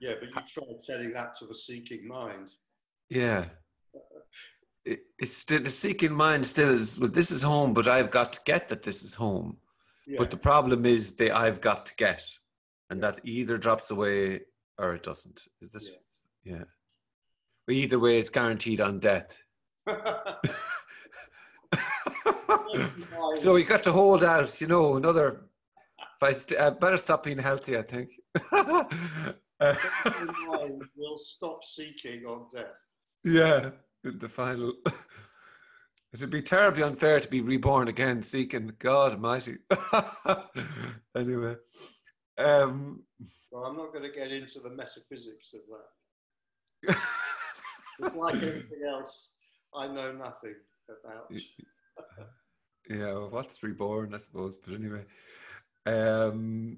yeah, 0.00 0.14
but 0.18 0.28
you 0.28 0.32
tried 0.32 0.80
telling 0.84 1.12
that 1.12 1.34
to 1.34 1.46
the 1.46 1.54
seeking 1.54 2.08
mind. 2.08 2.50
Yeah, 3.14 3.44
it, 4.84 5.00
it's 5.18 5.36
still 5.36 5.62
the 5.62 5.70
seeking 5.70 6.12
mind 6.12 6.46
still 6.46 6.70
is. 6.70 6.98
Well, 6.98 7.10
this 7.10 7.30
is 7.30 7.42
home, 7.42 7.74
but 7.74 7.88
I've 7.88 8.10
got 8.10 8.32
to 8.34 8.40
get 8.44 8.68
that 8.68 8.82
this 8.82 9.02
is 9.02 9.14
home. 9.14 9.56
Yeah. 10.06 10.16
But 10.18 10.30
the 10.30 10.36
problem 10.36 10.86
is 10.86 11.14
the 11.14 11.30
I've 11.30 11.60
got 11.60 11.86
to 11.86 11.94
get, 11.96 12.24
and 12.90 13.02
that 13.02 13.20
either 13.24 13.58
drops 13.58 13.90
away 13.90 14.40
or 14.78 14.94
it 14.94 15.02
doesn't. 15.02 15.42
Is 15.60 15.72
this? 15.72 15.90
Yeah. 16.44 16.56
yeah. 16.56 16.64
But 17.66 17.76
either 17.76 17.98
way, 17.98 18.18
it's 18.18 18.30
guaranteed 18.30 18.80
on 18.80 18.98
death. 18.98 19.38
so 23.36 23.56
you 23.56 23.64
got 23.64 23.82
to 23.84 23.92
hold 23.92 24.24
out, 24.24 24.60
you 24.60 24.66
know, 24.66 24.96
another. 24.96 25.42
If 26.00 26.22
I 26.22 26.32
st- 26.32 26.60
I 26.60 26.70
better 26.70 26.96
stop 26.96 27.24
being 27.24 27.38
healthy, 27.38 27.76
I 27.76 27.82
think. 27.82 28.10
we'll 30.96 31.16
stop 31.16 31.64
seeking 31.64 32.24
on 32.24 32.46
death. 32.54 32.66
Yeah, 33.24 33.70
the 34.02 34.28
final. 34.28 34.74
It'd 36.12 36.30
be 36.30 36.42
terribly 36.42 36.82
unfair 36.82 37.20
to 37.20 37.28
be 37.28 37.40
reborn 37.40 37.88
again, 37.88 38.22
seeking 38.22 38.72
God 38.78 39.12
Almighty. 39.12 39.56
anyway, 41.16 41.54
um, 42.36 43.02
well, 43.50 43.64
I'm 43.64 43.76
not 43.76 43.92
going 43.92 44.02
to 44.02 44.10
get 44.10 44.30
into 44.30 44.60
the 44.60 44.70
metaphysics 44.70 45.54
of 45.54 45.60
that. 46.86 48.14
like 48.14 48.34
anything 48.42 48.82
else, 48.86 49.30
I 49.74 49.86
know 49.86 50.12
nothing 50.12 50.56
about. 50.88 51.32
yeah, 52.90 53.12
well, 53.12 53.30
what's 53.30 53.62
reborn, 53.62 54.14
I 54.14 54.18
suppose. 54.18 54.56
But 54.56 54.74
anyway, 54.74 55.04
um, 55.86 56.76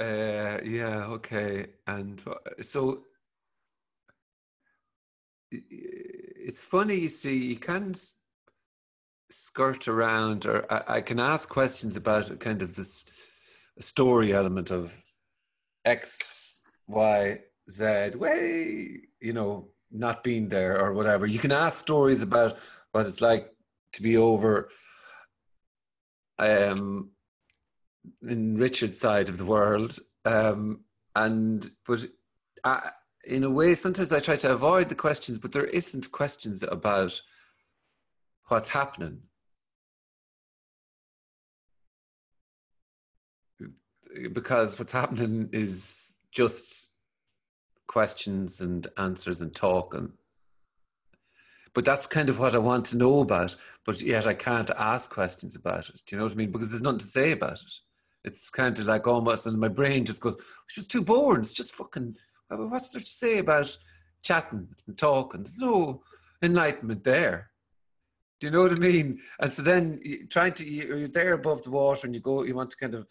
uh, 0.00 0.58
yeah, 0.64 1.04
okay, 1.06 1.66
and 1.86 2.22
so 2.62 3.02
it's 5.52 6.64
funny. 6.64 6.96
You 6.96 7.08
see, 7.08 7.36
you 7.36 7.56
can 7.56 7.94
skirt 9.30 9.88
around, 9.88 10.46
or 10.46 10.70
I, 10.72 10.96
I 10.96 11.00
can 11.00 11.18
ask 11.18 11.48
questions 11.48 11.96
about 11.96 12.38
kind 12.40 12.62
of 12.62 12.74
this 12.74 13.04
story 13.78 14.34
element 14.34 14.70
of 14.70 15.02
X, 15.84 16.62
Y, 16.86 17.38
Z, 17.70 18.10
way, 18.16 19.00
you 19.20 19.32
know, 19.32 19.68
not 19.90 20.24
being 20.24 20.48
there 20.48 20.80
or 20.80 20.92
whatever. 20.92 21.26
You 21.26 21.38
can 21.38 21.52
ask 21.52 21.78
stories 21.78 22.22
about 22.22 22.58
what 22.92 23.06
it's 23.06 23.20
like 23.20 23.50
to 23.94 24.02
be 24.02 24.16
over 24.16 24.68
um, 26.38 27.10
in 28.26 28.56
Richard's 28.56 28.98
side 28.98 29.28
of 29.28 29.38
the 29.38 29.44
world. 29.44 29.98
Um, 30.24 30.80
and, 31.14 31.68
but 31.86 32.06
I, 32.64 32.90
in 33.24 33.44
a 33.44 33.50
way, 33.50 33.74
sometimes 33.74 34.12
I 34.12 34.18
try 34.18 34.36
to 34.36 34.52
avoid 34.52 34.88
the 34.88 34.94
questions, 34.94 35.38
but 35.38 35.52
there 35.52 35.66
isn't 35.66 36.10
questions 36.12 36.62
about 36.62 37.20
what's 38.48 38.68
happening. 38.68 39.20
Because 44.32 44.78
what's 44.78 44.92
happening 44.92 45.48
is 45.52 46.14
just 46.30 46.90
questions 47.86 48.60
and 48.60 48.86
answers 48.96 49.40
and 49.40 49.54
talk 49.54 49.94
and 49.94 50.12
but 51.74 51.84
that's 51.84 52.06
kind 52.06 52.28
of 52.28 52.38
what 52.38 52.54
I 52.54 52.58
want 52.58 52.84
to 52.86 52.96
know 52.96 53.20
about, 53.20 53.56
but 53.84 54.00
yet 54.02 54.26
I 54.26 54.34
can't 54.34 54.70
ask 54.76 55.08
questions 55.08 55.56
about 55.56 55.88
it. 55.88 56.02
Do 56.06 56.14
you 56.14 56.18
know 56.18 56.24
what 56.24 56.32
I 56.32 56.36
mean? 56.36 56.52
Because 56.52 56.70
there's 56.70 56.82
nothing 56.82 56.98
to 56.98 57.06
say 57.06 57.32
about 57.32 57.52
it. 57.52 57.72
It's 58.24 58.50
kind 58.50 58.78
of 58.78 58.86
like 58.86 59.06
almost, 59.06 59.46
and 59.46 59.58
my 59.58 59.68
brain 59.68 60.04
just 60.04 60.20
goes, 60.20 60.34
it's 60.34 60.74
just 60.74 60.90
too 60.90 61.02
boring. 61.02 61.40
It's 61.40 61.54
just 61.54 61.74
fucking, 61.74 62.14
what's 62.56 62.90
there 62.90 63.00
to 63.00 63.06
say 63.06 63.38
about 63.38 63.76
chatting 64.22 64.68
and 64.86 64.96
talking? 64.96 65.42
There's 65.42 65.60
no 65.60 66.02
enlightenment 66.42 67.04
there. 67.04 67.50
Do 68.40 68.48
you 68.48 68.50
know 68.52 68.62
what 68.62 68.72
I 68.72 68.76
mean? 68.76 69.20
And 69.38 69.52
so 69.52 69.62
then 69.62 70.00
trying 70.28 70.54
to, 70.54 70.68
you're 70.68 71.08
there 71.08 71.32
above 71.34 71.62
the 71.62 71.70
water 71.70 72.06
and 72.06 72.14
you 72.14 72.20
go, 72.20 72.42
you 72.42 72.54
want 72.54 72.70
to 72.70 72.76
kind 72.76 72.94
of 72.94 73.06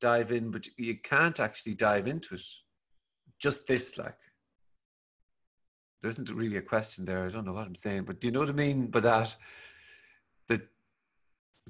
dive 0.00 0.30
in, 0.30 0.50
but 0.50 0.66
you 0.76 0.96
can't 0.98 1.40
actually 1.40 1.74
dive 1.74 2.06
into 2.06 2.34
it. 2.34 2.42
Just 3.40 3.66
this, 3.66 3.98
like 3.98 4.16
there 6.00 6.10
isn't 6.10 6.28
really 6.30 6.58
a 6.58 6.62
question 6.62 7.04
there. 7.04 7.24
I 7.24 7.30
don't 7.30 7.46
know 7.46 7.52
what 7.52 7.66
I'm 7.66 7.74
saying, 7.74 8.04
but 8.04 8.20
do 8.20 8.28
you 8.28 8.32
know 8.32 8.40
what 8.40 8.50
I 8.50 8.52
mean 8.52 8.86
by 8.86 9.00
that? 9.00 9.34
That 10.48 10.68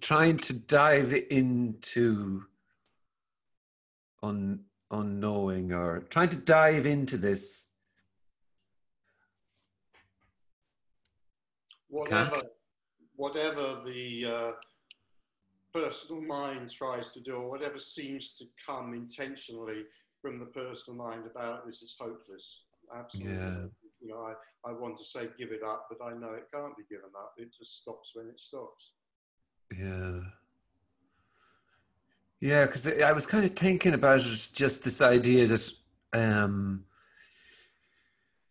trying 0.00 0.38
to 0.38 0.52
dive 0.52 1.14
into 1.30 2.42
un, 4.22 4.64
unknowing 5.00 5.72
or 5.72 6.00
trying 6.10 6.28
to 6.30 6.38
dive 6.38 6.86
into 6.86 7.16
this. 7.16 7.68
Whatever, 11.88 12.42
whatever 13.14 13.82
the 13.86 14.26
uh, 14.26 14.50
personal 15.72 16.22
mind 16.22 16.70
tries 16.70 17.12
to 17.12 17.20
do, 17.20 17.34
or 17.34 17.50
whatever 17.50 17.78
seems 17.78 18.32
to 18.32 18.44
come 18.66 18.94
intentionally 18.94 19.84
from 20.20 20.38
the 20.40 20.46
personal 20.46 20.96
mind 20.96 21.24
about 21.30 21.66
this, 21.66 21.82
is 21.82 21.96
hopeless. 22.00 22.62
Absolutely. 22.94 23.36
Yeah 23.36 23.66
you 24.04 24.10
know, 24.10 24.20
I, 24.20 24.70
I 24.70 24.72
want 24.72 24.98
to 24.98 25.04
say 25.04 25.28
give 25.38 25.50
it 25.50 25.62
up, 25.62 25.88
but 25.88 26.04
I 26.04 26.12
know 26.12 26.34
it 26.34 26.48
can't 26.52 26.76
be 26.76 26.84
given 26.88 27.10
up. 27.16 27.32
It 27.38 27.48
just 27.56 27.80
stops 27.80 28.10
when 28.14 28.28
it 28.28 28.38
stops. 28.38 28.92
Yeah. 29.76 30.20
Yeah, 32.44 32.66
because 32.66 32.86
I 32.86 33.12
was 33.12 33.26
kind 33.26 33.46
of 33.46 33.56
thinking 33.56 33.94
about 33.94 34.20
it, 34.20 34.50
just 34.52 34.84
this 34.84 35.00
idea 35.00 35.46
that, 35.46 35.70
um, 36.12 36.84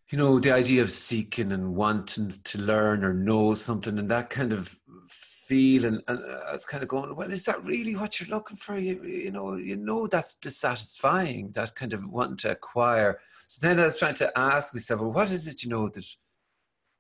you 0.10 0.18
know, 0.18 0.40
the 0.40 0.52
idea 0.52 0.82
of 0.82 0.90
seeking 0.90 1.52
and 1.52 1.76
wanting 1.76 2.30
to 2.30 2.58
learn 2.58 3.04
or 3.04 3.14
know 3.14 3.54
something 3.54 4.00
and 4.00 4.10
that 4.10 4.32
kind 4.32 4.52
of 4.52 4.76
feel. 5.08 5.86
And, 5.86 6.02
and 6.08 6.20
I 6.48 6.54
was 6.54 6.66
kind 6.66 6.82
of 6.82 6.90
going, 6.90 7.16
well, 7.16 7.32
is 7.32 7.44
that 7.44 7.64
really 7.64 7.96
what 7.96 8.20
you're 8.20 8.30
looking 8.30 8.58
for? 8.58 8.80
You, 8.80 9.04
you 9.04 9.30
know, 9.30 9.58
you 9.58 9.76
know, 9.76 10.08
that's 10.08 10.34
dissatisfying, 10.34 11.52
that 11.52 11.76
kind 11.76 11.94
of 11.94 12.04
wanting 12.04 12.38
to 12.38 12.52
acquire 12.52 13.20
so 13.54 13.68
then 13.68 13.80
I 13.80 13.84
was 13.84 13.98
trying 13.98 14.16
to 14.16 14.36
ask 14.36 14.74
myself, 14.74 15.02
well, 15.02 15.12
what 15.12 15.32
is 15.32 15.48
it, 15.48 15.64
you 15.64 15.70
know, 15.70 15.88
that 15.90 16.04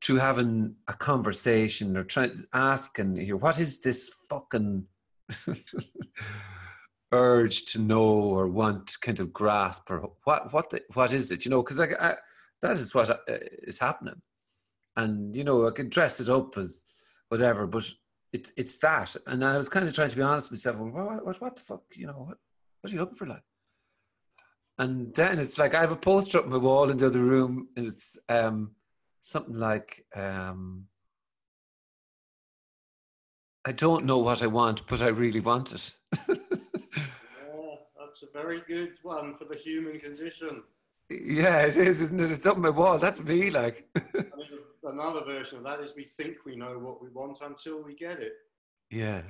through 0.03 0.17
having 0.17 0.75
a 0.87 0.93
conversation 0.93 1.97
or 1.97 2.03
trying 2.03 2.37
to 2.37 2.47
ask 2.53 2.99
and 2.99 3.17
hear, 3.17 3.37
what 3.37 3.59
is 3.59 3.81
this 3.81 4.09
fucking 4.29 4.85
urge 7.13 7.65
to 7.71 7.79
know 7.79 8.03
or 8.03 8.47
want 8.47 8.87
to 8.87 8.99
kind 8.99 9.19
of 9.19 9.31
grasp 9.31 9.89
or 9.89 10.11
what, 10.23 10.51
what, 10.51 10.69
the, 10.69 10.81
what 10.93 11.13
is 11.13 11.31
it, 11.31 11.45
you 11.45 11.51
know, 11.51 11.61
because 11.63 11.79
like, 11.79 11.99
I, 12.01 12.15
that 12.61 12.71
is 12.71 12.93
what 12.93 13.09
uh, 13.09 13.15
happening. 13.79 14.21
And, 14.95 15.35
you 15.35 15.43
know, 15.43 15.67
I 15.67 15.71
can 15.71 15.89
dress 15.89 16.19
it 16.19 16.29
up 16.29 16.57
as 16.57 16.83
whatever, 17.29 17.67
but 17.67 17.89
it's 18.31 18.51
it's 18.57 18.77
that. 18.79 19.15
And 19.27 19.45
I 19.45 19.57
was 19.57 19.69
kind 19.69 19.87
of 19.87 19.93
trying 19.93 20.09
to 20.09 20.15
be 20.15 20.21
honest 20.21 20.51
with 20.51 20.59
myself, 20.59 20.77
well, 20.77 21.05
what, 21.05 21.25
what, 21.25 21.41
what 21.41 21.55
the 21.55 21.61
fuck, 21.61 21.83
you 21.95 22.07
know, 22.07 22.13
what, 22.13 22.37
what 22.81 22.91
are 22.91 22.93
you 22.93 22.99
looking 22.99 23.15
for, 23.15 23.27
like? 23.27 23.43
and 24.79 25.13
then 25.13 25.39
it's 25.39 25.57
like 25.57 25.73
I 25.73 25.81
have 25.81 25.91
a 25.91 25.95
poster 25.95 26.39
up 26.39 26.47
my 26.47 26.57
wall 26.57 26.89
in 26.89 26.97
the 26.97 27.07
other 27.07 27.21
room, 27.21 27.67
and 27.75 27.87
it's 27.87 28.17
um, 28.29 28.71
something 29.21 29.57
like 29.57 30.05
um, 30.15 30.85
I 33.65 33.71
don't 33.71 34.05
know 34.05 34.17
what 34.17 34.41
I 34.41 34.47
want, 34.47 34.87
but 34.87 35.01
I 35.01 35.07
really 35.07 35.39
want 35.39 35.73
it. 35.73 35.91
that's 38.13 38.23
a 38.23 38.43
very 38.43 38.61
good 38.67 38.93
one 39.01 39.35
for 39.37 39.45
the 39.45 39.57
human 39.57 39.99
condition. 39.99 40.61
Yeah, 41.09 41.61
it 41.61 41.77
is, 41.77 42.01
isn't 42.01 42.21
it? 42.21 42.29
It's 42.29 42.45
up 42.45 42.57
my 42.57 42.69
wall. 42.69 42.99
That's 42.99 43.19
me, 43.19 43.49
like. 43.49 43.87
I 43.95 44.11
another 44.83 45.23
version 45.25 45.57
of 45.57 45.63
that 45.63 45.79
is 45.79 45.95
we 45.95 46.03
think 46.03 46.37
we 46.45 46.55
know 46.55 46.77
what 46.77 47.01
we 47.01 47.09
want 47.09 47.39
until 47.41 47.81
we 47.81 47.95
get 47.95 48.19
it. 48.19 48.33
Yeah. 48.91 49.21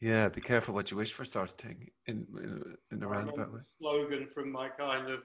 Yeah, 0.00 0.30
be 0.30 0.40
careful 0.40 0.72
what 0.72 0.90
you 0.90 0.96
wish 0.96 1.12
for, 1.12 1.26
sort 1.26 1.50
of 1.50 1.56
thing, 1.56 1.90
in 2.06 2.26
in, 2.42 2.76
in 2.90 3.02
a 3.02 3.06
roundabout 3.06 3.52
way. 3.52 3.60
Slogan 3.82 4.26
from 4.26 4.50
my 4.50 4.70
kind 4.70 5.10
of 5.10 5.22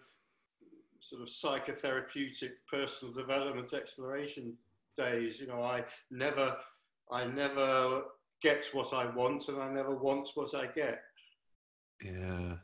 sort 0.99 1.21
of 1.21 1.29
psychotherapeutic 1.29 2.51
personal 2.69 3.13
development 3.13 3.73
exploration 3.73 4.57
days. 4.97 5.39
You 5.39 5.47
know, 5.47 5.63
I 5.63 5.85
never, 6.11 6.57
I 7.09 7.25
never 7.25 8.03
get 8.41 8.65
what 8.73 8.93
I 8.93 9.05
want, 9.15 9.47
and 9.47 9.61
I 9.61 9.69
never 9.71 9.95
want 9.95 10.31
what 10.35 10.53
I 10.53 10.67
get. 10.67 11.01
Yeah. 12.01 12.55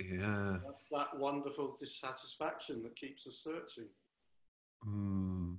Yeah. 0.00 0.56
That's 0.64 0.86
that 0.90 1.18
wonderful 1.18 1.76
dissatisfaction 1.78 2.82
that 2.82 2.96
keeps 2.96 3.26
us 3.26 3.42
searching. 3.44 3.88
Hmm. 4.82 5.54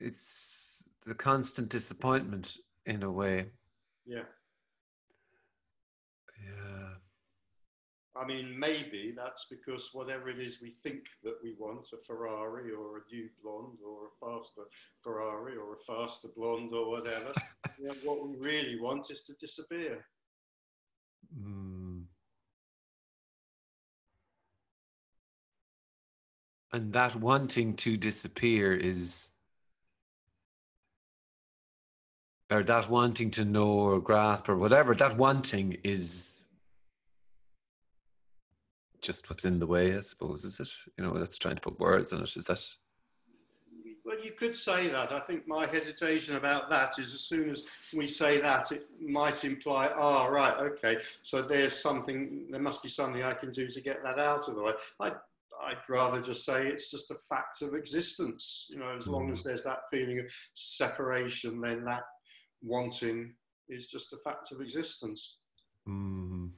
It's 0.00 0.90
the 1.06 1.14
constant 1.14 1.68
disappointment 1.68 2.56
in 2.86 3.02
a 3.02 3.10
way. 3.10 3.46
Yeah. 4.06 4.24
I 8.16 8.24
mean, 8.24 8.56
maybe 8.58 9.12
that's 9.16 9.46
because 9.46 9.90
whatever 9.92 10.28
it 10.28 10.38
is 10.38 10.60
we 10.62 10.70
think 10.70 11.06
that 11.24 11.34
we 11.42 11.54
want, 11.58 11.88
a 11.92 11.96
Ferrari 11.96 12.70
or 12.72 12.98
a 12.98 13.14
new 13.14 13.28
blonde 13.42 13.78
or 13.84 14.06
a 14.06 14.14
faster 14.20 14.62
Ferrari 15.02 15.56
or 15.56 15.74
a 15.74 15.80
faster 15.80 16.28
blonde 16.36 16.72
or 16.72 16.88
whatever, 16.88 17.32
you 17.78 17.88
know, 17.88 17.94
what 18.04 18.26
we 18.26 18.36
really 18.36 18.78
want 18.80 19.10
is 19.10 19.24
to 19.24 19.32
disappear. 19.40 20.04
Mm. 21.36 22.04
And 26.72 26.92
that 26.92 27.16
wanting 27.16 27.74
to 27.76 27.96
disappear 27.96 28.74
is 28.74 29.30
or 32.50 32.62
that 32.62 32.88
wanting 32.88 33.30
to 33.32 33.44
know 33.44 33.68
or 33.68 34.00
grasp 34.00 34.48
or 34.48 34.56
whatever, 34.56 34.94
that 34.94 35.16
wanting 35.16 35.78
is 35.82 36.43
just 39.04 39.28
what's 39.28 39.44
in 39.44 39.58
the 39.58 39.66
way, 39.66 39.96
I 39.96 40.00
suppose, 40.00 40.44
is 40.44 40.58
it? 40.58 40.68
You 40.96 41.04
know, 41.04 41.12
that's 41.14 41.38
trying 41.38 41.56
to 41.56 41.60
put 41.60 41.78
words 41.78 42.12
on 42.12 42.22
it. 42.22 42.36
Is 42.36 42.46
that? 42.46 42.66
Well, 44.04 44.18
you 44.22 44.32
could 44.32 44.56
say 44.56 44.88
that. 44.88 45.12
I 45.12 45.20
think 45.20 45.46
my 45.46 45.66
hesitation 45.66 46.36
about 46.36 46.68
that 46.70 46.98
is 46.98 47.14
as 47.14 47.20
soon 47.20 47.50
as 47.50 47.64
we 47.94 48.06
say 48.06 48.40
that, 48.40 48.72
it 48.72 48.86
might 49.00 49.44
imply, 49.44 49.90
ah, 49.96 50.26
oh, 50.26 50.30
right, 50.30 50.56
okay, 50.58 50.98
so 51.22 51.42
there's 51.42 51.74
something, 51.74 52.46
there 52.50 52.60
must 52.60 52.82
be 52.82 52.88
something 52.88 53.22
I 53.22 53.34
can 53.34 53.52
do 53.52 53.68
to 53.68 53.80
get 53.80 54.02
that 54.02 54.18
out 54.18 54.48
of 54.48 54.56
the 54.56 54.62
way. 54.62 54.72
I, 55.00 55.12
I'd 55.62 55.88
rather 55.88 56.20
just 56.20 56.44
say 56.44 56.66
it's 56.66 56.90
just 56.90 57.10
a 57.10 57.14
fact 57.14 57.62
of 57.62 57.74
existence. 57.74 58.66
You 58.70 58.78
know, 58.78 58.94
as 58.96 59.06
long 59.06 59.30
as 59.30 59.40
mm. 59.40 59.44
there's 59.44 59.64
that 59.64 59.80
feeling 59.90 60.18
of 60.18 60.26
separation, 60.54 61.60
then 61.60 61.84
that 61.84 62.02
wanting 62.62 63.34
is 63.68 63.86
just 63.86 64.12
a 64.12 64.18
fact 64.18 64.52
of 64.52 64.60
existence. 64.60 65.38
Mm. 65.88 66.50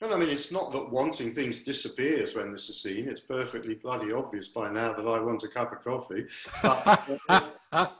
And 0.00 0.12
I 0.12 0.16
mean, 0.16 0.28
it's 0.28 0.50
not 0.50 0.72
that 0.72 0.90
wanting 0.90 1.32
things 1.32 1.62
disappears 1.62 2.34
when 2.34 2.50
this 2.50 2.68
is 2.68 2.82
seen. 2.82 3.08
It's 3.08 3.20
perfectly 3.20 3.74
bloody 3.74 4.12
obvious 4.12 4.48
by 4.48 4.70
now 4.70 4.92
that 4.92 5.06
I 5.06 5.20
want 5.20 5.44
a 5.44 5.48
cup 5.48 5.72
of 5.72 5.80
coffee. 5.80 6.26
But, 6.62 7.08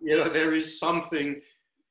you 0.00 0.16
know, 0.16 0.28
there 0.28 0.52
is 0.52 0.78
something, 0.78 1.40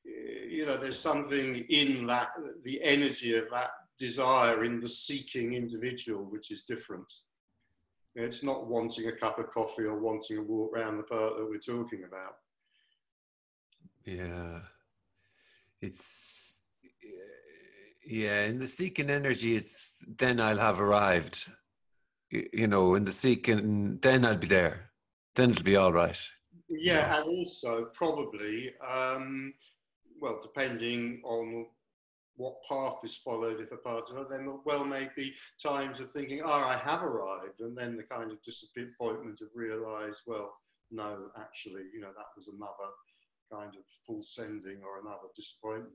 eh, 0.06 0.46
you 0.50 0.66
know, 0.66 0.78
there's 0.78 1.00
something 1.00 1.66
in 1.70 2.06
that, 2.08 2.30
the 2.64 2.84
energy 2.84 3.36
of 3.36 3.50
that 3.52 3.72
desire 3.98 4.64
in 4.66 4.82
the 4.82 4.90
seeking 4.90 5.54
individual, 5.54 6.26
which 6.26 6.52
is 6.52 6.64
different. 6.64 7.12
It's 8.16 8.44
not 8.44 8.68
wanting 8.68 9.08
a 9.08 9.12
cup 9.12 9.40
of 9.40 9.50
coffee 9.50 9.86
or 9.86 9.98
wanting 9.98 10.38
a 10.38 10.44
walk 10.44 10.76
around 10.76 10.98
the 10.98 11.04
park 11.04 11.38
that 11.38 11.50
we're 11.50 11.58
talking 11.58 12.04
about. 12.04 12.36
Yeah. 14.06 14.60
It's, 15.82 16.53
yeah, 18.06 18.44
in 18.44 18.60
the 18.60 18.68
seeking 18.68 19.10
energy, 19.10 19.56
it's 19.56 19.96
then 20.18 20.40
I'll 20.40 20.58
have 20.58 20.82
arrived. 20.82 21.52
You 22.32 22.68
know, 22.68 22.96
in 22.96 23.04
the 23.04 23.12
seeking, 23.12 24.00
then 24.02 24.26
I'll 24.26 24.38
be 24.38 24.48
there. 24.48 24.90
Then 25.36 25.52
it'll 25.52 25.64
be 25.64 25.76
all 25.76 25.94
right. 25.94 26.18
Yeah, 26.70 27.16
and 27.16 27.26
also 27.26 27.90
probably, 27.94 28.74
um, 28.88 29.54
well, 30.20 30.40
depending 30.42 31.22
on 31.24 31.68
what 32.36 32.56
path 32.68 32.98
is 33.04 33.16
followed, 33.16 33.60
if 33.60 33.72
a 33.72 33.78
path 33.78 34.04
then 34.30 34.58
well 34.66 34.84
may 34.84 35.10
be 35.16 35.34
times 35.62 36.00
of 36.00 36.12
thinking, 36.12 36.42
oh, 36.44 36.52
I 36.52 36.78
have 36.78 37.04
arrived, 37.04 37.60
and 37.60 37.78
then 37.78 37.96
the 37.96 38.04
kind 38.04 38.32
of 38.32 38.42
disappointment 38.42 39.42
of 39.42 39.50
realise, 39.54 40.24
well, 40.26 40.54
no, 40.92 41.30
actually, 41.38 41.84
you 41.94 42.02
know, 42.02 42.12
that 42.16 42.26
was 42.36 42.48
another 42.48 42.92
kind 43.52 43.76
of 43.76 43.84
full 44.06 44.24
sending 44.24 44.82
or 44.84 45.00
another 45.00 45.30
disappointment. 45.36 45.94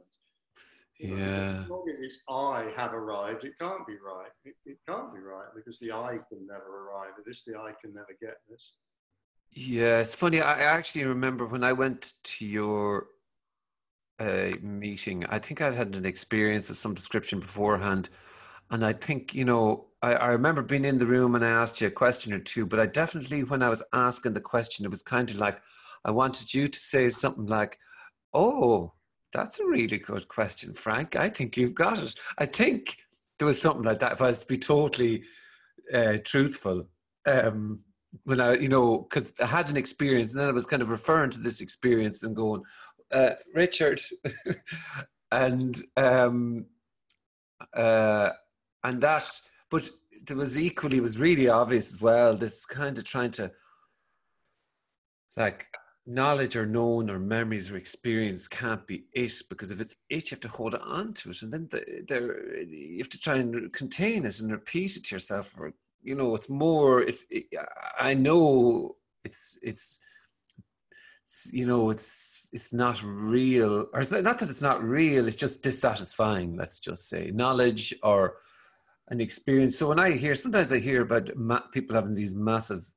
You 0.98 1.16
yeah. 1.16 1.52
Know, 1.52 1.60
as 1.60 1.68
long 1.68 1.88
as 1.88 2.04
it's 2.04 2.22
I 2.28 2.72
have 2.76 2.92
arrived, 2.92 3.44
it 3.44 3.58
can't 3.60 3.86
be 3.86 3.94
right. 3.94 4.30
It, 4.44 4.54
it 4.66 4.78
can't 4.86 5.14
be 5.14 5.20
right 5.20 5.46
because 5.54 5.78
the 5.78 5.92
I 5.92 6.18
can 6.28 6.46
never 6.46 6.88
arrive 6.88 7.12
at 7.18 7.24
this, 7.24 7.44
the 7.44 7.56
I 7.56 7.72
can 7.80 7.94
never 7.94 8.16
get 8.20 8.36
this. 8.50 8.72
Yeah, 9.52 10.00
it's 10.00 10.14
funny. 10.14 10.40
I 10.40 10.60
actually 10.60 11.04
remember 11.04 11.46
when 11.46 11.64
I 11.64 11.72
went 11.72 12.14
to 12.24 12.44
your 12.44 13.06
uh, 14.18 14.50
meeting, 14.60 15.24
I 15.26 15.38
think 15.38 15.62
I'd 15.62 15.74
had 15.74 15.94
an 15.94 16.04
experience 16.04 16.68
of 16.68 16.76
some 16.76 16.94
description 16.94 17.40
beforehand. 17.40 18.08
And 18.70 18.84
I 18.84 18.92
think, 18.92 19.34
you 19.34 19.44
know, 19.44 19.86
I, 20.02 20.14
I 20.14 20.26
remember 20.28 20.62
being 20.62 20.84
in 20.84 20.98
the 20.98 21.06
room 21.06 21.34
and 21.34 21.44
I 21.44 21.48
asked 21.48 21.80
you 21.80 21.86
a 21.86 21.92
question 21.92 22.32
or 22.32 22.40
two, 22.40 22.66
but 22.66 22.80
I 22.80 22.86
definitely, 22.86 23.44
when 23.44 23.62
I 23.62 23.68
was 23.68 23.82
asking 23.92 24.34
the 24.34 24.40
question, 24.40 24.84
it 24.84 24.90
was 24.90 25.02
kind 25.02 25.30
of 25.30 25.36
like, 25.36 25.60
I 26.04 26.10
wanted 26.10 26.52
you 26.52 26.68
to 26.68 26.78
say 26.78 27.08
something 27.08 27.46
like, 27.46 27.78
Oh, 28.34 28.92
that's 29.32 29.60
a 29.60 29.66
really 29.66 29.98
good 29.98 30.28
question, 30.28 30.72
Frank. 30.72 31.16
I 31.16 31.28
think 31.28 31.56
you've 31.56 31.74
got 31.74 31.98
it. 31.98 32.14
I 32.38 32.46
think 32.46 32.96
there 33.38 33.46
was 33.46 33.60
something 33.60 33.84
like 33.84 33.98
that. 33.98 34.12
If 34.12 34.22
I 34.22 34.28
was 34.28 34.40
to 34.40 34.46
be 34.46 34.58
totally 34.58 35.22
uh, 35.92 36.18
truthful, 36.24 36.88
um, 37.26 37.80
when 38.24 38.40
I, 38.40 38.54
you 38.54 38.68
know, 38.68 39.06
because 39.08 39.34
I 39.40 39.46
had 39.46 39.68
an 39.68 39.76
experience, 39.76 40.32
and 40.32 40.40
then 40.40 40.48
I 40.48 40.52
was 40.52 40.66
kind 40.66 40.82
of 40.82 40.90
referring 40.90 41.30
to 41.30 41.40
this 41.40 41.60
experience 41.60 42.22
and 42.22 42.34
going, 42.34 42.62
uh, 43.12 43.30
Richard, 43.54 44.00
and 45.30 45.82
um, 45.96 46.66
uh, 47.74 48.30
and 48.84 49.00
that, 49.02 49.30
but 49.70 49.88
there 50.24 50.36
was 50.36 50.58
equally 50.58 51.00
was 51.00 51.18
really 51.18 51.48
obvious 51.48 51.92
as 51.92 52.00
well. 52.00 52.34
This 52.34 52.64
kind 52.64 52.96
of 52.96 53.04
trying 53.04 53.32
to 53.32 53.50
like 55.36 55.66
knowledge 56.08 56.56
or 56.56 56.64
known 56.64 57.10
or 57.10 57.18
memories 57.18 57.70
or 57.70 57.76
experience 57.76 58.48
can't 58.48 58.86
be 58.86 59.04
it 59.12 59.32
because 59.50 59.70
if 59.70 59.78
it's 59.78 59.94
it 60.08 60.30
you 60.30 60.34
have 60.34 60.40
to 60.40 60.48
hold 60.48 60.74
on 60.74 61.12
to 61.12 61.28
it 61.28 61.42
and 61.42 61.52
then 61.52 61.68
the, 61.70 62.66
you 62.66 62.98
have 62.98 63.10
to 63.10 63.20
try 63.20 63.34
and 63.34 63.70
contain 63.74 64.24
it 64.24 64.40
and 64.40 64.50
repeat 64.50 64.96
it 64.96 65.04
to 65.04 65.14
yourself 65.14 65.54
or 65.58 65.70
you 66.02 66.14
know 66.14 66.34
it's 66.34 66.48
more 66.48 67.02
it's 67.02 67.24
it, 67.28 67.44
i 68.00 68.14
know 68.14 68.96
it's 69.22 69.58
it's 69.62 70.00
you 71.52 71.66
know 71.66 71.90
it's 71.90 72.48
it's 72.54 72.72
not 72.72 73.02
real 73.04 73.86
or 73.92 74.00
it's 74.00 74.10
not 74.10 74.24
that 74.24 74.48
it's 74.48 74.62
not 74.62 74.82
real 74.82 75.26
it's 75.26 75.36
just 75.36 75.62
dissatisfying 75.62 76.56
let's 76.56 76.80
just 76.80 77.06
say 77.10 77.30
knowledge 77.34 77.94
or 78.02 78.36
an 79.10 79.20
experience. 79.20 79.78
So 79.78 79.88
when 79.88 80.00
i 80.00 80.12
hear 80.12 80.34
sometimes 80.34 80.72
i 80.72 80.78
hear 80.78 81.02
about 81.02 81.36
ma- 81.36 81.68
people 81.72 81.94
having 81.96 82.14
these 82.14 82.34
massive 82.34 82.90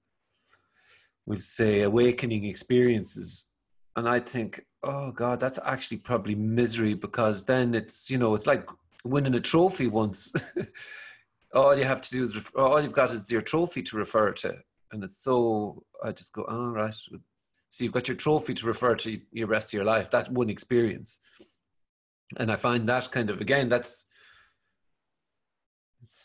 we'll 1.32 1.40
say 1.40 1.82
awakening 1.82 2.46
experiences 2.46 3.52
and 3.96 4.08
i 4.08 4.20
think 4.20 4.66
oh 4.84 5.12
god 5.12 5.40
that's 5.40 5.60
actually 5.66 5.98
probably 5.98 6.36
misery 6.36 6.94
because 6.94 7.46
then 7.46 7.74
it's 7.74 8.10
you 8.10 8.18
know 8.18 8.36
it's 8.36 8.48
like 8.48 8.70
winning 9.04 9.36
a 9.36 9.40
trophy 9.40 9.88
once 9.88 10.34
all 11.56 11.76
you 11.76 11.84
have 11.84 12.02
to 12.02 12.12
do 12.12 12.24
is 12.24 12.36
refer, 12.36 12.60
all 12.60 12.82
you've 12.82 12.94
got 12.94 13.12
is 13.12 13.32
your 13.32 13.42
trophy 13.42 13.82
to 13.82 13.98
refer 13.98 14.32
to 14.32 14.54
and 14.92 15.04
it's 15.04 15.24
so 15.24 15.84
i 16.04 16.12
just 16.12 16.34
go 16.34 16.46
oh 16.48 16.70
right 16.70 16.96
so 17.72 17.86
you've 17.86 17.94
got 17.94 18.10
your 18.10 18.18
trophy 18.18 18.54
to 18.54 18.68
refer 18.68 18.96
to 18.96 19.20
your 19.32 19.48
rest 19.48 19.70
of 19.70 19.74
your 19.74 19.86
life. 19.86 20.12
That 20.12 20.30
one 20.30 20.50
experience. 20.50 21.22
And 22.38 22.52
I 22.52 22.58
find 22.58 22.88
that 22.90 23.10
kind 23.12 23.30
of 23.30 23.40
again, 23.40 23.70
that's 23.70 24.06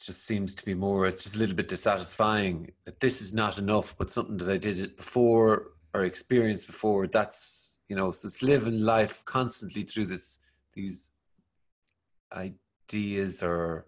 just 0.05 0.25
seems 0.25 0.55
to 0.55 0.65
be 0.65 0.75
more, 0.75 1.07
it's 1.07 1.23
just 1.23 1.37
a 1.37 1.39
little 1.39 1.55
bit 1.55 1.69
dissatisfying 1.69 2.73
that 2.85 3.01
this 3.01 3.21
is 3.21 3.33
not 3.33 3.59
enough, 3.59 3.97
but 3.97 4.11
something 4.11 4.37
that 4.39 4.49
I 4.49 4.57
did 4.57 4.81
it 4.81 4.97
before 4.97 5.73
or 5.95 6.05
experienced 6.05 6.67
before, 6.67 7.07
that's 7.07 7.79
you 7.89 7.95
know, 7.95 8.11
so 8.11 8.27
it's 8.27 8.43
living 8.43 8.81
life 8.81 9.25
constantly 9.25 9.83
through 9.83 10.07
this 10.07 10.41
these 10.75 11.13
ideas 12.33 13.43
or 13.43 13.87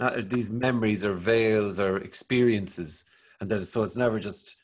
not 0.00 0.30
these 0.30 0.50
memories 0.50 1.04
or 1.04 1.14
veils 1.14 1.78
or 1.78 1.98
experiences 1.98 3.04
and 3.40 3.50
that 3.50 3.60
so 3.60 3.82
it's 3.82 3.96
never 3.96 4.18
just 4.18 4.56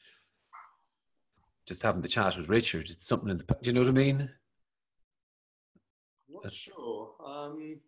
just 1.66 1.82
having 1.82 2.02
the 2.02 2.08
chat 2.08 2.36
with 2.36 2.48
Richard. 2.48 2.90
It's 2.90 3.06
something 3.06 3.28
in 3.28 3.36
the. 3.36 3.44
Do 3.44 3.56
you 3.62 3.72
know 3.72 3.80
what 3.80 3.90
I 3.90 3.92
mean? 3.92 4.20
I'm 6.28 6.34
not 6.34 6.42
That's, 6.42 6.54
sure. 6.54 7.12
Um, 7.24 7.78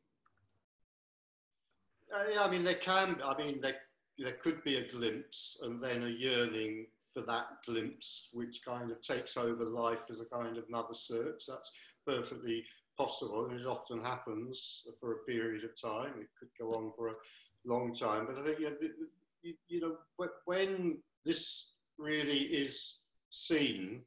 Uh, 2.12 2.40
I 2.40 2.50
mean, 2.50 2.64
there 2.64 2.74
can. 2.74 3.16
I 3.24 3.36
mean, 3.36 3.60
there 3.60 3.76
there 4.18 4.32
could 4.32 4.62
be 4.62 4.76
a 4.76 4.88
glimpse, 4.88 5.58
and 5.62 5.82
then 5.82 6.04
a 6.04 6.08
yearning 6.08 6.86
for 7.12 7.22
that 7.22 7.46
glimpse, 7.66 8.28
which 8.32 8.64
kind 8.64 8.90
of 8.90 9.00
takes 9.00 9.36
over 9.36 9.64
life 9.64 10.10
as 10.10 10.20
a 10.20 10.24
kind 10.24 10.56
of 10.56 10.64
another 10.68 10.94
search. 10.94 11.44
That's 11.48 11.70
perfectly 12.06 12.64
possible, 12.98 13.46
and 13.46 13.58
it 13.58 13.66
often 13.66 14.02
happens 14.02 14.86
for 15.00 15.12
a 15.12 15.24
period 15.24 15.64
of 15.64 15.80
time. 15.80 16.12
It 16.20 16.28
could 16.38 16.48
go 16.58 16.74
on 16.74 16.92
for 16.96 17.08
a 17.08 17.14
long 17.64 17.92
time, 17.92 18.26
but 18.26 18.38
I 18.38 18.44
think 18.44 18.58
you 18.60 18.66
know, 18.66 18.76
you, 19.42 19.54
you 19.68 19.80
know 19.80 19.96
when 20.44 20.98
this 21.24 21.74
really 21.98 22.40
is 22.40 22.98
seen, 23.30 24.02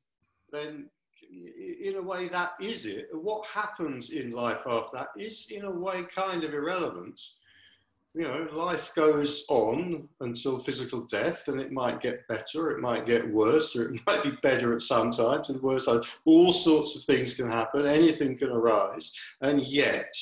then 0.51 0.89
in 1.32 1.95
a 1.95 2.01
way 2.01 2.28
that 2.28 2.53
is 2.62 2.86
it. 2.86 3.08
What 3.12 3.47
happens 3.47 4.12
in 4.12 4.32
life 4.32 4.62
after 4.68 4.97
that 4.97 5.08
is 5.18 5.47
in 5.49 5.66
a 5.66 5.72
way 5.72 6.03
kind 6.03 6.43
of 6.43 6.53
irrelevant. 6.53 7.20
You 8.16 8.24
know, 8.24 8.47
life 8.53 8.95
goes 8.95 9.45
on 9.49 10.07
until 10.22 10.57
physical 10.57 11.01
death, 11.01 11.49
and 11.49 11.59
it 11.59 11.74
might 11.74 11.99
get 11.99 12.26
better, 12.30 12.72
it 12.72 12.80
might 12.80 13.05
get 13.05 13.30
worse, 13.30 13.76
or 13.76 13.91
it 13.91 14.01
might 14.07 14.24
be 14.24 14.32
better 14.41 14.74
at 14.74 14.82
some 14.82 15.11
times 15.11 15.49
and 15.49 15.61
worse 15.61 15.86
times. 15.86 16.20
All 16.24 16.53
sorts 16.53 16.95
of 16.95 17.03
things 17.03 17.34
can 17.34 17.51
happen, 17.51 17.86
anything 17.86 18.38
can 18.38 18.51
arise, 18.51 19.11
and 19.41 19.61
yet, 19.66 20.13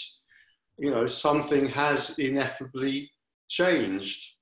you 0.80 0.90
know, 0.90 1.06
something 1.06 1.68
has 1.68 2.18
ineffably 2.18 3.12
changed. 3.48 4.38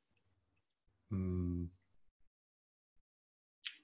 Mm 1.13 1.67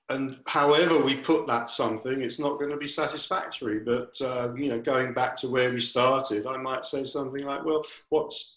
and 0.09 0.39
however 0.47 0.99
we 0.99 1.17
put 1.17 1.47
that 1.47 1.69
something, 1.69 2.21
it's 2.21 2.39
not 2.39 2.59
going 2.59 2.71
to 2.71 2.77
be 2.77 2.87
satisfactory. 2.87 3.79
But 3.79 4.19
uh, 4.21 4.53
you 4.55 4.69
know, 4.69 4.79
going 4.79 5.13
back 5.13 5.35
to 5.37 5.49
where 5.49 5.71
we 5.71 5.79
started, 5.79 6.47
I 6.47 6.57
might 6.57 6.85
say 6.85 7.03
something 7.03 7.43
like, 7.43 7.65
"Well, 7.65 7.83
what's 8.09 8.56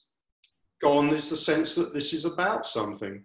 gone 0.80 1.10
is 1.10 1.28
the 1.28 1.36
sense 1.36 1.74
that 1.74 1.92
this 1.94 2.12
is 2.12 2.24
about 2.24 2.66
something. 2.66 3.24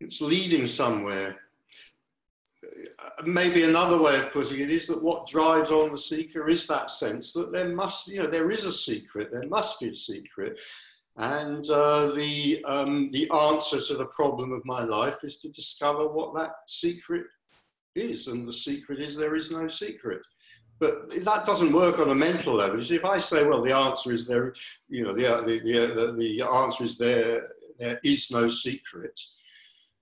It's 0.00 0.20
leading 0.20 0.66
somewhere." 0.66 1.38
Maybe 3.24 3.64
another 3.64 4.00
way 4.00 4.18
of 4.18 4.32
putting 4.32 4.60
it 4.60 4.70
is 4.70 4.86
that 4.86 5.02
what 5.02 5.28
drives 5.28 5.70
on 5.70 5.90
the 5.90 5.98
seeker 5.98 6.48
is 6.48 6.66
that 6.66 6.90
sense 6.90 7.32
that 7.32 7.52
there 7.52 7.68
must, 7.68 8.08
you 8.08 8.22
know, 8.22 8.30
there 8.30 8.50
is 8.50 8.64
a 8.64 8.72
secret, 8.72 9.30
there 9.32 9.48
must 9.48 9.80
be 9.80 9.88
a 9.88 9.94
secret, 9.94 10.60
and 11.16 11.68
uh, 11.70 12.06
the, 12.14 12.64
um, 12.64 13.08
the 13.10 13.30
answer 13.30 13.80
to 13.80 13.96
the 13.96 14.06
problem 14.06 14.52
of 14.52 14.64
my 14.64 14.82
life 14.82 15.24
is 15.24 15.38
to 15.38 15.48
discover 15.50 16.08
what 16.08 16.34
that 16.34 16.52
secret 16.68 17.26
is. 17.94 18.28
And 18.28 18.48
the 18.48 18.52
secret 18.52 18.98
is 18.98 19.14
there 19.14 19.34
is 19.34 19.50
no 19.50 19.68
secret. 19.68 20.22
But 20.82 21.24
that 21.24 21.46
doesn't 21.46 21.72
work 21.72 22.00
on 22.00 22.10
a 22.10 22.14
mental 22.14 22.54
level. 22.54 22.80
If 22.80 23.04
I 23.04 23.16
say, 23.16 23.44
well, 23.44 23.62
the 23.62 23.72
answer 23.72 24.10
is 24.10 24.26
there, 24.26 24.52
you 24.88 25.04
know, 25.04 25.14
the, 25.14 25.22
the, 25.46 25.58
the, 25.94 26.12
the 26.18 26.42
answer 26.42 26.82
is 26.82 26.98
there, 26.98 27.50
there 27.78 28.00
is 28.02 28.32
no 28.32 28.48
secret. 28.48 29.20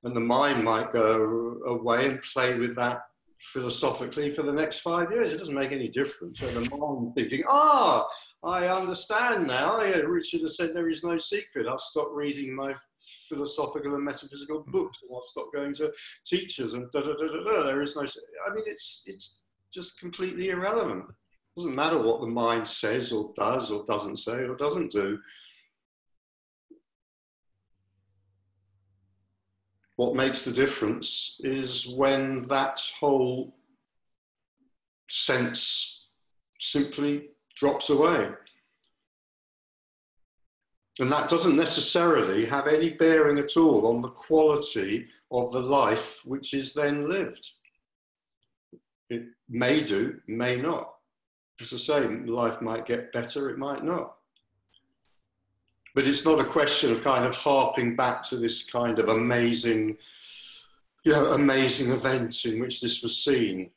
And 0.04 0.16
the 0.16 0.20
mind 0.20 0.64
might 0.64 0.90
go 0.90 1.60
away 1.66 2.06
and 2.06 2.22
play 2.22 2.58
with 2.58 2.74
that 2.76 3.02
philosophically 3.40 4.32
for 4.32 4.42
the 4.42 4.54
next 4.54 4.78
five 4.78 5.12
years. 5.12 5.34
It 5.34 5.38
doesn't 5.38 5.54
make 5.54 5.72
any 5.72 5.88
difference. 5.88 6.40
And 6.40 6.56
the 6.56 6.74
mind 6.74 7.14
thinking, 7.14 7.44
ah, 7.46 8.08
I 8.42 8.68
understand 8.68 9.46
now. 9.46 9.82
Yeah, 9.82 9.98
Richard 9.98 10.40
has 10.40 10.56
said 10.56 10.72
there 10.72 10.88
is 10.88 11.04
no 11.04 11.18
secret. 11.18 11.68
I'll 11.68 11.76
stop 11.76 12.08
reading 12.10 12.56
my 12.56 12.74
philosophical 13.28 13.96
and 13.96 14.04
metaphysical 14.04 14.64
books, 14.68 15.02
and 15.02 15.10
I'll 15.14 15.20
stop 15.20 15.52
going 15.52 15.74
to 15.74 15.92
teachers, 16.24 16.72
and 16.72 16.90
da 16.90 17.00
da 17.00 17.12
da 17.12 17.26
da 17.26 17.44
da. 17.44 17.62
There 17.64 17.82
is 17.82 17.96
no. 17.96 18.02
I 18.02 18.54
mean, 18.54 18.64
it's 18.66 19.04
it's 19.06 19.42
just 19.72 19.98
completely 19.98 20.50
irrelevant. 20.50 21.04
It 21.08 21.60
doesn't 21.60 21.74
matter 21.74 21.98
what 21.98 22.20
the 22.20 22.26
mind 22.26 22.66
says 22.66 23.12
or 23.12 23.32
does 23.36 23.70
or 23.70 23.84
doesn't 23.86 24.16
say 24.16 24.44
or 24.44 24.56
doesn't 24.56 24.90
do. 24.90 25.18
What 29.96 30.16
makes 30.16 30.42
the 30.42 30.52
difference 30.52 31.40
is 31.40 31.92
when 31.96 32.46
that 32.48 32.80
whole 32.98 33.54
sense 35.08 36.08
simply 36.58 37.28
drops 37.56 37.90
away. 37.90 38.30
And 41.00 41.10
that 41.12 41.30
doesn't 41.30 41.56
necessarily 41.56 42.44
have 42.46 42.66
any 42.66 42.90
bearing 42.90 43.38
at 43.38 43.56
all 43.56 43.86
on 43.86 44.02
the 44.02 44.10
quality 44.10 45.06
of 45.30 45.52
the 45.52 45.60
life 45.60 46.20
which 46.24 46.54
is 46.54 46.72
then 46.72 47.08
lived. 47.08 47.46
It 49.10 49.26
may 49.48 49.82
do, 49.82 50.20
may 50.26 50.56
not. 50.56 50.94
As 51.60 51.74
I 51.74 51.76
say, 51.76 52.08
life 52.08 52.62
might 52.62 52.86
get 52.86 53.12
better, 53.12 53.50
it 53.50 53.58
might 53.58 53.84
not. 53.84 54.16
But 55.94 56.06
it's 56.06 56.24
not 56.24 56.40
a 56.40 56.44
question 56.44 56.92
of 56.92 57.02
kind 57.02 57.26
of 57.26 57.36
harping 57.36 57.96
back 57.96 58.22
to 58.24 58.36
this 58.36 58.70
kind 58.70 58.98
of 58.98 59.08
amazing, 59.08 59.98
you 61.04 61.12
know, 61.12 61.32
amazing 61.32 61.90
event 61.90 62.44
in 62.44 62.60
which 62.60 62.80
this 62.80 63.02
was 63.02 63.22
seen 63.22 63.70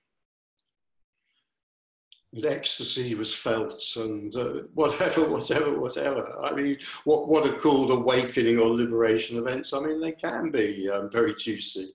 and 2.33 2.45
ecstasy 2.45 3.13
was 3.13 3.33
felt 3.33 3.81
and 3.97 4.35
uh, 4.35 4.61
whatever, 4.73 5.29
whatever, 5.29 5.79
whatever. 5.79 6.35
I 6.41 6.53
mean, 6.53 6.77
what, 7.03 7.27
what 7.27 7.47
are 7.47 7.57
called 7.57 7.91
awakening 7.91 8.59
or 8.59 8.69
liberation 8.69 9.37
events, 9.37 9.73
I 9.73 9.79
mean, 9.79 10.01
they 10.01 10.13
can 10.13 10.49
be 10.49 10.89
um, 10.89 11.09
very 11.11 11.35
juicy. 11.35 11.93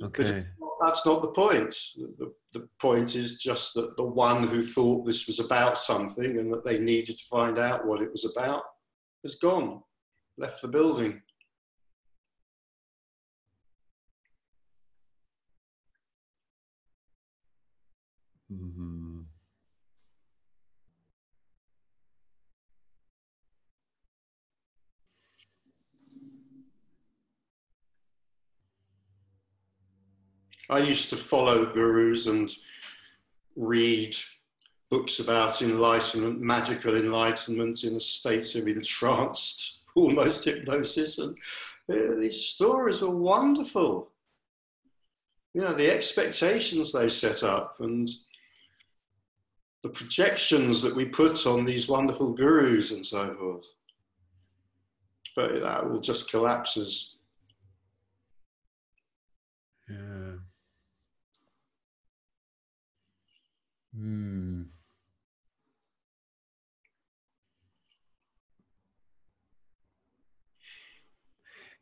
Okay. 0.00 0.44
That's 0.80 1.06
not 1.06 1.22
the 1.22 1.28
point. 1.28 1.74
The, 2.18 2.32
the 2.52 2.68
point 2.80 3.14
is 3.14 3.38
just 3.38 3.74
that 3.74 3.96
the 3.96 4.04
one 4.04 4.48
who 4.48 4.64
thought 4.64 5.06
this 5.06 5.26
was 5.26 5.38
about 5.38 5.78
something 5.78 6.38
and 6.38 6.52
that 6.52 6.64
they 6.64 6.78
needed 6.78 7.18
to 7.18 7.24
find 7.30 7.58
out 7.58 7.86
what 7.86 8.02
it 8.02 8.10
was 8.10 8.24
about 8.24 8.64
has 9.22 9.36
gone, 9.36 9.80
left 10.38 10.62
the 10.62 10.68
building. 10.68 11.22
Mm-hmm. 18.52 18.91
I 30.70 30.78
used 30.78 31.10
to 31.10 31.16
follow 31.16 31.66
gurus 31.66 32.26
and 32.26 32.50
read 33.56 34.16
books 34.90 35.20
about 35.20 35.62
enlightenment, 35.62 36.40
magical 36.40 36.96
enlightenment 36.96 37.84
in 37.84 37.96
a 37.96 38.00
state 38.00 38.54
of 38.54 38.68
entranced, 38.68 39.84
almost 39.94 40.44
hypnosis. 40.44 41.18
And 41.18 41.36
uh, 41.90 42.20
these 42.20 42.44
stories 42.44 43.00
were 43.00 43.10
wonderful. 43.10 44.10
You 45.54 45.62
know, 45.62 45.72
the 45.72 45.90
expectations 45.90 46.92
they 46.92 47.08
set 47.08 47.42
up 47.42 47.76
and 47.80 48.08
the 49.82 49.88
projections 49.88 50.80
that 50.82 50.94
we 50.94 51.04
put 51.04 51.46
on 51.46 51.64
these 51.64 51.88
wonderful 51.88 52.32
gurus 52.32 52.92
and 52.92 53.04
so 53.04 53.34
forth. 53.34 53.66
But 55.34 55.62
that 55.62 55.84
all 55.84 55.98
just 55.98 56.30
collapses. 56.30 57.11
Hmm. 63.94 64.62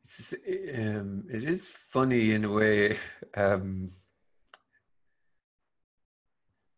It's, 0.05 0.35
um, 0.75 1.25
it 1.31 1.45
is 1.45 1.69
funny 1.69 2.33
in 2.33 2.45
a 2.45 2.51
way. 2.51 2.97
Um, 3.37 3.91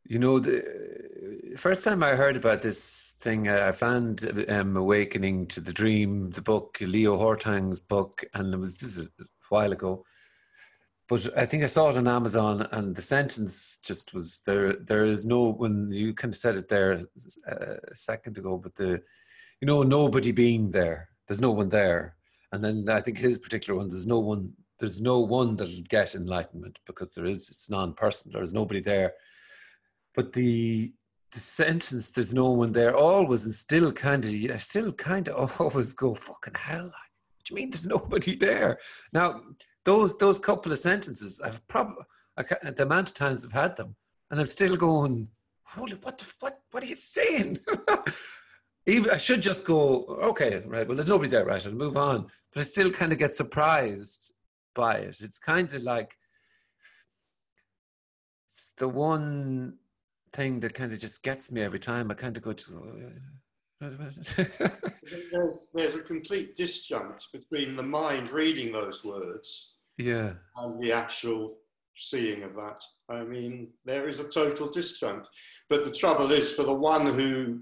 you 0.04 0.18
know, 0.18 0.38
the 0.38 1.54
first 1.56 1.84
time 1.84 2.02
I 2.02 2.14
heard 2.16 2.36
about 2.36 2.60
this 2.62 3.14
thing, 3.18 3.48
I 3.48 3.72
found 3.72 4.46
um, 4.50 4.76
"Awakening 4.76 5.46
to 5.48 5.60
the 5.60 5.72
Dream," 5.72 6.30
the 6.30 6.42
book, 6.42 6.78
Leo 6.80 7.18
Hartong's 7.18 7.80
book, 7.80 8.24
and 8.34 8.52
it 8.52 8.58
was 8.58 8.76
this 8.76 8.98
is 8.98 9.06
a 9.06 9.24
while 9.48 9.72
ago 9.72 10.04
but 11.12 11.28
I 11.36 11.44
think 11.44 11.62
I 11.62 11.66
saw 11.66 11.90
it 11.90 11.98
on 11.98 12.08
Amazon, 12.08 12.66
and 12.72 12.96
the 12.96 13.02
sentence 13.02 13.78
just 13.82 14.14
was 14.14 14.40
there. 14.46 14.72
There 14.72 15.04
is 15.04 15.26
no 15.26 15.50
when 15.50 15.92
you 15.92 16.14
kind 16.14 16.32
of 16.32 16.40
said 16.40 16.56
it 16.56 16.68
there 16.68 16.98
uh, 17.46 17.74
a 17.90 17.94
second 17.94 18.38
ago, 18.38 18.56
but 18.56 18.74
the 18.76 19.02
you 19.60 19.66
know 19.66 19.82
nobody 19.82 20.32
being 20.32 20.70
there. 20.70 21.10
There's 21.28 21.42
no 21.42 21.50
one 21.50 21.68
there, 21.68 22.16
and 22.52 22.64
then 22.64 22.88
I 22.88 23.02
think 23.02 23.18
his 23.18 23.38
particular 23.38 23.78
one. 23.78 23.90
There's 23.90 24.06
no 24.06 24.20
one. 24.20 24.54
There's 24.78 25.02
no 25.02 25.20
one 25.20 25.54
that'll 25.54 25.82
get 25.86 26.14
enlightenment 26.14 26.78
because 26.86 27.10
there 27.14 27.26
is. 27.26 27.50
It's 27.50 27.68
non-personal. 27.68 28.38
There's 28.38 28.54
nobody 28.54 28.80
there. 28.80 29.12
But 30.14 30.32
the 30.32 30.94
the 31.30 31.40
sentence 31.40 32.10
"There's 32.10 32.32
no 32.32 32.52
one 32.52 32.72
there" 32.72 32.96
always 32.96 33.44
and 33.44 33.54
still 33.54 33.92
kind 33.92 34.24
of 34.24 34.30
I 34.30 34.56
still 34.56 34.94
kind 34.94 35.28
of 35.28 35.60
always 35.60 35.92
go 35.92 36.14
fucking 36.14 36.54
hell. 36.54 36.84
Like, 36.84 37.12
what 37.34 37.44
do 37.44 37.54
you 37.54 37.56
mean? 37.56 37.68
There's 37.70 37.86
nobody 37.86 38.34
there 38.34 38.78
now 39.12 39.42
those 39.84 40.16
those 40.18 40.38
couple 40.38 40.72
of 40.72 40.78
sentences, 40.78 41.40
I've 41.40 41.66
probably 41.68 42.04
the 42.36 42.82
amount 42.82 43.08
of 43.08 43.14
times 43.14 43.44
I've 43.44 43.52
had 43.52 43.76
them, 43.76 43.94
and 44.30 44.40
I'm 44.40 44.46
still 44.46 44.76
going, 44.76 45.28
holy, 45.64 45.94
what 45.94 46.18
the 46.18 46.32
what 46.40 46.60
what 46.70 46.82
are 46.82 46.86
you 46.86 46.96
saying? 46.96 47.60
Even 48.86 49.10
I 49.12 49.16
should 49.16 49.42
just 49.42 49.64
go, 49.64 50.04
okay, 50.22 50.62
right. 50.66 50.86
Well, 50.86 50.96
there's 50.96 51.08
nobody 51.08 51.30
there, 51.30 51.44
right? 51.44 51.64
I'll 51.64 51.72
move 51.72 51.96
on. 51.96 52.26
But 52.52 52.60
I 52.60 52.64
still 52.64 52.90
kind 52.90 53.12
of 53.12 53.18
get 53.18 53.32
surprised 53.32 54.32
by 54.74 54.94
it. 54.96 55.20
It's 55.20 55.38
kind 55.38 55.72
of 55.72 55.82
like 55.82 56.16
it's 58.50 58.72
the 58.76 58.88
one 58.88 59.78
thing 60.32 60.60
that 60.60 60.74
kind 60.74 60.92
of 60.92 60.98
just 60.98 61.22
gets 61.22 61.52
me 61.52 61.62
every 61.62 61.78
time. 61.78 62.10
I 62.10 62.14
kind 62.14 62.36
of 62.36 62.42
go 62.42 62.52
to. 62.52 63.12
Uh, 63.80 63.88
there's, 65.32 65.68
there's 65.74 65.94
a 65.96 66.00
complete 66.00 66.56
disjunct 66.56 67.32
between 67.32 67.74
the 67.74 67.82
mind 67.82 68.30
reading 68.30 68.72
those 68.72 69.04
words 69.04 69.71
yeah. 69.98 70.32
and 70.56 70.82
the 70.82 70.92
actual 70.92 71.56
seeing 71.96 72.42
of 72.42 72.54
that. 72.54 72.80
I 73.08 73.24
mean, 73.24 73.68
there 73.84 74.08
is 74.08 74.20
a 74.20 74.28
total 74.28 74.68
disjunct. 74.68 75.26
But 75.68 75.84
the 75.84 75.92
trouble 75.92 76.32
is, 76.32 76.52
for 76.52 76.64
the 76.64 76.74
one 76.74 77.06
who, 77.06 77.60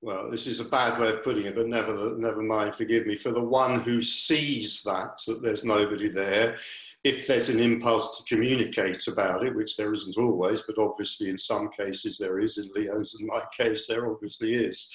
well, 0.00 0.30
this 0.30 0.46
is 0.46 0.60
a 0.60 0.64
bad 0.64 1.00
way 1.00 1.10
of 1.10 1.22
putting 1.22 1.46
it, 1.46 1.56
but 1.56 1.68
never, 1.68 2.16
never 2.16 2.42
mind, 2.42 2.74
forgive 2.74 3.06
me, 3.06 3.16
for 3.16 3.32
the 3.32 3.42
one 3.42 3.80
who 3.80 4.00
sees 4.00 4.82
that, 4.84 5.20
that 5.26 5.42
there's 5.42 5.64
nobody 5.64 6.08
there, 6.08 6.56
if 7.04 7.26
there's 7.26 7.48
an 7.48 7.60
impulse 7.60 8.18
to 8.18 8.34
communicate 8.34 9.06
about 9.06 9.44
it, 9.44 9.54
which 9.54 9.76
there 9.76 9.92
isn't 9.92 10.18
always, 10.18 10.62
but 10.62 10.78
obviously 10.78 11.28
in 11.28 11.38
some 11.38 11.68
cases 11.70 12.18
there 12.18 12.40
is, 12.40 12.58
in 12.58 12.68
Leo's 12.74 13.16
and 13.18 13.28
my 13.28 13.42
case 13.56 13.86
there 13.86 14.10
obviously 14.10 14.54
is. 14.54 14.90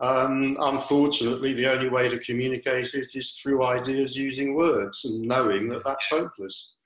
Um, 0.00 0.56
unfortunately, 0.60 1.52
the 1.52 1.70
only 1.70 1.90
way 1.90 2.08
to 2.08 2.18
communicate 2.18 2.94
it 2.94 3.08
is 3.14 3.32
through 3.32 3.64
ideas 3.64 4.16
using 4.16 4.54
words 4.54 5.04
and 5.04 5.20
knowing 5.20 5.68
that 5.68 5.84
that's 5.84 6.08
hopeless. 6.08 6.76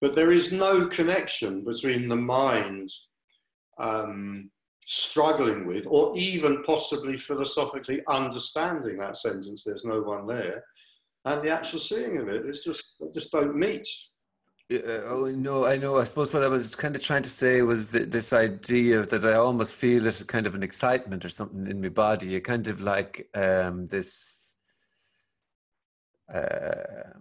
But 0.00 0.14
there 0.14 0.30
is 0.30 0.50
no 0.50 0.86
connection 0.86 1.62
between 1.62 2.08
the 2.08 2.16
mind 2.16 2.88
um, 3.78 4.50
struggling 4.86 5.66
with, 5.66 5.86
or 5.86 6.16
even 6.16 6.62
possibly 6.64 7.18
philosophically 7.18 8.00
understanding 8.08 8.98
that 8.98 9.18
sentence, 9.18 9.62
there's 9.62 9.84
no 9.84 10.00
one 10.00 10.26
there, 10.26 10.64
and 11.26 11.42
the 11.42 11.50
actual 11.50 11.78
seeing 11.78 12.16
of 12.16 12.28
it. 12.28 12.46
It's 12.46 12.64
just, 12.64 12.96
they 12.98 13.08
just 13.12 13.30
don't 13.30 13.54
meet. 13.54 13.86
Uh, 14.72 15.02
oh 15.08 15.26
no, 15.26 15.66
I 15.66 15.76
know. 15.76 15.98
I 15.98 16.04
suppose 16.04 16.32
what 16.32 16.44
I 16.44 16.48
was 16.48 16.76
kind 16.76 16.94
of 16.94 17.02
trying 17.02 17.24
to 17.24 17.28
say 17.28 17.62
was 17.62 17.88
that 17.88 18.12
this 18.12 18.32
idea 18.32 19.04
that 19.04 19.24
I 19.24 19.34
almost 19.34 19.74
feel 19.74 20.06
it 20.06 20.22
kind 20.28 20.46
of 20.46 20.54
an 20.54 20.62
excitement 20.62 21.24
or 21.24 21.28
something 21.28 21.66
in 21.66 21.80
my 21.80 21.88
body. 21.88 22.36
A 22.36 22.40
kind 22.40 22.68
of 22.68 22.80
like 22.80 23.28
um, 23.34 23.88
this. 23.88 24.56
Uh, 26.32 27.18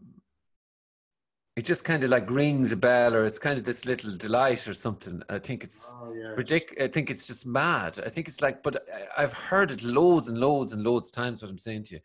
it 1.56 1.66
just 1.66 1.84
kind 1.84 2.04
of 2.04 2.12
like 2.12 2.30
rings 2.30 2.72
a 2.72 2.78
bell, 2.78 3.16
or 3.16 3.26
it's 3.26 3.39
kind 3.39 3.58
of 3.58 3.66
this 3.66 3.84
little 3.86 4.16
delight 4.16 4.68
or 4.68 4.74
something. 4.76 5.24
I 5.30 5.39
think 5.39 5.64
it's 5.64 5.93
oh, 5.97 6.14
yeah. 6.14 6.30
ridiculous. 6.30 6.84
I 6.84 6.88
think 6.88 7.10
it's 7.10 7.26
just 7.26 7.47
mad. 7.47 8.00
I 8.06 8.10
think 8.10 8.28
it's 8.28 8.41
like, 8.41 8.62
but 8.62 8.88
I've 9.18 9.34
heard 9.34 9.72
it 9.72 9.84
loads 9.84 10.28
and 10.28 10.38
loads 10.39 10.74
and 10.74 10.84
loads 10.84 11.08
of 11.08 11.14
times. 11.14 11.41
What 11.41 11.50
I'm 11.50 11.58
saying 11.58 11.86
to 11.86 11.95
you, 11.95 12.02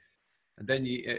and 0.56 0.66
then 0.66 0.86
you. 0.86 1.04
Uh, 1.06 1.16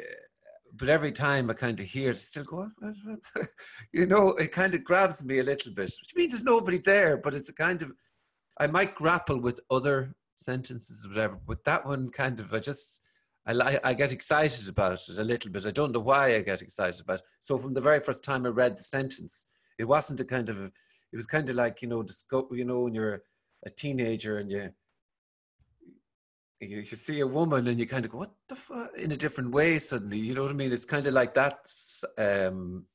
but 0.78 0.90
every 0.90 1.12
time 1.12 1.50
I 1.50 1.54
kind 1.54 1.80
of 1.80 1.86
hear 1.86 2.12
it, 2.12 2.18
still 2.18 2.44
go, 2.44 2.70
you 3.94 4.06
know, 4.06 4.30
it 4.32 4.52
kind 4.52 4.74
of 4.76 4.84
grabs 4.84 5.24
me 5.24 5.40
a 5.40 5.44
little 5.44 5.74
bit, 5.74 5.92
which 6.02 6.16
means 6.16 6.32
there's 6.32 6.44
nobody 6.44 6.78
there, 6.78 7.18
but 7.18 7.34
it's 7.34 7.50
a 7.50 7.54
kind 7.54 7.82
of, 7.82 7.92
I 8.60 8.68
might 8.68 8.96
grapple 8.96 9.40
with 9.40 9.60
other 9.70 10.16
sentences 10.36 11.08
whatever, 11.08 11.38
but 11.48 11.64
that 11.66 11.86
one 11.86 12.10
kind 12.10 12.40
of, 12.40 12.54
I 12.54 12.60
just, 12.60 13.02
I, 13.48 13.80
I 13.84 13.94
get 13.94 14.12
excited 14.12 14.68
about 14.68 14.94
it 15.08 15.18
a 15.18 15.24
little 15.24 15.52
bit. 15.52 15.66
I 15.66 15.72
don't 15.72 15.92
know 15.92 16.00
why 16.00 16.36
I 16.36 16.42
get 16.42 16.62
excited 16.62 17.02
about 17.02 17.20
it. 17.20 17.26
So 17.40 17.58
from 17.58 17.74
the 17.74 17.82
very 17.82 18.00
first 18.00 18.24
time 18.24 18.46
I 18.46 18.50
read 18.50 18.78
the 18.78 18.84
sentence, 18.84 19.48
it 19.78 19.86
wasn't 19.86 20.20
a 20.20 20.26
kind 20.26 20.50
of, 20.50 20.60
it 20.60 21.16
was 21.16 21.28
kind 21.28 21.50
of 21.50 21.56
like, 21.56 21.82
you 21.82 21.88
know, 21.88 22.04
you 22.52 22.66
know, 22.66 22.82
when 22.82 22.96
you're 22.96 23.22
a 23.66 23.70
teenager 23.70 24.40
and 24.40 24.50
you, 24.50 24.72
you, 26.60 26.78
you 26.78 26.86
see 26.86 27.20
a 27.20 27.28
woman 27.28 27.68
and 27.68 27.80
you 27.80 27.86
kind 27.86 28.06
of 28.06 28.12
go, 28.12 28.20
what 28.20 28.34
the 28.48 28.56
fuck, 28.56 28.92
in 28.98 29.12
a 29.12 29.18
different 29.18 29.52
way 29.52 29.80
suddenly. 29.80 30.18
You 30.18 30.34
know 30.34 30.44
what 30.44 30.52
I 30.52 30.56
mean? 30.56 30.72
It's 30.72 30.86
kind 30.86 31.06
of 31.06 31.14
like 31.14 31.34
that. 31.36 31.70
Um, 32.18 32.86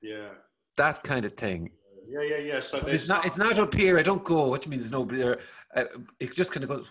yeah. 0.00 0.28
That 0.76 1.02
kind 1.02 1.24
of 1.24 1.34
thing. 1.34 1.70
Yeah, 2.08 2.22
yeah, 2.22 2.38
yeah. 2.38 2.60
So 2.60 2.78
it's 2.86 3.08
not. 3.08 3.26
It's 3.26 3.36
not 3.36 3.58
up 3.58 3.74
here. 3.74 3.98
I 3.98 4.02
don't 4.02 4.24
go. 4.24 4.48
Which 4.48 4.66
means 4.66 4.90
no 4.90 5.04
beer. 5.04 5.40
Uh, 5.76 5.84
it 6.18 6.32
just 6.32 6.52
kind 6.52 6.64
of 6.64 6.70
goes. 6.70 6.90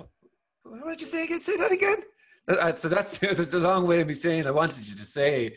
What 0.63 0.89
did 0.89 1.01
you 1.01 1.07
say 1.07 1.23
again? 1.23 1.39
Say 1.39 1.57
that 1.57 1.71
again. 1.71 2.01
Uh, 2.47 2.71
so 2.73 2.87
that's 2.87 3.17
there's 3.17 3.53
a 3.53 3.59
long 3.59 3.87
way 3.87 4.01
of 4.01 4.07
me 4.07 4.13
saying 4.13 4.45
I 4.45 4.51
wanted 4.51 4.87
you 4.87 4.95
to 4.95 5.01
say 5.01 5.55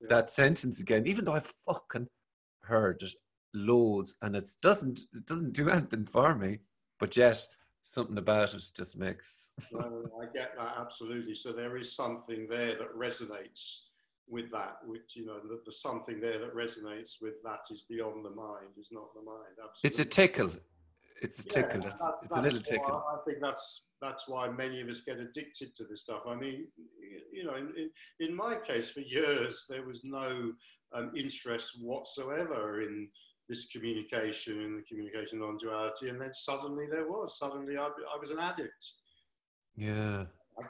yeah. 0.00 0.08
that 0.10 0.30
sentence 0.30 0.80
again, 0.80 1.06
even 1.06 1.24
though 1.24 1.34
I 1.34 1.40
fucking 1.40 2.06
heard 2.64 3.02
it 3.02 3.14
loads, 3.54 4.16
and 4.20 4.36
it 4.36 4.48
doesn't 4.60 5.00
it 5.14 5.24
doesn't 5.24 5.54
do 5.54 5.70
anything 5.70 6.04
for 6.04 6.34
me. 6.34 6.58
But 6.98 7.16
yet 7.16 7.40
something 7.82 8.18
about 8.18 8.54
it 8.54 8.64
just 8.74 8.96
makes. 8.96 9.52
no, 9.72 10.04
I 10.20 10.26
get 10.32 10.56
that 10.56 10.74
absolutely. 10.80 11.34
So 11.34 11.52
there 11.52 11.76
is 11.76 11.94
something 11.94 12.46
there 12.48 12.76
that 12.76 12.96
resonates 12.96 13.80
with 14.28 14.50
that, 14.50 14.78
which 14.86 15.14
you 15.14 15.26
know, 15.26 15.38
the, 15.40 15.60
the 15.64 15.72
something 15.72 16.20
there 16.20 16.38
that 16.38 16.54
resonates 16.54 17.20
with 17.20 17.34
that 17.44 17.60
is 17.70 17.82
beyond 17.82 18.24
the 18.24 18.30
mind, 18.30 18.70
is 18.78 18.88
not 18.92 19.14
the 19.14 19.22
mind. 19.22 19.56
Absolutely. 19.62 19.90
It's 19.90 19.98
a 20.00 20.04
tickle. 20.04 20.50
It's 21.20 21.38
a 21.40 21.48
tickle. 21.48 21.82
Yeah, 21.82 21.90
it's, 22.08 22.24
it's 22.24 22.36
a 22.36 22.40
little 22.40 22.60
tickle. 22.60 23.04
I 23.08 23.18
think 23.24 23.38
that's 23.40 23.86
that's 24.00 24.26
why 24.26 24.48
many 24.48 24.80
of 24.80 24.88
us 24.88 25.00
get 25.00 25.18
addicted 25.18 25.74
to 25.76 25.84
this 25.84 26.02
stuff. 26.02 26.22
I 26.26 26.34
mean, 26.34 26.66
you 27.32 27.44
know, 27.44 27.54
in, 27.54 27.72
in, 27.76 28.28
in 28.28 28.34
my 28.34 28.56
case, 28.56 28.90
for 28.90 29.00
years 29.00 29.66
there 29.68 29.84
was 29.86 30.02
no 30.02 30.52
um, 30.92 31.12
interest 31.16 31.78
whatsoever 31.80 32.82
in 32.82 33.08
this 33.48 33.66
communication 33.66 34.60
and 34.60 34.78
the 34.78 34.82
communication 34.82 35.40
non-duality, 35.40 36.08
and 36.08 36.20
then 36.20 36.32
suddenly 36.32 36.86
there 36.90 37.06
was. 37.06 37.38
Suddenly, 37.38 37.76
I, 37.76 37.86
I 37.86 38.18
was 38.20 38.30
an 38.30 38.38
addict. 38.38 38.86
Yeah. 39.76 40.24
I, 40.58 40.62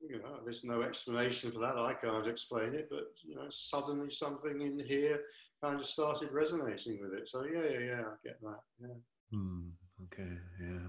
you 0.00 0.18
know, 0.18 0.40
there's 0.44 0.64
no 0.64 0.82
explanation 0.82 1.52
for 1.52 1.58
that. 1.60 1.76
I 1.76 1.94
can't 1.94 2.26
explain 2.26 2.74
it, 2.74 2.88
but 2.90 3.12
you 3.22 3.36
know, 3.36 3.46
suddenly 3.50 4.10
something 4.10 4.60
in 4.60 4.78
here 4.78 5.20
kind 5.62 5.78
of 5.78 5.86
started 5.86 6.32
resonating 6.32 6.98
with 7.00 7.12
it. 7.12 7.28
So 7.28 7.44
yeah, 7.44 7.68
yeah, 7.70 7.78
yeah, 7.78 8.00
I 8.00 8.14
get 8.24 8.40
that. 8.40 8.60
Yeah. 8.80 8.94
Hmm. 9.30 9.68
Okay. 10.04 10.32
Yeah. 10.60 10.88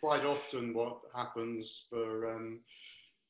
Quite 0.00 0.24
often, 0.24 0.74
what 0.74 1.00
happens 1.14 1.86
for 1.90 2.32
um, 2.32 2.60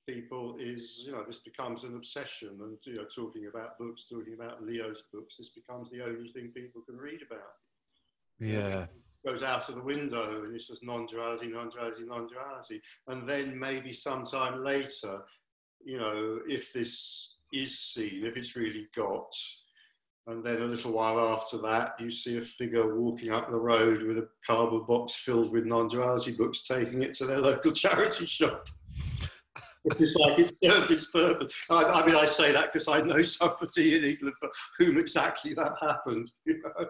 people 0.08 0.56
is, 0.58 1.04
you 1.06 1.12
know, 1.12 1.22
this 1.26 1.38
becomes 1.38 1.84
an 1.84 1.94
obsession 1.94 2.58
and, 2.60 2.78
you 2.84 2.94
know, 2.94 3.04
talking 3.04 3.46
about 3.46 3.78
books, 3.78 4.06
talking 4.10 4.34
about 4.34 4.64
Leo's 4.64 5.04
books, 5.12 5.36
this 5.36 5.50
becomes 5.50 5.90
the 5.90 6.02
only 6.02 6.30
thing 6.30 6.48
people 6.48 6.80
can 6.82 6.96
read 6.96 7.20
about. 7.22 7.52
Yeah. 8.40 8.86
Goes 9.26 9.42
out 9.42 9.68
of 9.68 9.74
the 9.74 9.82
window 9.82 10.44
and 10.44 10.54
it's 10.54 10.68
just 10.68 10.82
non-duality, 10.82 11.48
non-duality, 11.48 12.04
non-duality. 12.04 12.80
And 13.08 13.28
then 13.28 13.58
maybe 13.58 13.92
sometime 13.92 14.64
later, 14.64 15.20
you 15.84 15.98
know, 15.98 16.40
if 16.48 16.72
this 16.72 17.34
is 17.52 17.78
seen, 17.78 18.24
if 18.24 18.36
it's 18.36 18.56
really 18.56 18.88
got, 18.96 19.34
and 20.26 20.44
then 20.44 20.62
a 20.62 20.66
little 20.66 20.92
while 20.92 21.18
after 21.34 21.58
that, 21.58 21.94
you 21.98 22.10
see 22.10 22.36
a 22.38 22.42
figure 22.42 22.94
walking 22.94 23.30
up 23.30 23.50
the 23.50 23.58
road 23.58 24.02
with 24.02 24.18
a 24.18 24.28
cardboard 24.46 24.86
box 24.86 25.14
filled 25.16 25.52
with 25.52 25.64
non-duality 25.64 26.32
books, 26.32 26.66
taking 26.66 27.02
it 27.02 27.14
to 27.14 27.26
their 27.26 27.40
local 27.40 27.72
charity 27.72 28.26
shop. 28.26 28.68
It's 29.98 30.14
like 30.16 30.38
it 30.38 30.52
served 30.62 30.90
its 30.90 31.10
purpose. 31.10 31.54
I, 31.70 31.84
I 31.84 32.06
mean, 32.06 32.16
I 32.16 32.24
say 32.24 32.52
that 32.52 32.72
because 32.72 32.88
I 32.88 33.00
know 33.00 33.22
somebody 33.22 33.96
in 33.96 34.04
England 34.04 34.34
for 34.38 34.50
whom 34.78 34.98
exactly 34.98 35.54
that 35.54 35.74
happened. 35.80 36.30
You 36.46 36.62
know? 36.62 36.86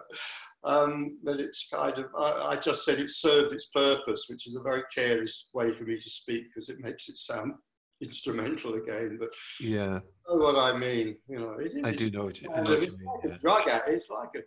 um, 0.63 1.17
but 1.23 1.39
it's 1.39 1.69
kind 1.69 1.97
of, 1.97 2.05
I, 2.17 2.51
I, 2.51 2.55
just 2.55 2.85
said 2.85 2.99
it 2.99 3.11
served 3.11 3.53
its 3.53 3.67
purpose, 3.67 4.25
which 4.29 4.47
is 4.47 4.55
a 4.55 4.61
very 4.61 4.83
careless 4.93 5.49
way 5.53 5.73
for 5.73 5.83
me 5.83 5.97
to 5.97 6.09
speak 6.09 6.45
because 6.47 6.69
it 6.69 6.79
makes 6.79 7.09
it 7.09 7.17
sound 7.17 7.53
instrumental 8.01 8.75
again. 8.75 9.17
But 9.19 9.29
yeah, 9.59 9.99
you 9.99 10.01
know 10.29 10.35
what 10.37 10.57
I 10.57 10.77
mean. 10.77 11.17
You 11.27 11.39
know, 11.39 11.51
it 11.59 11.73
is. 11.73 11.83
I 11.83 11.93
do 11.93 12.09
know 12.09 12.25
what 12.25 12.41
you, 12.41 12.49
know 12.49 12.61
what 12.61 12.83
it's 12.83 12.97
you 12.97 13.05
mean. 13.05 13.15
Like 13.15 13.23
yeah. 13.25 13.33
a 13.33 13.37
drug. 13.37 13.83
It's 13.87 14.09
like 14.09 14.29
a, 14.35 14.41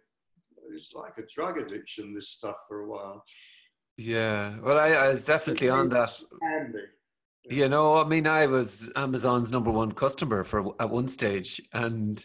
it's 0.75 0.95
like 0.95 1.19
a 1.19 1.27
drug 1.27 1.59
addiction. 1.59 2.15
This 2.15 2.29
stuff 2.29 2.57
for 2.69 2.81
a 2.81 2.89
while. 2.89 3.25
Yeah, 3.99 4.59
well, 4.61 4.79
I, 4.79 4.89
I 4.93 5.09
was 5.11 5.27
definitely 5.27 5.69
on 5.69 5.89
that. 5.91 6.19
Be. 6.73 6.79
You 7.45 7.69
know, 7.69 7.97
I 7.97 8.05
mean, 8.05 8.27
I 8.27 8.47
was 8.47 8.91
Amazon's 8.95 9.51
number 9.51 9.71
one 9.71 9.93
customer 9.93 10.45
for 10.45 10.75
at 10.81 10.91
one 10.91 11.09
stage, 11.09 11.61
and 11.73 12.25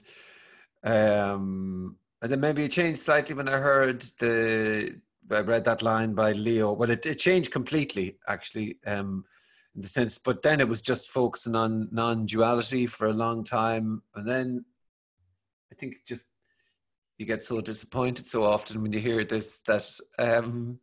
um, 0.84 1.97
and 2.22 2.32
then 2.32 2.39
maybe 2.39 2.63
it 2.65 2.72
changed 2.72 3.01
slightly 3.01 3.34
when 3.34 3.49
I 3.49 3.57
heard 3.57 4.05
the 4.20 4.95
I 5.32 5.39
read 5.39 5.65
that 5.65 5.82
line 5.82 6.13
by 6.13 6.34
Leo. 6.34 6.72
Well, 6.72 6.91
it, 6.91 7.05
it 7.05 7.15
changed 7.15 7.51
completely 7.51 8.18
actually, 8.28 8.78
um, 8.86 9.26
in 9.76 9.82
the 9.82 9.88
sense. 9.88 10.20
But 10.20 10.43
then 10.43 10.61
it 10.61 10.68
was 10.68 10.82
just 10.82 11.09
focusing 11.09 11.55
on 11.55 11.89
non-duality 11.91 12.86
for 12.86 13.07
a 13.07 13.13
long 13.13 13.43
time, 13.43 14.03
and 14.15 14.28
then 14.28 14.65
I 15.72 15.76
think 15.76 15.95
just 16.05 16.26
you 17.18 17.26
get 17.26 17.43
so 17.43 17.59
disappointed 17.59 18.28
so 18.28 18.43
often 18.43 18.84
when 18.84 18.93
you 18.93 18.99
hear 18.99 19.26
this 19.26 19.57
that 19.65 19.89
um, 20.20 20.80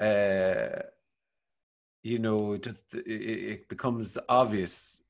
uh, 0.00 0.82
you 2.08 2.18
know, 2.18 2.56
just 2.56 2.84
it, 2.94 3.68
becomes 3.68 4.16
obvious, 4.28 5.02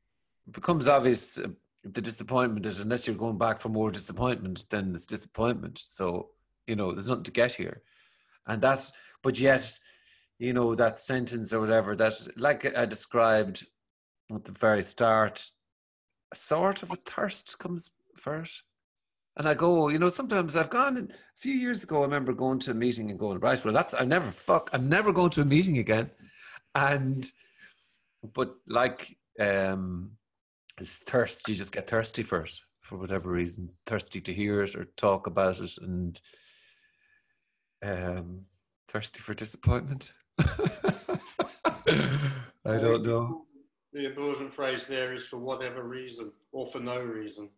becomes 0.51 0.89
obvious 0.89 1.39
uh, 1.39 1.49
the 1.85 2.01
disappointment 2.01 2.67
is 2.67 2.81
unless 2.81 3.07
you're 3.07 3.17
going 3.17 3.39
back 3.39 3.61
for 3.61 3.69
more 3.69 3.91
disappointment, 3.91 4.67
then 4.69 4.93
it's 4.95 5.07
disappointment. 5.07 5.79
So 5.79 6.31
you 6.67 6.77
know, 6.77 6.93
there's 6.93 7.09
nothing 7.09 7.25
to 7.25 7.31
get 7.31 7.53
here, 7.53 7.83
and 8.47 8.61
that's. 8.61 8.93
But 9.23 9.41
yet, 9.41 9.79
you 10.39 10.53
know, 10.53 10.75
that 10.77 11.01
sentence 11.01 11.53
or 11.53 11.61
whatever 11.61 11.97
that, 11.97 12.15
like 12.37 12.77
I 12.77 12.85
described 12.85 13.67
at 14.33 14.45
the 14.45 14.53
very 14.53 14.85
start, 14.85 15.51
a 16.33 16.37
sort 16.37 16.83
of 16.83 16.93
a 16.93 16.97
thirst 16.97 17.59
comes 17.59 17.91
first. 18.17 18.63
And 19.37 19.49
I 19.49 19.55
go, 19.55 19.89
you 19.89 19.99
know, 19.99 20.09
sometimes 20.09 20.57
I've 20.57 20.71
gone 20.71 20.97
a 20.99 21.15
few 21.37 21.55
years 21.55 21.83
ago. 21.83 22.01
I 22.01 22.03
remember 22.03 22.33
going 22.33 22.61
to 22.61 22.73
a 22.73 22.75
meeting 22.75 23.11
and 23.11 23.19
going, 23.19 23.41
right, 23.41 23.65
well, 23.65 23.75
that's 23.75 23.95
I 23.95 24.05
never 24.05 24.31
fuck, 24.31 24.71
I'm 24.73 24.89
never 24.89 25.13
going 25.13 25.31
to 25.31 25.43
a 25.43 25.45
meeting 25.45 25.79
again 25.79 26.11
and 26.75 27.31
but 28.35 28.55
like 28.67 29.17
um 29.41 30.11
it's 30.81 30.99
thirst 30.99 31.49
you 31.49 31.55
just 31.55 31.73
get 31.73 31.89
thirsty 31.89 32.23
for 32.23 32.43
it 32.43 32.53
for 32.89 32.97
whatever 32.97 33.31
reason. 33.31 33.69
Thirsty 33.87 34.21
to 34.23 34.33
hear 34.33 34.63
it 34.63 34.75
or 34.75 34.87
talk 34.97 35.27
about 35.27 35.61
it 35.61 35.77
and 35.79 36.21
um 37.85 38.41
thirsty 38.89 39.21
for 39.21 39.35
disappointment. 39.35 40.13
I 40.39 40.47
don't 42.65 43.05
know. 43.05 43.45
The 43.93 44.07
important 44.07 44.53
phrase 44.53 44.87
there 44.87 45.13
is 45.13 45.27
for 45.27 45.39
whatever 45.39 45.87
reason 45.87 46.33
or 46.53 46.67
for 46.67 46.81
no 46.81 47.01
reason. 47.01 47.51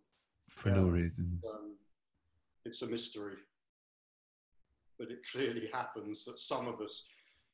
For 0.48 0.70
no 0.70 0.88
reason. 0.88 1.40
Um, 1.48 1.76
it's 2.64 2.82
a 2.82 2.86
mystery. 2.86 3.36
But 4.98 5.10
it 5.10 5.20
clearly 5.30 5.70
happens 5.72 6.24
that 6.24 6.38
some 6.38 6.68
of 6.68 6.80
us 6.80 7.04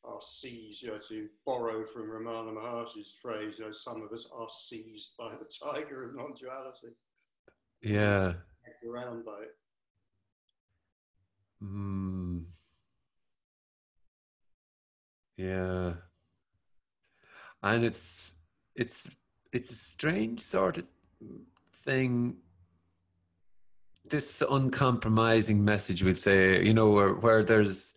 are 0.07 0.21
seized, 0.21 0.83
you 0.83 0.91
know, 0.91 0.99
to 1.09 1.29
borrow 1.45 1.85
from 1.85 2.11
Ramana 2.11 2.55
Maharshi's 2.55 3.17
phrase, 3.21 3.59
you 3.59 3.65
know, 3.65 3.73
some 3.73 4.03
of 4.03 4.13
us 4.13 4.29
are 4.33 4.49
seized 4.49 5.17
by 5.19 5.33
the 5.33 5.49
tiger 5.63 6.05
of 6.05 6.15
non-duality. 6.15 6.95
Yeah. 7.83 8.35
Around 8.89 9.25
by 9.25 9.43
it. 9.43 9.57
Hmm. 11.61 12.39
Yeah. 15.37 15.95
And 17.63 17.85
it's 17.85 18.35
it's 18.75 19.11
it's 19.53 19.71
a 19.71 19.75
strange 19.75 20.41
sort 20.41 20.79
of 20.79 20.85
thing. 21.85 22.37
This 24.09 24.43
uncompromising 24.49 25.65
message, 25.65 26.03
we'd 26.05 26.19
say, 26.19 26.65
you 26.65 26.73
know, 26.73 26.91
where, 26.91 27.15
where 27.15 27.43
there's 27.43 27.96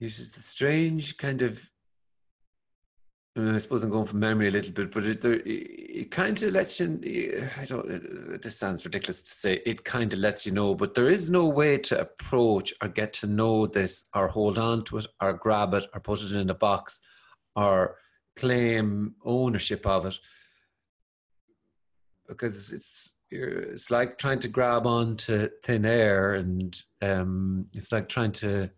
it's 0.00 0.18
a 0.18 0.40
strange 0.40 1.16
kind 1.16 1.42
of 1.42 1.70
I 3.38 3.58
suppose 3.58 3.84
I'm 3.84 3.90
going 3.90 4.06
from 4.06 4.20
memory 4.20 4.48
a 4.48 4.50
little 4.50 4.72
bit, 4.72 4.90
but 4.90 5.04
it, 5.04 5.22
it, 5.22 5.46
it 5.46 6.10
kind 6.10 6.42
of 6.42 6.52
lets 6.54 6.80
you. 6.80 7.48
I 7.58 7.66
don't. 7.66 8.40
This 8.40 8.56
sounds 8.56 8.84
ridiculous 8.84 9.20
to 9.22 9.30
say. 9.30 9.60
It 9.66 9.84
kind 9.84 10.10
of 10.14 10.20
lets 10.20 10.46
you 10.46 10.52
know, 10.52 10.74
but 10.74 10.94
there 10.94 11.10
is 11.10 11.28
no 11.28 11.46
way 11.46 11.76
to 11.78 12.00
approach 12.00 12.72
or 12.80 12.88
get 12.88 13.12
to 13.14 13.26
know 13.26 13.66
this, 13.66 14.06
or 14.14 14.28
hold 14.28 14.58
on 14.58 14.84
to 14.84 14.98
it, 14.98 15.06
or 15.20 15.34
grab 15.34 15.74
it, 15.74 15.84
or 15.92 16.00
put 16.00 16.22
it 16.22 16.32
in 16.32 16.48
a 16.48 16.54
box, 16.54 17.00
or 17.54 17.96
claim 18.36 19.16
ownership 19.22 19.84
of 19.86 20.06
it, 20.06 20.14
because 22.28 22.72
it's 22.72 23.18
it's 23.30 23.90
like 23.90 24.16
trying 24.16 24.38
to 24.38 24.48
grab 24.48 24.86
onto 24.86 25.50
thin 25.62 25.84
air, 25.84 26.34
and 26.34 26.80
um, 27.02 27.66
it's 27.74 27.92
like 27.92 28.08
trying 28.08 28.32
to 28.32 28.70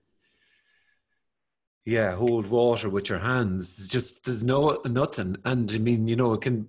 yeah, 1.89 2.14
hold 2.14 2.49
water 2.49 2.91
with 2.91 3.09
your 3.09 3.18
hands. 3.18 3.78
It's 3.78 3.89
just 3.89 4.24
there's 4.24 4.45
no 4.45 4.78
nothing, 4.84 5.36
and 5.47 5.72
I 5.72 5.78
mean, 5.78 6.07
you 6.07 6.16
know, 6.16 6.34
it 6.34 6.43
can. 6.43 6.68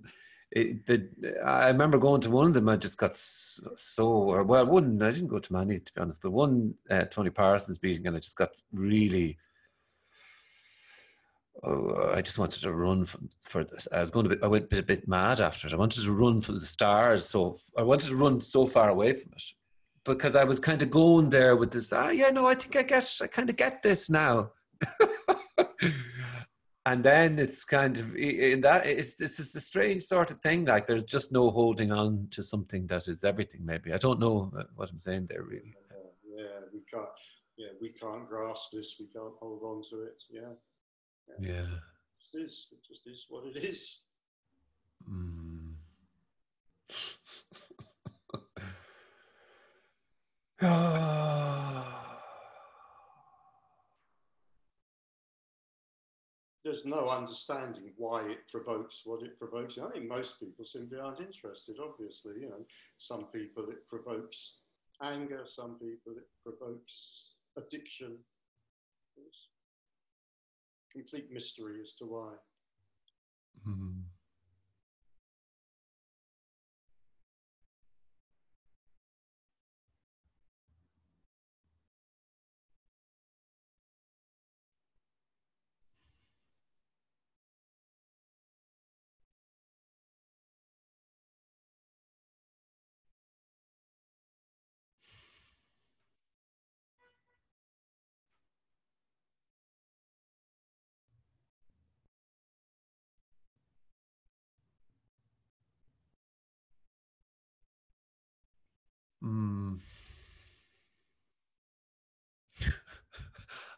It, 0.50 0.86
the, 0.86 1.08
I 1.44 1.68
remember 1.68 1.98
going 1.98 2.22
to 2.22 2.30
one 2.30 2.46
of 2.46 2.54
them. 2.54 2.70
I 2.70 2.76
just 2.76 2.96
got 2.96 3.14
so 3.14 4.42
well. 4.42 4.64
One 4.64 5.00
I 5.02 5.10
didn't 5.10 5.28
go 5.28 5.38
to 5.38 5.52
many 5.52 5.78
to 5.78 5.92
be 5.92 6.00
honest, 6.00 6.22
but 6.22 6.30
one 6.30 6.74
uh, 6.90 7.04
Tony 7.04 7.28
Parsons 7.28 7.82
meeting, 7.82 8.06
and 8.06 8.16
I 8.16 8.20
just 8.20 8.38
got 8.38 8.50
really. 8.72 9.36
Oh, 11.62 12.12
I 12.14 12.22
just 12.22 12.38
wanted 12.38 12.62
to 12.62 12.72
run 12.72 13.04
for, 13.04 13.18
for 13.44 13.64
this. 13.64 13.86
I 13.92 14.00
was 14.00 14.10
going 14.10 14.26
to 14.26 14.34
be. 14.34 14.42
I 14.42 14.46
went 14.46 14.72
a 14.72 14.82
bit 14.82 15.06
mad 15.06 15.42
after 15.42 15.68
it. 15.68 15.74
I 15.74 15.76
wanted 15.76 16.02
to 16.02 16.12
run 16.12 16.40
for 16.40 16.52
the 16.52 16.64
stars, 16.64 17.28
so 17.28 17.58
I 17.76 17.82
wanted 17.82 18.08
to 18.08 18.16
run 18.16 18.40
so 18.40 18.66
far 18.66 18.88
away 18.88 19.12
from 19.12 19.32
it 19.36 19.42
because 20.04 20.34
I 20.34 20.44
was 20.44 20.58
kind 20.58 20.80
of 20.80 20.90
going 20.90 21.28
there 21.28 21.56
with 21.56 21.72
this. 21.72 21.92
Ah, 21.92 22.08
yeah, 22.08 22.30
no, 22.30 22.46
I 22.46 22.54
think 22.54 22.74
I 22.74 22.82
get, 22.84 23.18
I 23.20 23.26
kind 23.26 23.50
of 23.50 23.56
get 23.56 23.82
this 23.82 24.08
now. 24.08 24.52
and 26.86 27.04
then 27.04 27.38
it's 27.38 27.64
kind 27.64 27.96
of 27.98 28.16
in 28.16 28.60
that 28.62 28.86
it's 28.86 29.14
this 29.14 29.38
is 29.38 29.54
a 29.54 29.60
strange 29.60 30.02
sort 30.02 30.30
of 30.30 30.40
thing. 30.40 30.64
Like 30.64 30.86
there's 30.86 31.04
just 31.04 31.32
no 31.32 31.50
holding 31.50 31.92
on 31.92 32.28
to 32.32 32.42
something 32.42 32.86
that 32.88 33.08
is 33.08 33.24
everything. 33.24 33.64
Maybe 33.64 33.92
I 33.92 33.98
don't 33.98 34.20
know 34.20 34.52
what 34.74 34.90
I'm 34.90 35.00
saying 35.00 35.26
there 35.28 35.42
really. 35.42 35.74
Yeah, 35.90 36.42
yeah 36.42 36.60
we 36.72 36.80
can't. 36.92 37.08
Yeah, 37.56 37.68
we 37.80 37.90
can't 37.90 38.28
grasp 38.28 38.70
this. 38.72 38.96
We 38.98 39.06
can't 39.06 39.34
hold 39.38 39.62
on 39.62 39.82
to 39.90 40.04
it. 40.04 40.22
Yeah. 40.30 40.54
Yeah. 41.38 41.52
yeah. 41.52 41.66
It 42.32 42.38
is. 42.38 42.68
It 42.72 42.78
just 42.88 43.06
is 43.06 43.26
what 43.28 43.44
it 43.46 43.58
is. 43.62 44.00
Mm. 45.08 45.74
There's 56.70 56.86
no 56.86 57.08
understanding 57.08 57.90
why 57.96 58.22
it 58.30 58.48
provokes 58.48 59.02
what 59.04 59.24
it 59.24 59.36
provokes. 59.40 59.76
I 59.76 59.90
think 59.90 60.06
most 60.06 60.38
people 60.38 60.64
simply 60.64 61.00
aren't 61.00 61.18
interested, 61.18 61.78
obviously. 61.82 62.34
You 62.42 62.50
know, 62.50 62.64
some 62.96 63.24
people 63.34 63.64
it 63.70 63.88
provokes 63.88 64.58
anger, 65.02 65.42
some 65.46 65.80
people 65.80 66.12
it 66.16 66.28
provokes 66.44 67.30
addiction. 67.58 68.18
It's 69.16 69.48
complete 70.92 71.32
mystery 71.32 71.80
as 71.82 71.94
to 71.94 72.04
why. 72.04 72.34
Mm. 73.66 74.02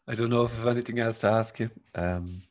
I 0.09 0.15
don't 0.15 0.31
know 0.31 0.45
if 0.45 0.53
I 0.55 0.57
have 0.59 0.67
anything 0.69 0.99
else 0.99 1.21
to 1.21 1.29
ask 1.29 1.61
you. 1.61 1.71
Um, 1.95 2.43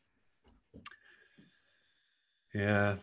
yeah. 2.53 2.95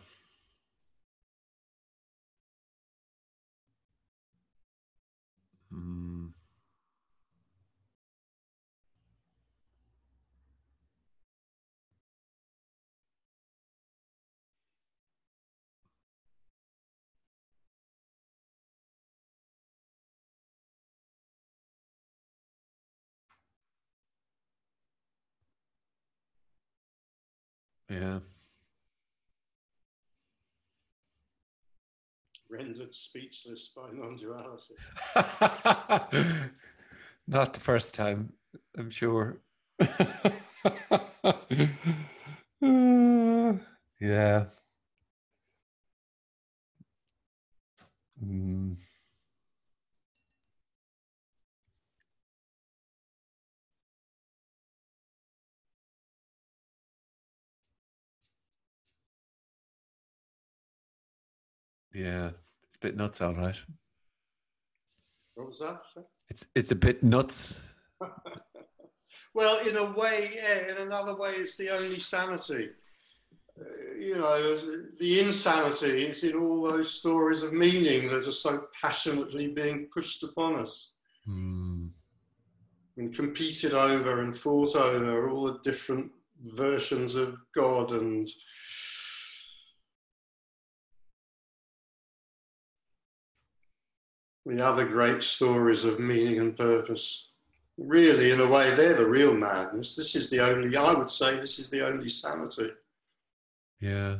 Yeah. 27.89 28.19
Rendered 32.49 32.93
speechless 32.93 33.71
by 33.75 33.89
non 33.93 34.15
duality. 34.15 34.75
Not 37.27 37.53
the 37.53 37.59
first 37.59 37.93
time, 37.95 38.33
I'm 38.77 38.89
sure. 38.89 39.41
yeah. 43.99 44.45
Mm. 48.23 48.77
Yeah, 61.99 62.29
it's 62.63 62.77
a 62.77 62.79
bit 62.79 62.95
nuts, 62.95 63.19
all 63.19 63.35
right. 63.35 63.57
What 65.35 65.47
was 65.47 65.59
that? 65.59 65.81
It's 66.29 66.45
it's 66.55 66.71
a 66.71 66.75
bit 66.75 67.03
nuts. 67.03 67.59
well, 69.33 69.59
in 69.67 69.75
a 69.75 69.91
way, 69.91 70.31
yeah. 70.33 70.71
In 70.71 70.77
another 70.77 71.17
way, 71.17 71.31
it's 71.31 71.57
the 71.57 71.69
only 71.71 71.99
sanity. 71.99 72.69
Uh, 73.59 73.93
you 73.99 74.15
know, 74.15 74.55
the 74.97 75.19
insanity 75.19 76.05
is 76.05 76.23
in 76.23 76.37
all 76.37 76.61
those 76.61 76.93
stories 76.93 77.43
of 77.43 77.51
meaning 77.51 78.07
that 78.07 78.25
are 78.25 78.31
so 78.31 78.67
passionately 78.81 79.49
being 79.49 79.89
pushed 79.93 80.23
upon 80.23 80.55
us. 80.55 80.93
Mm. 81.27 81.89
And 82.95 83.13
competed 83.13 83.73
over 83.73 84.23
and 84.23 84.35
fought 84.35 84.75
over 84.77 85.29
all 85.29 85.47
the 85.47 85.59
different 85.65 86.11
versions 86.41 87.15
of 87.15 87.35
God 87.53 87.91
and 87.91 88.29
the 94.49 94.65
other 94.65 94.85
great 94.85 95.23
stories 95.23 95.85
of 95.85 95.99
meaning 95.99 96.39
and 96.39 96.57
purpose. 96.57 97.27
Really, 97.77 98.31
in 98.31 98.41
a 98.41 98.47
way, 98.47 98.73
they're 98.75 98.95
the 98.95 99.07
real 99.07 99.33
madness. 99.33 99.95
This 99.95 100.15
is 100.15 100.29
the 100.29 100.39
only, 100.39 100.75
I 100.75 100.93
would 100.93 101.09
say, 101.09 101.35
this 101.35 101.59
is 101.59 101.69
the 101.69 101.85
only 101.85 102.09
sanity. 102.09 102.71
Yeah. 103.79 104.17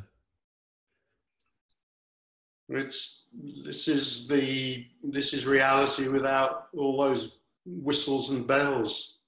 It's, 2.69 3.27
this 3.65 3.87
is 3.87 4.27
the, 4.27 4.85
this 5.03 5.33
is 5.33 5.45
reality 5.45 6.07
without 6.07 6.67
all 6.77 7.01
those 7.01 7.39
whistles 7.65 8.29
and 8.29 8.47
bells. 8.47 9.18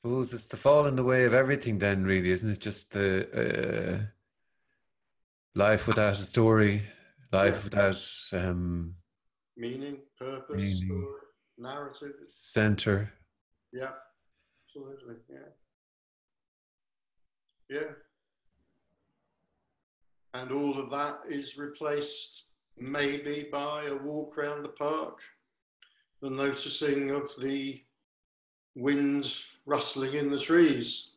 Suppose 0.00 0.32
it's 0.32 0.46
the 0.46 0.56
fall 0.56 0.86
in 0.86 0.96
the 0.96 1.04
way 1.04 1.24
of 1.24 1.34
everything, 1.34 1.78
then, 1.78 2.04
really, 2.04 2.30
isn't 2.30 2.50
it? 2.50 2.60
Just 2.60 2.92
the 2.92 3.98
uh, 3.98 3.98
life 5.54 5.86
without 5.86 6.18
a 6.18 6.24
story, 6.24 6.82
life 7.32 7.56
yeah. 7.56 7.64
without 7.64 8.12
um, 8.32 8.94
meaning, 9.56 9.98
purpose, 10.18 10.62
meaning, 10.62 10.86
story, 10.86 11.20
narrative, 11.58 12.14
center. 12.28 13.12
Yeah, 13.72 13.92
absolutely. 14.66 15.16
Yeah. 15.28 15.38
Yeah. 17.68 17.92
And 20.32 20.52
all 20.52 20.78
of 20.78 20.90
that 20.90 21.20
is 21.28 21.58
replaced 21.58 22.44
maybe 22.78 23.48
by 23.52 23.84
a 23.84 23.94
walk 23.94 24.38
around 24.38 24.62
the 24.62 24.70
park, 24.70 25.18
the 26.22 26.30
noticing 26.30 27.10
of 27.10 27.28
the 27.40 27.82
wind 28.76 29.32
rustling 29.66 30.14
in 30.14 30.30
the 30.30 30.38
trees. 30.38 31.12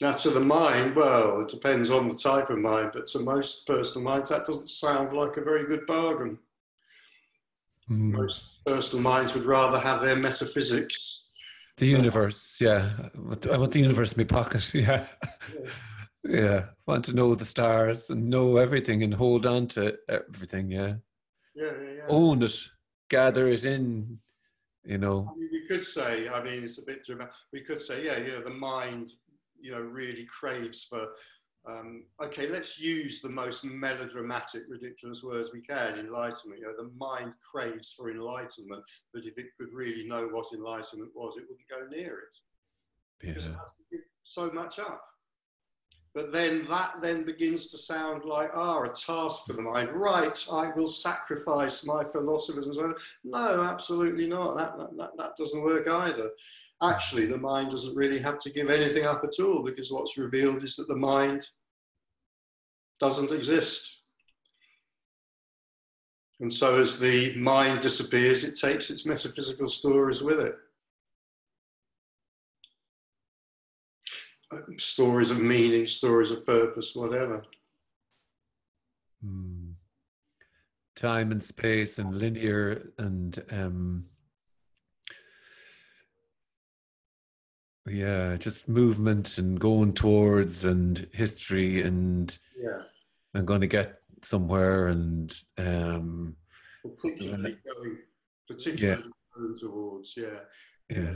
Now, 0.00 0.12
to 0.12 0.30
the 0.30 0.40
mind, 0.40 0.96
well, 0.96 1.42
it 1.42 1.48
depends 1.48 1.90
on 1.90 2.08
the 2.08 2.14
type 2.14 2.48
of 2.48 2.58
mind, 2.58 2.90
but 2.94 3.06
to 3.08 3.18
most 3.18 3.66
personal 3.66 4.02
minds, 4.02 4.30
that 4.30 4.46
doesn't 4.46 4.70
sound 4.70 5.12
like 5.12 5.36
a 5.36 5.42
very 5.42 5.66
good 5.66 5.84
bargain. 5.86 6.38
Mm. 7.90 8.12
Most 8.12 8.64
personal 8.64 9.02
minds 9.02 9.34
would 9.34 9.44
rather 9.44 9.78
have 9.78 10.00
their 10.00 10.16
metaphysics. 10.16 11.28
The 11.76 11.86
universe, 11.86 12.56
yeah. 12.60 12.90
I 13.50 13.56
want 13.58 13.72
the 13.72 13.80
universe 13.80 14.12
in 14.12 14.20
my 14.20 14.24
pocket, 14.24 14.72
yeah. 14.74 15.06
yeah. 16.24 16.40
yeah. 16.40 16.64
Want 16.86 17.04
to 17.06 17.12
know 17.12 17.34
the 17.34 17.44
stars 17.44 18.08
and 18.08 18.30
know 18.30 18.56
everything 18.56 19.02
and 19.02 19.12
hold 19.12 19.44
on 19.44 19.66
to 19.68 19.96
everything, 20.08 20.70
yeah. 20.70 20.94
Yeah, 21.54 21.72
yeah, 21.78 21.90
yeah. 21.96 22.06
Own 22.08 22.42
it, 22.42 22.58
gather 23.10 23.48
it 23.48 23.64
in, 23.66 24.18
you 24.84 24.98
know? 24.98 25.26
I 25.30 25.38
mean, 25.38 25.48
we 25.52 25.66
could 25.66 25.84
say 25.84 26.28
i 26.28 26.42
mean 26.42 26.64
it's 26.64 26.78
a 26.78 26.84
bit 26.84 27.04
dramatic 27.04 27.32
we 27.52 27.60
could 27.60 27.80
say 27.80 28.04
yeah 28.04 28.18
you 28.18 28.32
know 28.32 28.42
the 28.42 28.50
mind 28.50 29.12
you 29.60 29.72
know 29.72 29.80
really 29.80 30.26
craves 30.26 30.84
for 30.84 31.08
um, 31.68 32.04
okay 32.22 32.48
let's 32.48 32.80
use 32.80 33.20
the 33.20 33.28
most 33.28 33.64
melodramatic 33.64 34.62
ridiculous 34.66 35.22
words 35.22 35.50
we 35.52 35.60
can 35.60 35.98
enlightenment. 35.98 36.58
You 36.58 36.68
know 36.68 36.84
the 36.84 36.90
mind 36.96 37.34
craves 37.52 37.92
for 37.92 38.10
enlightenment 38.10 38.82
but 39.12 39.26
if 39.26 39.36
it 39.36 39.48
could 39.58 39.68
really 39.72 40.08
know 40.08 40.26
what 40.28 40.46
enlightenment 40.54 41.10
was 41.14 41.36
it 41.36 41.44
wouldn't 41.48 41.68
go 41.68 41.86
near 41.94 42.18
it. 42.20 42.34
Because 43.20 43.44
it 43.44 43.50
has 43.50 43.72
to 43.72 43.82
give 43.90 44.00
so 44.22 44.50
much 44.50 44.78
up 44.78 45.04
But 46.14 46.32
then 46.32 46.66
that 46.68 46.94
then 47.00 47.24
begins 47.24 47.68
to 47.68 47.78
sound 47.78 48.24
like, 48.24 48.50
ah, 48.52 48.82
a 48.82 48.88
task 48.88 49.44
for 49.46 49.52
the 49.52 49.62
mind. 49.62 49.90
Right, 49.92 50.36
I 50.52 50.72
will 50.74 50.88
sacrifice 50.88 51.84
my 51.84 52.04
philosophers 52.04 52.66
and 52.66 52.74
so 52.74 52.82
on. 52.82 52.94
No, 53.22 53.62
absolutely 53.62 54.26
not. 54.26 54.56
That, 54.56 54.76
that, 54.78 54.96
that, 54.96 55.10
that 55.18 55.36
doesn't 55.38 55.62
work 55.62 55.88
either. 55.88 56.30
Actually, 56.82 57.26
the 57.26 57.38
mind 57.38 57.70
doesn't 57.70 57.96
really 57.96 58.18
have 58.18 58.38
to 58.38 58.50
give 58.50 58.70
anything 58.70 59.04
up 59.04 59.22
at 59.22 59.42
all 59.42 59.62
because 59.62 59.92
what's 59.92 60.18
revealed 60.18 60.64
is 60.64 60.74
that 60.76 60.88
the 60.88 60.96
mind 60.96 61.46
doesn't 62.98 63.30
exist. 63.30 63.98
And 66.40 66.52
so, 66.52 66.80
as 66.80 66.98
the 66.98 67.36
mind 67.36 67.82
disappears, 67.82 68.44
it 68.44 68.56
takes 68.56 68.90
its 68.90 69.06
metaphysical 69.06 69.66
stories 69.66 70.22
with 70.22 70.40
it. 70.40 70.56
Stories 74.78 75.30
of 75.30 75.40
meaning, 75.40 75.86
stories 75.86 76.30
of 76.30 76.44
purpose, 76.44 76.94
whatever. 76.94 77.44
Hmm. 79.22 79.70
Time 80.96 81.32
and 81.32 81.42
space 81.42 81.98
and 81.98 82.18
linear 82.18 82.92
and 82.98 83.42
um, 83.50 84.04
yeah, 87.86 88.36
just 88.36 88.68
movement 88.68 89.38
and 89.38 89.58
going 89.58 89.92
towards 89.92 90.64
and 90.64 91.06
history 91.12 91.82
and 91.82 92.36
yeah, 92.56 92.82
I'm 93.34 93.44
going 93.44 93.60
to 93.60 93.66
get 93.66 94.00
somewhere 94.22 94.88
and 94.88 95.34
um, 95.58 96.36
particularly 96.82 97.56
going, 97.66 97.98
particularly 98.48 99.02
yeah. 99.02 99.10
going 99.36 99.54
towards, 99.58 100.16
yeah, 100.16 100.40
yeah, 100.90 101.14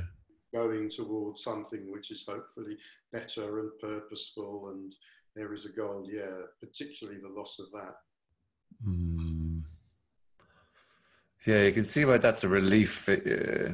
going 0.55 0.89
towards 0.89 1.43
something 1.43 1.91
which 1.91 2.11
is 2.11 2.25
hopefully 2.27 2.77
better 3.13 3.61
and 3.61 3.71
purposeful, 3.81 4.71
and 4.73 4.95
there 5.35 5.53
is 5.53 5.67
a 5.67 5.71
goal, 5.71 6.09
yeah, 6.11 6.43
particularly 6.61 7.21
the 7.21 7.29
loss 7.29 7.59
of 7.59 7.67
that. 7.73 7.97
Mm. 8.87 9.63
Yeah, 11.45 11.63
you 11.63 11.73
can 11.73 11.85
see 11.85 12.05
why 12.05 12.19
that's 12.19 12.45
a 12.45 12.49
relief 12.49 13.09
uh, 13.09 13.73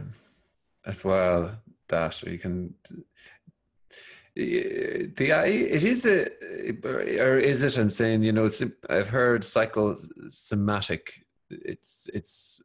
as 0.87 1.05
well. 1.05 1.57
That 1.89 2.22
you 2.22 2.39
can 2.39 2.74
the 4.37 5.12
it 5.18 5.85
is 5.85 6.07
a 6.07 6.28
or 6.85 7.39
is 7.39 7.62
it 7.62 7.76
i'm 7.76 7.91
saying 7.91 8.22
you 8.22 8.33
know 8.33 8.45
it's 8.45 8.62
i've 8.89 9.09
heard 9.09 9.45
psychosomatic 9.45 11.24
it's 11.51 12.09
it's 12.14 12.62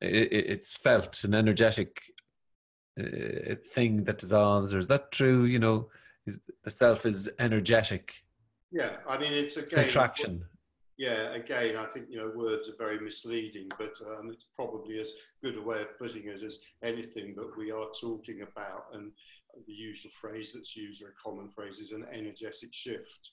it's 0.00 0.76
felt 0.76 1.22
an 1.24 1.34
energetic 1.34 2.02
uh, 2.98 3.54
thing 3.72 4.04
that 4.04 4.18
dissolves 4.18 4.72
or 4.72 4.78
is 4.78 4.88
that 4.88 5.12
true? 5.12 5.44
You 5.44 5.58
know 5.58 5.88
is, 6.26 6.40
the 6.64 6.70
self 6.70 7.06
is 7.06 7.30
energetic. 7.38 8.14
Yeah 8.72 8.96
i 9.08 9.16
mean 9.18 9.32
it's 9.32 9.56
again 9.56 9.84
contraction. 9.84 10.44
Yeah 10.98 11.32
again 11.34 11.76
i 11.76 11.84
think 11.86 12.06
you 12.10 12.18
know 12.18 12.32
words 12.34 12.68
are 12.68 12.76
very 12.76 12.98
misleading 12.98 13.68
but 13.78 13.94
um, 14.10 14.30
it's 14.30 14.46
probably 14.54 14.98
as 14.98 15.12
good 15.42 15.56
a 15.56 15.62
way 15.62 15.82
of 15.82 15.98
putting 15.98 16.26
it 16.26 16.42
as 16.42 16.58
anything 16.82 17.34
that 17.36 17.56
we 17.56 17.70
are 17.70 17.86
talking 18.00 18.42
about. 18.42 18.86
And 18.92 19.12
the 19.66 19.72
usual 19.72 20.10
phrase 20.10 20.52
that's 20.52 20.76
used 20.76 21.02
or 21.02 21.08
a 21.08 21.22
common 21.22 21.48
phrase 21.48 21.78
is 21.78 21.92
an 21.92 22.06
energetic 22.12 22.72
shift. 22.72 23.30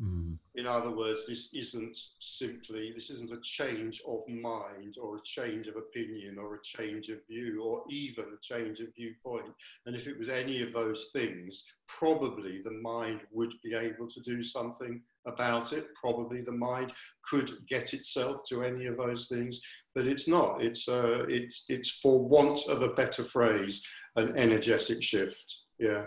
Mm. 0.00 0.38
In 0.54 0.66
other 0.66 0.90
words, 0.90 1.26
this 1.26 1.52
isn't 1.54 1.96
simply, 2.20 2.92
this 2.92 3.10
isn't 3.10 3.32
a 3.32 3.40
change 3.40 4.00
of 4.06 4.20
mind 4.28 4.96
or 5.00 5.16
a 5.16 5.22
change 5.22 5.66
of 5.66 5.76
opinion 5.76 6.38
or 6.38 6.54
a 6.54 6.62
change 6.62 7.08
of 7.08 7.18
view 7.28 7.62
or 7.62 7.82
even 7.90 8.24
a 8.26 8.40
change 8.40 8.80
of 8.80 8.94
viewpoint. 8.94 9.52
And 9.86 9.96
if 9.96 10.06
it 10.06 10.18
was 10.18 10.28
any 10.28 10.62
of 10.62 10.72
those 10.72 11.10
things, 11.12 11.64
probably 11.88 12.60
the 12.62 12.72
mind 12.72 13.20
would 13.32 13.52
be 13.64 13.74
able 13.74 14.06
to 14.08 14.20
do 14.20 14.42
something 14.42 15.00
about 15.26 15.72
it. 15.72 15.94
Probably 15.94 16.42
the 16.42 16.52
mind 16.52 16.92
could 17.22 17.50
get 17.68 17.92
itself 17.92 18.42
to 18.48 18.64
any 18.64 18.86
of 18.86 18.96
those 18.96 19.26
things, 19.26 19.60
but 19.94 20.06
it's 20.06 20.28
not. 20.28 20.62
It's, 20.62 20.88
uh, 20.88 21.24
it's, 21.28 21.64
it's 21.68 22.00
for 22.00 22.24
want 22.24 22.60
of 22.68 22.82
a 22.82 22.94
better 22.94 23.24
phrase, 23.24 23.84
an 24.16 24.36
energetic 24.36 25.02
shift. 25.02 25.56
Yeah. 25.78 26.04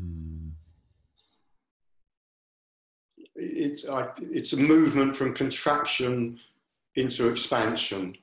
Mm. 0.00 0.39
It's, 3.40 3.84
uh, 3.84 4.12
it's 4.20 4.52
a 4.52 4.56
movement 4.56 5.16
from 5.16 5.34
contraction 5.34 6.38
into 6.96 7.28
expansion. 7.28 8.16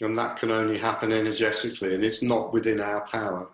And 0.00 0.16
that 0.18 0.36
can 0.36 0.50
only 0.50 0.78
happen 0.78 1.12
energetically, 1.12 1.94
and 1.94 2.04
it's 2.04 2.22
not 2.22 2.52
within 2.52 2.80
our 2.80 3.06
power. 3.06 3.48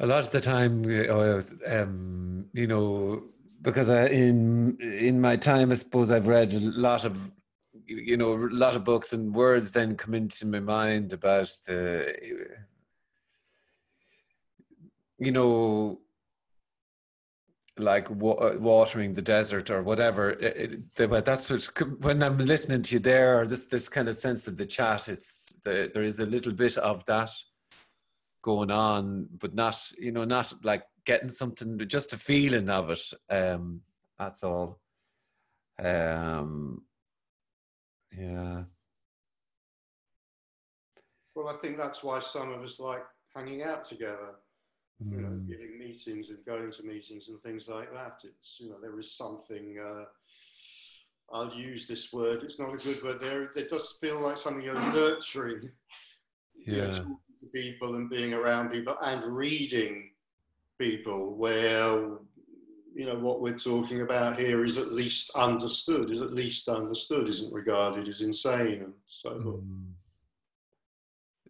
A 0.00 0.06
lot 0.06 0.20
of 0.20 0.30
the 0.30 0.40
time, 0.40 0.84
uh, 1.10 1.42
um, 1.66 2.46
you 2.52 2.68
know, 2.68 3.24
because 3.62 3.90
I, 3.90 4.06
in 4.06 4.80
in 4.80 5.20
my 5.20 5.36
time, 5.36 5.72
I 5.72 5.74
suppose 5.74 6.12
I've 6.12 6.28
read 6.28 6.52
a 6.52 6.60
lot 6.60 7.04
of, 7.04 7.32
you 7.84 8.16
know, 8.16 8.34
a 8.34 8.46
lot 8.52 8.76
of 8.76 8.84
books 8.84 9.12
and 9.12 9.34
words 9.34 9.72
then 9.72 9.96
come 9.96 10.14
into 10.14 10.46
my 10.46 10.60
mind 10.60 11.12
about 11.12 11.50
the, 11.66 12.14
you 15.18 15.32
know, 15.32 16.00
like 17.76 18.08
wa- 18.10 18.54
watering 18.56 19.14
the 19.14 19.22
desert 19.22 19.68
or 19.68 19.82
whatever. 19.82 20.30
It, 20.30 20.84
it, 20.96 21.24
that's 21.24 21.50
what 21.50 21.64
when 22.00 22.22
I'm 22.22 22.38
listening 22.38 22.82
to 22.82 22.94
you 22.94 23.00
there, 23.00 23.46
this 23.48 23.66
this 23.66 23.88
kind 23.88 24.08
of 24.08 24.14
sense 24.14 24.46
of 24.46 24.56
the 24.56 24.66
chat. 24.66 25.08
It's 25.08 25.56
the, 25.64 25.90
there 25.92 26.04
is 26.04 26.20
a 26.20 26.26
little 26.26 26.52
bit 26.52 26.76
of 26.78 27.04
that 27.06 27.30
going 28.48 28.70
on, 28.70 29.28
but 29.38 29.54
not 29.54 29.78
you 29.98 30.10
know 30.10 30.24
not 30.24 30.50
like 30.64 30.84
getting 31.04 31.28
something, 31.28 31.78
just 31.86 32.14
a 32.14 32.16
feeling 32.16 32.70
of 32.70 32.88
it. 32.88 33.12
Um, 33.28 33.82
that's 34.18 34.42
all. 34.42 34.80
Um, 35.78 36.82
yeah. 38.10 38.62
Well, 41.34 41.48
I 41.48 41.58
think 41.58 41.76
that's 41.76 42.02
why 42.02 42.20
some 42.20 42.50
of 42.50 42.62
us 42.62 42.80
like 42.80 43.04
hanging 43.36 43.62
out 43.62 43.84
together. 43.84 44.30
Mm. 45.04 45.12
You 45.12 45.20
know, 45.20 45.28
hmm. 45.28 45.46
giving 45.46 45.78
meetings 45.78 46.30
and 46.30 46.44
going 46.46 46.72
to 46.72 46.82
meetings 46.82 47.28
and 47.28 47.38
things 47.42 47.68
like 47.68 47.92
that. 47.92 48.22
It's 48.24 48.58
you 48.60 48.70
know 48.70 48.76
there 48.80 48.98
is 48.98 49.14
something. 49.14 49.76
Uh, 49.78 50.04
I'll 51.30 51.52
use 51.54 51.86
this 51.86 52.10
word. 52.14 52.44
It's 52.44 52.58
not 52.58 52.72
a 52.72 52.78
good 52.78 53.02
word. 53.04 53.20
There, 53.20 53.42
it 53.42 53.68
does 53.68 53.98
feel 54.00 54.20
like 54.20 54.38
something 54.38 54.64
you're 54.64 54.92
nurturing. 54.94 55.70
Yeah. 56.66 56.74
You 56.74 56.92
know, 57.04 57.20
people 57.52 57.96
and 57.96 58.10
being 58.10 58.34
around 58.34 58.70
people 58.70 58.96
and 59.02 59.24
reading 59.36 60.10
people 60.78 61.34
where 61.34 62.18
you 62.94 63.06
know 63.06 63.16
what 63.16 63.40
we're 63.40 63.56
talking 63.56 64.00
about 64.02 64.38
here 64.38 64.64
is 64.64 64.78
at 64.78 64.92
least 64.92 65.30
understood 65.36 66.10
is 66.10 66.20
at 66.20 66.32
least 66.32 66.68
understood 66.68 67.28
isn't 67.28 67.52
regarded 67.52 68.08
as 68.08 68.20
insane 68.22 68.82
and 68.82 68.92
so 69.06 69.30
mm. 69.30 69.84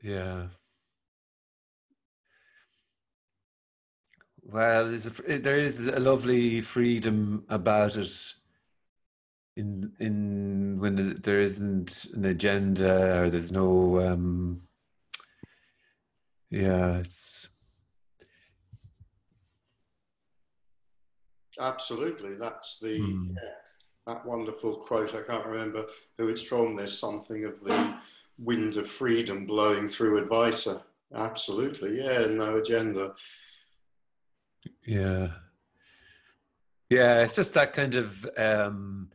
yeah 0.03 0.47
well 4.43 4.95
a, 4.95 5.39
there 5.39 5.59
is 5.59 5.87
a 5.87 6.01
lovely 6.01 6.61
freedom 6.61 7.45
about 7.49 7.97
it 7.97 8.11
in 9.57 9.93
in 10.01 10.79
when 10.79 11.19
there 11.23 11.41
isn't 11.41 12.07
an 12.15 12.25
agenda 12.27 13.23
or 13.23 13.31
there's 13.31 13.53
no 13.53 14.01
um 14.01 14.61
yeah 16.51 16.99
it's 16.99 17.49
absolutely 21.61 22.35
that's 22.35 22.79
the 22.79 23.01
mm. 23.01 23.35
yeah, 23.35 24.15
that 24.15 24.25
wonderful 24.25 24.77
quote 24.77 25.15
i 25.15 25.23
can't 25.23 25.47
remember 25.47 25.85
who 26.17 26.29
it's 26.29 26.43
from 26.43 26.77
there's 26.77 26.99
something 26.99 27.45
of 27.45 27.61
the 27.61 27.95
wind 28.39 28.77
of 28.77 28.87
freedom 28.87 29.47
blowing 29.47 29.89
through 29.89 30.19
advisor. 30.19 30.81
Absolutely 31.15 31.99
yeah 31.99 32.27
no 32.27 32.57
agenda. 32.57 33.15
Yeah. 34.85 35.29
Yeah 36.91 37.23
it's 37.23 37.37
just 37.37 37.55
that 37.55 37.73
kind 37.73 37.95
of 37.95 38.29
um 38.37 39.11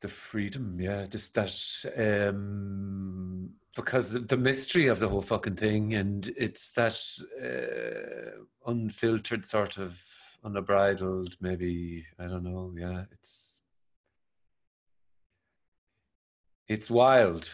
the 0.00 0.08
freedom 0.08 0.80
yeah 0.80 1.06
just 1.06 1.34
that 1.34 1.52
um 1.96 3.50
because 3.76 4.12
the 4.26 4.36
mystery 4.36 4.86
of 4.88 4.98
the 4.98 5.08
whole 5.08 5.22
fucking 5.22 5.56
thing 5.56 5.94
and 5.94 6.30
it's 6.36 6.72
that 6.72 6.98
uh, 7.40 8.42
unfiltered 8.70 9.46
sort 9.46 9.78
of 9.78 9.98
unbridled 10.42 11.36
maybe 11.40 12.04
i 12.18 12.24
don't 12.26 12.42
know 12.44 12.72
yeah 12.76 13.04
it's 13.12 13.62
it's 16.68 16.90
wild 16.90 17.50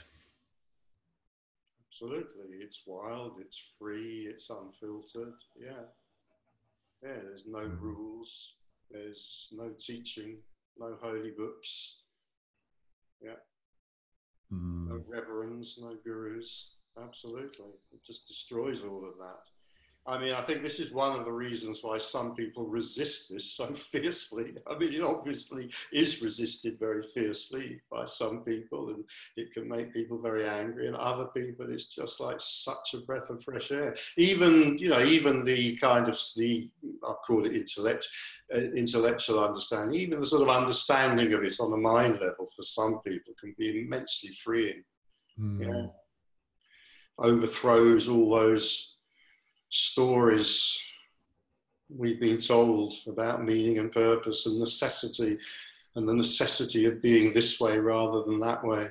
absolutely. 1.89 2.57
It's 2.61 2.83
wild, 2.87 3.39
it's 3.41 3.73
free, 3.79 4.27
it's 4.31 4.51
unfiltered. 4.51 5.33
Yeah. 5.59 5.85
Yeah, 7.03 7.21
there's 7.23 7.47
no 7.47 7.61
Mhm. 7.61 7.81
rules, 7.81 8.57
there's 8.91 9.49
no 9.53 9.71
teaching, 9.79 10.43
no 10.77 10.97
holy 11.01 11.31
books, 11.31 12.03
Mm. 14.53 14.89
no 14.89 15.03
reverends, 15.09 15.79
no 15.81 15.97
gurus. 16.05 16.77
Absolutely. 17.03 17.73
It 17.93 18.05
just 18.05 18.27
destroys 18.27 18.85
all 18.85 19.05
of 19.05 19.19
that. 19.19 19.56
I 20.09 20.19
mean, 20.19 20.35
I 20.35 20.41
think 20.41 20.63
this 20.63 20.79
is 20.79 20.93
one 20.93 21.19
of 21.19 21.25
the 21.25 21.33
reasons 21.33 21.81
why 21.83 21.99
some 21.99 22.35
people 22.35 22.67
resist 22.67 23.33
this 23.33 23.53
so 23.57 23.67
fiercely. 23.75 24.55
I 24.71 24.79
mean, 24.79 24.93
it 24.93 25.03
obviously 25.03 25.71
is 25.93 26.23
resisted 26.23 26.79
very 26.79 27.03
fiercely 27.03 27.81
by 27.91 28.05
some 28.05 28.45
people, 28.45 28.91
and 28.91 29.05
it 29.37 29.53
can 29.53 29.69
make 29.69 29.93
people 29.93 30.19
very 30.19 30.47
angry, 30.47 30.87
and 30.87 30.95
other 30.97 31.27
people, 31.27 31.67
it's 31.69 31.87
just 31.87 32.21
like 32.21 32.37
such 32.41 32.95
a 32.95 32.99
breath 32.99 33.31
of 33.31 33.43
fresh 33.43 33.73
air. 33.73 33.97
Even, 34.17 34.79
you 34.79 34.91
know, 34.91 35.03
even 35.03 35.45
the 35.45 35.77
kind 35.77 36.09
of 36.09 36.17
the, 36.37 36.71
I'll 37.03 37.17
call 37.27 37.45
it 37.45 37.57
intellect, 37.57 38.07
uh, 38.55 38.59
intellectual 38.59 39.43
understanding, 39.43 39.99
even 39.99 40.21
the 40.21 40.27
sort 40.27 40.49
of 40.49 40.55
understanding 40.55 41.33
of 41.33 41.43
it 41.43 41.59
on 41.59 41.73
a 41.73 41.77
mind 41.77 42.21
level 42.21 42.47
for 42.55 42.63
some 42.63 43.01
people 43.01 43.35
can 43.41 43.55
be 43.59 43.81
immensely 43.83 44.31
freeing 44.31 44.85
Mm. 45.39 45.63
yeah. 45.63 45.87
overthrows 47.19 48.09
all 48.09 48.31
those 48.31 48.96
stories 49.77 50.83
we've 51.89 52.21
been 52.21 52.39
told 52.39 52.93
about 53.07 53.45
meaning 53.45 53.79
and 53.79 53.93
purpose 53.93 54.47
and 54.47 54.59
necessity 54.59 55.39
and 55.95 56.09
the 56.09 56.15
necessity 56.15 56.85
of 56.85 57.01
being 57.01 57.33
this 57.33 57.61
way 57.61 57.79
rather 57.79 58.23
than 58.25 58.41
that 58.41 58.63
way 58.65 58.89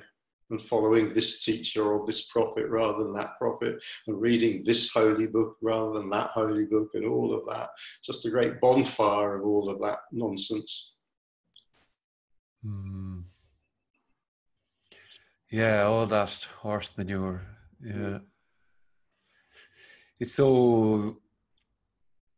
and 0.50 0.62
following 0.62 1.12
this 1.12 1.44
teacher 1.44 1.82
or 1.92 2.04
this 2.06 2.28
prophet 2.30 2.68
rather 2.68 3.02
than 3.02 3.12
that 3.12 3.36
prophet 3.36 3.82
and 4.06 4.20
reading 4.20 4.62
this 4.64 4.92
holy 4.92 5.26
book 5.26 5.56
rather 5.60 5.92
than 5.92 6.08
that 6.08 6.30
holy 6.30 6.66
book 6.66 6.90
and 6.94 7.04
all 7.04 7.34
of 7.34 7.44
that 7.46 7.68
just 8.02 8.24
a 8.26 8.30
great 8.30 8.60
bonfire 8.60 9.36
of 9.36 9.44
all 9.44 9.68
of 9.68 9.80
that 9.80 9.98
nonsense 10.12 10.96
Mm. 12.66 13.24
Yeah, 15.50 15.84
all 15.84 16.06
that 16.06 16.46
horse 16.60 16.96
manure. 16.98 17.42
Yeah. 17.84 18.18
It's 20.20 20.34
so. 20.34 21.18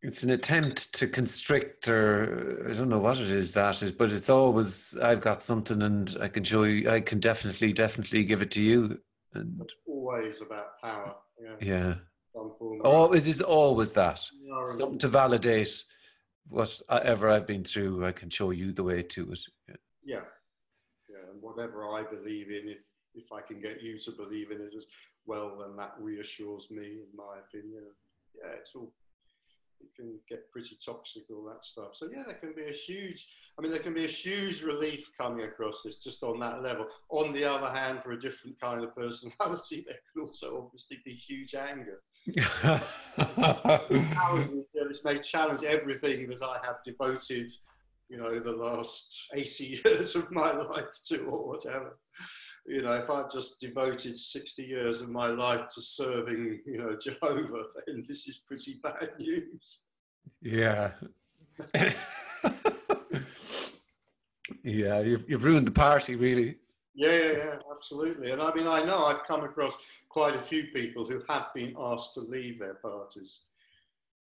It's 0.01 0.23
an 0.23 0.31
attempt 0.31 0.95
to 0.95 1.09
constrict, 1.09 1.89
or 1.89 2.69
I 2.71 2.75
don't 2.75 2.89
know 2.89 3.01
what 3.01 3.19
it 3.19 3.31
is 3.31 3.53
that 3.55 3.83
is, 3.83 3.91
but 3.91 4.13
it's 4.13 4.31
always 4.31 4.97
I've 4.97 5.21
got 5.21 5.43
something 5.43 5.83
and 5.83 6.17
I 6.21 6.29
can 6.29 6.45
show 6.45 6.63
you. 6.63 6.89
I 6.89 7.01
can 7.01 7.19
definitely, 7.19 7.73
definitely 7.73 8.23
give 8.23 8.41
it 8.41 8.53
to 8.53 8.63
you. 8.63 8.99
And 9.35 9.61
it's 9.61 9.75
always 9.87 10.41
about 10.41 10.81
power 10.81 11.17
yeah, 11.41 11.55
yeah, 11.61 11.95
oh, 12.85 13.13
it 13.13 13.27
is 13.27 13.41
always 13.41 13.93
that 13.93 14.21
something 14.77 14.99
to 14.99 15.09
validate 15.09 15.83
whatever 16.49 17.31
I've 17.31 17.47
been 17.47 17.65
through. 17.65 18.07
I 18.07 18.13
can 18.13 18.31
show 18.31 18.51
you 18.51 18.73
the 18.73 18.83
way 18.83 19.03
to 19.03 19.33
it. 19.33 19.41
Yeah. 19.69 19.75
yeah 20.05 20.21
yeah 21.09 21.31
and 21.33 21.43
whatever 21.43 21.89
i 21.95 22.03
believe 22.03 22.49
in 22.49 22.69
if 22.69 22.85
if 23.19 23.33
i 23.33 23.41
can 23.41 23.61
get 23.61 23.83
you 23.83 23.99
to 23.99 24.11
believe 24.13 24.51
in 24.51 24.61
it 24.61 24.75
as 24.77 24.85
well 25.27 25.57
then 25.61 25.77
that 25.77 25.95
reassures 26.01 26.71
me 26.71 27.03
in 27.05 27.17
my 27.17 27.39
opinion. 27.47 27.83
Yeah 28.41 28.53
it's 28.59 28.75
all 28.75 28.93
it 29.81 29.95
can 29.95 30.19
get 30.29 30.51
pretty 30.51 30.77
toxic 30.85 31.23
all 31.31 31.45
that 31.45 31.65
stuff. 31.65 31.95
So 31.95 32.09
yeah 32.13 32.25
there 32.27 32.35
can 32.35 32.53
be 32.53 32.65
a 32.65 32.73
huge 32.73 33.29
i 33.59 33.63
mean 33.63 33.71
there 33.71 33.81
can 33.81 33.95
be 33.95 34.05
a 34.05 34.09
huge 34.09 34.63
relief 34.63 35.11
coming 35.17 35.45
across 35.45 35.83
this 35.83 35.99
just 35.99 36.23
on 36.23 36.41
that 36.41 36.63
level. 36.63 36.87
On 37.11 37.33
the 37.33 37.45
other 37.45 37.69
hand 37.69 38.01
for 38.03 38.13
a 38.13 38.21
different 38.21 38.59
kind 38.61 38.83
of 38.83 38.95
personality 38.97 39.85
there 39.87 39.99
can 40.13 40.23
also 40.23 40.65
obviously 40.65 40.99
be 41.05 41.13
huge 41.13 41.55
anger. 41.55 42.03
This 44.89 45.05
may 45.05 45.19
challenge 45.19 45.65
everything 45.65 46.29
that 46.29 46.43
I 46.43 46.59
have 46.65 46.77
devoted, 46.83 47.51
you 48.09 48.17
know, 48.17 48.39
the 48.39 48.53
last 48.53 49.27
80 49.35 49.65
years 49.85 50.17
of 50.17 50.31
my 50.31 50.51
life 50.51 50.99
to, 51.09 51.27
or 51.27 51.49
whatever. 51.49 51.99
You 52.69 52.83
know, 52.83 52.93
if 52.93 53.09
I've 53.09 53.31
just 53.31 53.61
devoted 53.61 54.19
60 54.19 54.63
years 54.63 55.01
of 55.01 55.09
my 55.09 55.29
life 55.29 55.73
to 55.75 55.81
serving, 55.81 56.61
you 56.67 56.79
know, 56.79 56.97
Jehovah, 57.03 57.65
then 57.87 58.05
this 58.07 58.29
is 58.29 58.39
pretty 58.39 58.79
bad 58.83 59.11
news. 59.19 59.85
Yeah. 60.43 60.93
yeah, 64.63 65.01
you've, 65.01 65.25
you've 65.29 65.45
ruined 65.45 65.67
the 65.67 65.73
party, 65.73 66.15
really. 66.15 66.57
Yeah, 66.95 67.13
yeah, 67.13 67.33
yeah, 67.33 67.55
absolutely. 67.75 68.33
And 68.33 68.43
I 68.43 68.53
mean, 68.53 68.67
I 68.67 68.83
know 68.85 69.07
I've 69.07 69.25
come 69.25 69.45
across 69.45 69.77
quite 70.09 70.35
a 70.37 70.41
few 70.41 70.65
people 70.65 71.07
who 71.07 71.23
have 71.29 71.47
been 71.55 71.75
asked 71.79 72.15
to 72.15 72.21
leave 72.21 72.59
their 72.59 72.75
parties. 72.75 73.43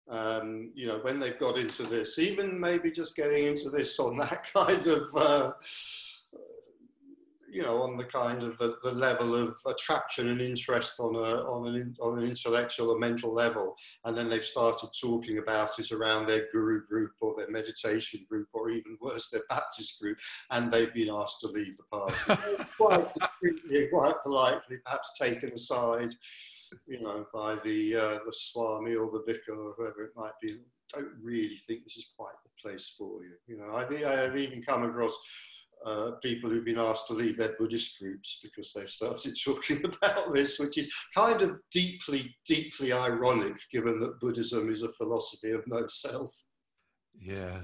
Um, 0.09 0.71
you 0.75 0.87
know, 0.87 0.97
when 0.97 1.19
they've 1.19 1.39
got 1.39 1.57
into 1.57 1.83
this, 1.83 2.19
even 2.19 2.59
maybe 2.59 2.91
just 2.91 3.15
getting 3.15 3.45
into 3.45 3.69
this 3.69 3.99
on 3.99 4.17
that 4.17 4.51
kind 4.53 4.87
of, 4.87 5.15
uh, 5.15 5.51
you 7.55 7.61
know, 7.61 7.81
on 7.83 7.95
the 7.95 8.03
kind 8.03 8.43
of 8.43 8.57
the, 8.57 8.75
the 8.83 8.91
level 8.91 9.33
of 9.33 9.55
attraction 9.65 10.27
and 10.27 10.41
interest 10.41 10.99
on 10.99 11.15
a 11.15 11.41
on 11.45 11.73
an 11.73 11.95
on 12.01 12.19
an 12.19 12.25
intellectual 12.27 12.89
or 12.89 12.99
mental 12.99 13.33
level, 13.33 13.73
and 14.03 14.17
then 14.17 14.27
they've 14.27 14.43
started 14.43 14.89
talking 15.01 15.37
about 15.37 15.79
it 15.79 15.89
around 15.93 16.25
their 16.25 16.47
guru 16.51 16.85
group 16.85 17.11
or 17.21 17.33
their 17.37 17.49
meditation 17.49 18.25
group, 18.29 18.49
or 18.51 18.69
even 18.69 18.97
worse, 18.99 19.29
their 19.29 19.43
Baptist 19.47 20.01
group, 20.01 20.17
and 20.51 20.69
they've 20.69 20.93
been 20.93 21.09
asked 21.09 21.39
to 21.41 21.47
leave 21.47 21.77
the 21.77 21.83
party 21.83 22.65
quite 22.77 23.07
discreetly, 23.13 23.87
quite 23.87 24.15
politely, 24.25 24.77
perhaps 24.83 25.17
taken 25.17 25.53
aside, 25.53 26.13
you 26.87 27.01
know, 27.01 27.25
by 27.33 27.55
the 27.63 27.95
uh, 27.95 28.19
the 28.25 28.33
swami 28.33 28.95
or 28.95 29.09
the 29.11 29.23
vicar 29.25 29.55
or 29.55 29.73
whoever 29.77 30.03
it 30.03 30.11
might 30.17 30.37
be. 30.41 30.57
Don't 30.93 31.13
really 31.23 31.57
think 31.65 31.85
this 31.85 31.95
is 31.95 32.09
quite 32.17 32.35
the 32.43 32.61
place 32.61 32.93
for 32.97 33.23
you. 33.23 33.31
You 33.47 33.57
know, 33.57 33.75
I've, 33.75 33.91
I've 34.03 34.37
even 34.37 34.61
come 34.61 34.83
across 34.83 35.17
uh, 35.85 36.11
people 36.23 36.49
who've 36.49 36.65
been 36.65 36.79
asked 36.79 37.07
to 37.07 37.13
leave 37.13 37.37
their 37.37 37.55
Buddhist 37.59 37.99
groups 37.99 38.39
because 38.43 38.73
they've 38.73 38.89
started 38.89 39.37
talking 39.45 39.83
about 39.85 40.33
this, 40.33 40.59
which 40.59 40.77
is 40.77 40.91
kind 41.13 41.41
of 41.41 41.57
deeply, 41.71 42.35
deeply 42.47 42.91
ironic, 42.91 43.57
given 43.71 43.99
that 43.99 44.19
Buddhism 44.19 44.69
is 44.69 44.81
a 44.81 44.89
philosophy 44.89 45.51
of 45.51 45.63
no 45.67 45.85
self. 45.87 46.29
Yeah. 47.21 47.59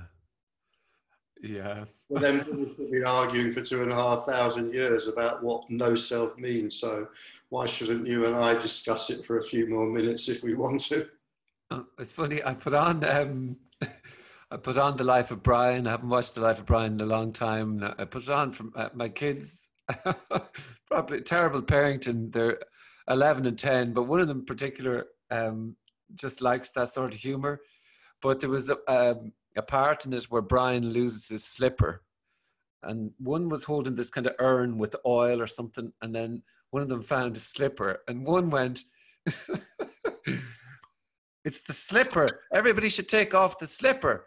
Yeah. 1.41 1.85
But 2.09 2.21
then 2.21 2.43
Buddhists 2.49 2.77
have 2.77 2.91
been 2.91 3.05
arguing 3.05 3.53
for 3.53 3.61
two 3.61 3.81
and 3.81 3.91
a 3.91 3.95
half 3.95 4.25
thousand 4.25 4.73
years 4.73 5.07
about 5.07 5.43
what 5.43 5.63
no 5.69 5.95
self 5.95 6.37
means. 6.37 6.79
So 6.79 7.07
why 7.49 7.65
shouldn't 7.65 8.07
you 8.07 8.27
and 8.27 8.35
I 8.35 8.53
discuss 8.53 9.09
it 9.09 9.25
for 9.25 9.39
a 9.39 9.43
few 9.43 9.67
more 9.67 9.87
minutes 9.87 10.29
if 10.29 10.43
we 10.43 10.53
want 10.53 10.81
to? 10.85 11.09
Uh, 11.71 11.81
It's 11.97 12.11
funny. 12.11 12.43
I 12.43 12.53
put 12.53 12.73
on 12.73 13.03
um, 13.03 13.57
I 14.51 14.57
put 14.57 14.77
on 14.77 14.97
the 14.97 15.05
Life 15.05 15.31
of 15.31 15.41
Brian. 15.41 15.87
I 15.87 15.91
haven't 15.91 16.09
watched 16.09 16.35
the 16.35 16.41
Life 16.41 16.59
of 16.59 16.65
Brian 16.65 16.95
in 16.95 17.01
a 17.01 17.05
long 17.05 17.31
time. 17.31 17.81
I 17.97 18.03
put 18.03 18.23
it 18.23 18.29
on 18.29 18.51
from 18.51 18.73
uh, 18.75 18.89
my 18.93 19.07
kids. 19.07 19.69
Probably 20.87 21.21
terrible 21.21 21.61
parenting. 21.61 22.33
They're 22.33 22.59
eleven 23.09 23.45
and 23.45 23.57
ten, 23.57 23.93
but 23.93 24.03
one 24.03 24.19
of 24.19 24.27
them 24.27 24.39
in 24.39 24.45
particular 24.45 25.05
um, 25.29 25.77
just 26.15 26.41
likes 26.41 26.71
that 26.71 26.91
sort 26.91 27.13
of 27.13 27.19
humor. 27.21 27.61
But 28.21 28.41
there 28.41 28.49
was 28.49 28.69
a, 28.69 28.77
um, 28.91 29.31
a 29.55 29.61
part 29.61 30.05
in 30.05 30.11
it 30.11 30.25
where 30.25 30.41
Brian 30.41 30.89
loses 30.89 31.29
his 31.29 31.45
slipper, 31.45 32.03
and 32.83 33.11
one 33.19 33.47
was 33.47 33.63
holding 33.63 33.95
this 33.95 34.09
kind 34.09 34.27
of 34.27 34.35
urn 34.39 34.77
with 34.77 34.97
oil 35.05 35.41
or 35.41 35.47
something, 35.47 35.93
and 36.01 36.13
then 36.13 36.43
one 36.71 36.83
of 36.83 36.89
them 36.89 37.03
found 37.03 37.35
his 37.35 37.47
slipper, 37.47 38.01
and 38.09 38.25
one 38.25 38.49
went. 38.49 38.83
it's 41.45 41.63
the 41.63 41.73
slipper. 41.73 42.41
Everybody 42.53 42.89
should 42.89 43.07
take 43.07 43.33
off 43.33 43.57
the 43.57 43.67
slipper. 43.67 44.25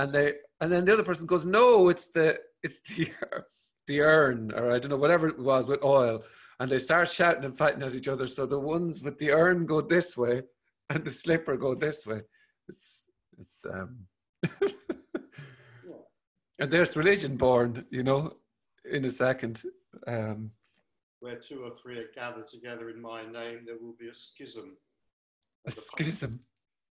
And 0.00 0.12
they 0.14 0.32
and 0.60 0.72
then 0.72 0.84
the 0.86 0.94
other 0.94 1.02
person 1.02 1.26
goes, 1.26 1.44
no, 1.44 1.90
it's 1.90 2.10
the 2.10 2.38
it's 2.62 2.80
the 2.88 3.10
the 3.86 4.00
urn 4.00 4.50
or 4.52 4.70
I 4.70 4.78
don't 4.78 4.90
know 4.90 4.96
whatever 4.96 5.28
it 5.28 5.38
was 5.38 5.66
with 5.66 5.84
oil. 5.84 6.22
And 6.58 6.70
they 6.70 6.78
start 6.78 7.08
shouting 7.08 7.44
and 7.44 7.56
fighting 7.56 7.82
at 7.82 7.94
each 7.94 8.08
other. 8.08 8.26
So 8.26 8.46
the 8.46 8.58
ones 8.58 9.02
with 9.02 9.18
the 9.18 9.30
urn 9.30 9.66
go 9.66 9.80
this 9.82 10.16
way, 10.16 10.42
and 10.88 11.04
the 11.04 11.10
slipper 11.10 11.56
go 11.56 11.74
this 11.74 12.06
way. 12.06 12.22
It's 12.68 13.08
it's 13.38 13.64
um. 13.64 14.06
and 16.58 16.70
there's 16.70 16.96
religion 16.96 17.36
born, 17.36 17.84
you 17.90 18.02
know, 18.02 18.34
in 18.90 19.04
a 19.04 19.08
second. 19.10 19.62
Um, 20.06 20.50
Where 21.20 21.36
two 21.36 21.62
or 21.64 21.74
three 21.74 21.98
are 21.98 22.10
gathered 22.14 22.48
together 22.48 22.90
in 22.90 23.00
my 23.00 23.22
name, 23.22 23.60
there 23.66 23.78
will 23.80 23.96
be 23.98 24.08
a 24.08 24.14
schism. 24.14 24.76
a 25.66 25.70
schism. 25.70 26.40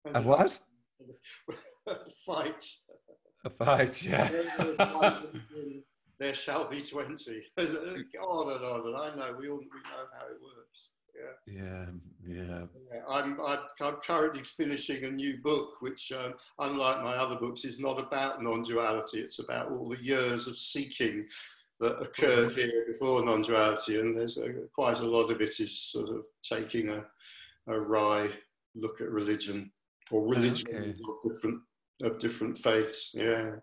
And 0.06 0.18
A 0.18 0.22
what? 0.22 0.60
a 1.88 1.96
fight. 2.26 2.66
A 3.46 3.50
fight, 3.50 4.04
yeah. 4.04 4.30
Where 4.30 4.44
there's 4.58 4.78
one 4.78 5.42
million, 5.52 5.84
there 6.20 6.34
shall 6.34 6.68
be 6.68 6.82
20. 6.82 7.42
And 7.58 7.68
on 8.22 8.52
and 8.54 8.66
on. 8.66 8.88
And 8.88 8.98
I 8.98 9.16
know, 9.16 9.36
we 9.40 9.50
all 9.50 9.58
we 9.60 9.66
know 9.66 10.06
how 10.14 10.26
it 10.28 10.40
works. 10.44 10.90
Yeah. 11.48 11.62
yeah, 11.62 11.86
yeah. 12.26 12.62
Yeah, 12.94 13.02
I'm, 13.10 13.40
I'm, 13.42 13.60
I'm 13.82 13.96
currently 14.06 14.44
finishing 14.44 15.04
a 15.04 15.12
new 15.12 15.38
book, 15.42 15.82
which, 15.82 16.12
um, 16.12 16.34
unlike 16.60 17.04
my 17.04 17.16
other 17.16 17.36
books, 17.36 17.66
is 17.66 17.80
not 17.80 18.00
about 18.00 18.42
non 18.42 18.62
duality. 18.62 19.20
It's 19.20 19.40
about 19.40 19.72
all 19.72 19.90
the 19.90 20.02
years 20.02 20.48
of 20.48 20.58
seeking 20.58 21.26
that 21.80 22.02
occurred 22.02 22.52
here 22.52 22.86
before 22.88 23.24
non-duality, 23.24 24.00
and 24.00 24.18
there's 24.18 24.38
a, 24.38 24.50
quite 24.74 25.00
a 25.00 25.06
lot 25.06 25.32
of 25.32 25.42
it 25.42 25.60
is 25.60 25.80
sort 25.80 26.10
of 26.10 26.26
taking 26.44 26.90
a, 26.90 27.06
a 27.68 27.80
wry 27.80 28.30
look 28.76 29.02
at 29.02 29.10
religion 29.10 29.72
or 30.12 30.28
religions 30.28 30.66
Okay. 30.68 30.90
of 30.90 31.32
different 31.32 31.62
of 32.02 32.20
different 32.20 32.58
faiths. 32.58 33.12
Yeah. 33.14 33.56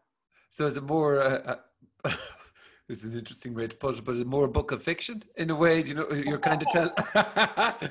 So 0.51 0.67
is 0.67 0.77
it 0.77 0.85
more? 0.85 1.21
Uh, 1.21 1.57
uh, 2.05 2.11
this 2.89 3.03
is 3.03 3.11
an 3.11 3.19
interesting 3.19 3.55
way 3.55 3.67
to 3.67 3.77
put 3.77 3.99
it, 3.99 4.05
but 4.05 4.15
is 4.15 4.23
it 4.23 4.27
more 4.27 4.45
a 4.45 4.49
book 4.49 4.73
of 4.73 4.83
fiction 4.83 5.23
in 5.37 5.51
a 5.51 5.55
way? 5.57 5.83
Do 5.83 5.91
you 5.91 5.97
know 5.97 6.11
you're 6.13 6.39
kind 6.39 6.63
of 6.63 6.69
tell? 6.69 7.79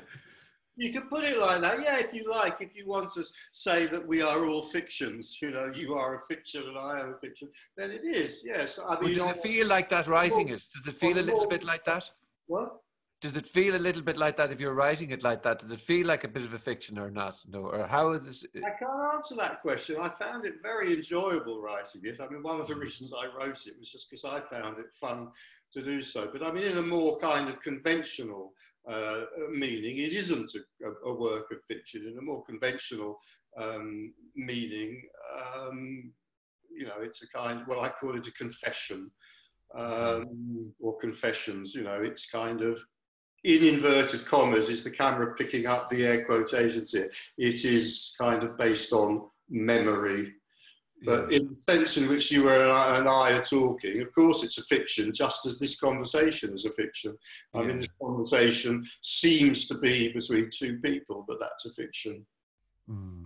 You 0.78 0.92
can 0.92 1.08
put 1.08 1.24
it 1.24 1.38
like 1.38 1.62
that, 1.62 1.82
yeah, 1.82 1.96
if 1.98 2.12
you 2.12 2.30
like. 2.30 2.60
If 2.60 2.76
you 2.76 2.86
want 2.86 3.08
to 3.14 3.24
say 3.52 3.86
that 3.86 4.06
we 4.06 4.20
are 4.20 4.44
all 4.44 4.62
fictions, 4.62 5.38
you 5.40 5.50
know, 5.50 5.72
you 5.74 5.94
are 5.94 6.16
a 6.16 6.20
fiction 6.26 6.64
and 6.68 6.78
I 6.78 7.00
am 7.00 7.14
a 7.14 7.18
fiction, 7.18 7.48
then 7.78 7.90
it 7.90 8.04
is, 8.04 8.42
yes. 8.44 8.78
I 8.86 9.00
mean, 9.00 9.14
does 9.14 9.18
on- 9.20 9.30
it 9.30 9.42
feel 9.42 9.66
like 9.66 9.88
that 9.88 10.06
writing 10.06 10.50
it? 10.50 10.62
Does 10.74 10.86
it 10.86 10.94
feel 10.94 11.18
a 11.18 11.20
little 11.20 11.48
bit 11.48 11.64
like 11.64 11.84
that? 11.86 12.04
what? 12.46 12.76
Does 13.22 13.34
it 13.34 13.46
feel 13.46 13.76
a 13.76 13.78
little 13.78 14.02
bit 14.02 14.18
like 14.18 14.36
that 14.36 14.52
if 14.52 14.60
you're 14.60 14.74
writing 14.74 15.10
it 15.10 15.22
like 15.22 15.42
that? 15.42 15.58
Does 15.58 15.70
it 15.70 15.80
feel 15.80 16.06
like 16.06 16.24
a 16.24 16.28
bit 16.28 16.44
of 16.44 16.52
a 16.52 16.58
fiction 16.58 16.98
or 16.98 17.10
not? 17.10 17.36
No, 17.48 17.60
or 17.60 17.86
how 17.86 18.12
is 18.12 18.44
it? 18.44 18.62
I 18.62 18.70
can't 18.78 19.14
answer 19.14 19.34
that 19.36 19.62
question. 19.62 19.96
I 19.98 20.10
found 20.10 20.44
it 20.44 20.56
very 20.62 20.92
enjoyable 20.92 21.62
writing 21.62 22.02
it. 22.04 22.20
I 22.20 22.28
mean, 22.28 22.42
one 22.42 22.60
of 22.60 22.68
the 22.68 22.74
reasons 22.74 23.14
I 23.14 23.26
wrote 23.34 23.66
it 23.66 23.78
was 23.78 23.90
just 23.90 24.10
because 24.10 24.24
I 24.26 24.40
found 24.54 24.78
it 24.78 24.94
fun 24.94 25.28
to 25.72 25.82
do 25.82 26.02
so. 26.02 26.28
But 26.30 26.44
I 26.44 26.52
mean, 26.52 26.64
in 26.64 26.76
a 26.76 26.82
more 26.82 27.18
kind 27.18 27.48
of 27.48 27.58
conventional 27.60 28.52
uh, 28.86 29.22
meaning, 29.50 29.96
it 29.96 30.12
isn't 30.12 30.52
a, 30.54 30.86
a, 30.86 31.10
a 31.10 31.14
work 31.14 31.50
of 31.52 31.64
fiction. 31.64 32.06
In 32.06 32.18
a 32.18 32.22
more 32.22 32.44
conventional 32.44 33.18
um, 33.56 34.12
meaning, 34.36 35.02
um, 35.56 36.12
you 36.70 36.84
know, 36.84 37.00
it's 37.00 37.22
a 37.22 37.28
kind, 37.28 37.62
well, 37.66 37.80
I 37.80 37.88
call 37.88 38.14
it 38.16 38.28
a 38.28 38.32
confession 38.32 39.10
um, 39.74 40.74
or 40.78 40.98
confessions. 40.98 41.74
You 41.74 41.84
know, 41.84 42.02
it's 42.02 42.30
kind 42.30 42.60
of 42.60 42.78
in 43.46 43.62
inverted 43.62 44.26
commas, 44.26 44.68
is 44.68 44.82
the 44.82 44.90
camera 44.90 45.34
picking 45.36 45.66
up 45.66 45.88
the 45.88 46.04
air 46.04 46.24
quotations 46.24 46.90
here? 46.90 47.08
It 47.38 47.64
is 47.64 48.16
kind 48.20 48.42
of 48.42 48.58
based 48.58 48.92
on 48.92 49.30
memory. 49.48 50.34
But 51.04 51.30
Yeah. 51.30 51.38
in 51.38 51.54
the 51.54 51.72
sense 51.72 51.96
in 51.96 52.08
which 52.08 52.32
you 52.32 52.48
and 52.48 53.08
I, 53.08 53.32
are 53.36 53.44
talking, 53.44 54.02
of 54.02 54.12
course 54.12 54.42
it's 54.42 54.58
a 54.58 54.62
fiction, 54.62 55.12
just 55.12 55.46
as 55.46 55.60
this 55.60 55.78
conversation 55.78 56.54
is 56.54 56.64
a 56.64 56.72
fiction. 56.72 57.16
I 57.54 57.62
mean, 57.62 57.78
this 57.78 57.92
conversation 58.02 58.84
seems 59.02 59.68
to 59.68 59.78
be 59.78 60.12
between 60.12 60.50
two 60.52 60.80
people, 60.80 61.24
but 61.28 61.38
that's 61.38 61.66
a 61.66 61.72
fiction. 61.72 62.26
Mm. 62.90 63.24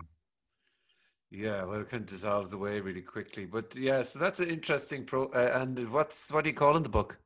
Yeah, 1.31 1.63
well, 1.65 1.81
it 1.81 1.89
kind 1.89 2.03
of 2.03 2.11
dissolves 2.11 2.53
away 2.53 2.81
really 2.81 3.03
quickly. 3.03 3.47
But 3.47 3.75
yeah, 3.75 4.03
so 4.03 4.19
that's 4.19 4.41
an 4.41 4.51
interesting 4.51 5.07
pro. 5.07 5.27
Uh, 5.29 5.53
and 5.61 5.91
what's 5.91 6.31
what 6.31 6.45
do 6.45 6.51
you 6.51 6.57
call 6.57 6.77
in 6.77 6.83
the 6.83 6.89
book? 6.89 7.17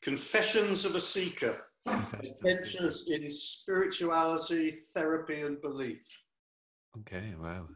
Confessions 0.00 0.84
of 0.84 0.94
a 0.94 1.00
Seeker, 1.00 1.69
Adventures 1.86 3.08
in 3.08 3.30
Spirituality, 3.30 4.70
Therapy 4.70 5.40
and 5.40 5.60
Belief. 5.60 6.06
Okay, 7.00 7.34
wow, 7.40 7.66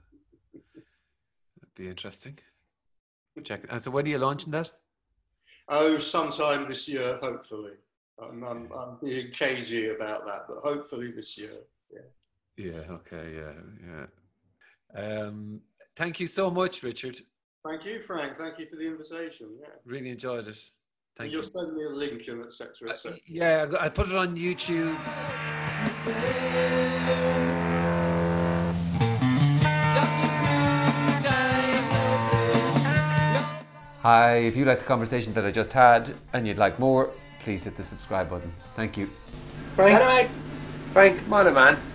that'd 0.53 1.75
be 1.77 1.89
interesting. 1.89 2.39
Check 3.43 3.65
it. 3.65 3.71
And 3.71 3.83
so, 3.83 3.91
when 3.91 4.05
are 4.07 4.09
you 4.09 4.19
launching 4.19 4.53
that? 4.53 4.71
Oh, 5.69 5.99
sometime 5.99 6.69
this 6.69 6.89
year, 6.89 7.19
hopefully. 7.23 7.73
I'm, 8.23 8.45
I'm, 8.45 8.69
I'm 8.77 8.99
being 9.03 9.31
cagey 9.31 9.89
about 9.89 10.27
that, 10.27 10.43
but 10.49 10.59
hopefully 10.59 11.11
this 11.11 11.37
year. 11.37 11.53
Yeah. 11.93 12.01
Yeah. 12.57 12.81
Okay. 12.91 13.35
Yeah. 13.37 14.07
Yeah. 14.95 15.27
Um, 15.27 15.61
thank 15.97 16.21
you 16.21 16.27
so 16.27 16.51
much, 16.51 16.83
Richard. 16.83 17.19
Thank 17.67 17.85
you, 17.87 18.01
Frank. 18.01 18.37
Thank 18.39 18.59
you 18.59 18.67
for 18.67 18.77
the 18.77 18.87
invitation. 18.87 19.57
Yeah. 19.61 19.69
Really 19.85 20.11
enjoyed 20.11 20.47
it. 20.47 20.59
And 21.17 21.27
Thank 21.27 21.33
you'll 21.33 21.43
you. 21.43 21.51
send 21.55 21.77
me 21.77 21.85
a 21.85 21.89
link 21.91 22.27
and 22.27 22.45
etc. 22.45 22.89
Uh, 22.89 22.91
etc. 22.91 23.19
yeah, 23.27 23.67
I 23.79 23.89
put 23.89 24.09
it 24.09 24.17
on 24.17 24.37
YouTube. 24.37 24.97
Hi, 34.03 34.39
if 34.39 34.57
you 34.57 34.65
like 34.65 34.81
the 34.81 34.85
conversation 34.85 35.33
that 35.35 35.47
I 35.47 35.53
just 35.53 35.73
had 35.73 36.13
and 36.33 36.49
you'd 36.49 36.59
like 36.59 36.81
more, 36.81 37.11
please 37.45 37.63
hit 37.63 37.77
the 37.77 37.85
subscribe 37.85 38.29
button. 38.29 38.53
Thank 38.75 38.97
you. 38.97 39.09
Frank, 39.77 40.29
Frank, 40.93 41.23
come 41.23 41.33
on, 41.33 41.55
man. 41.55 41.94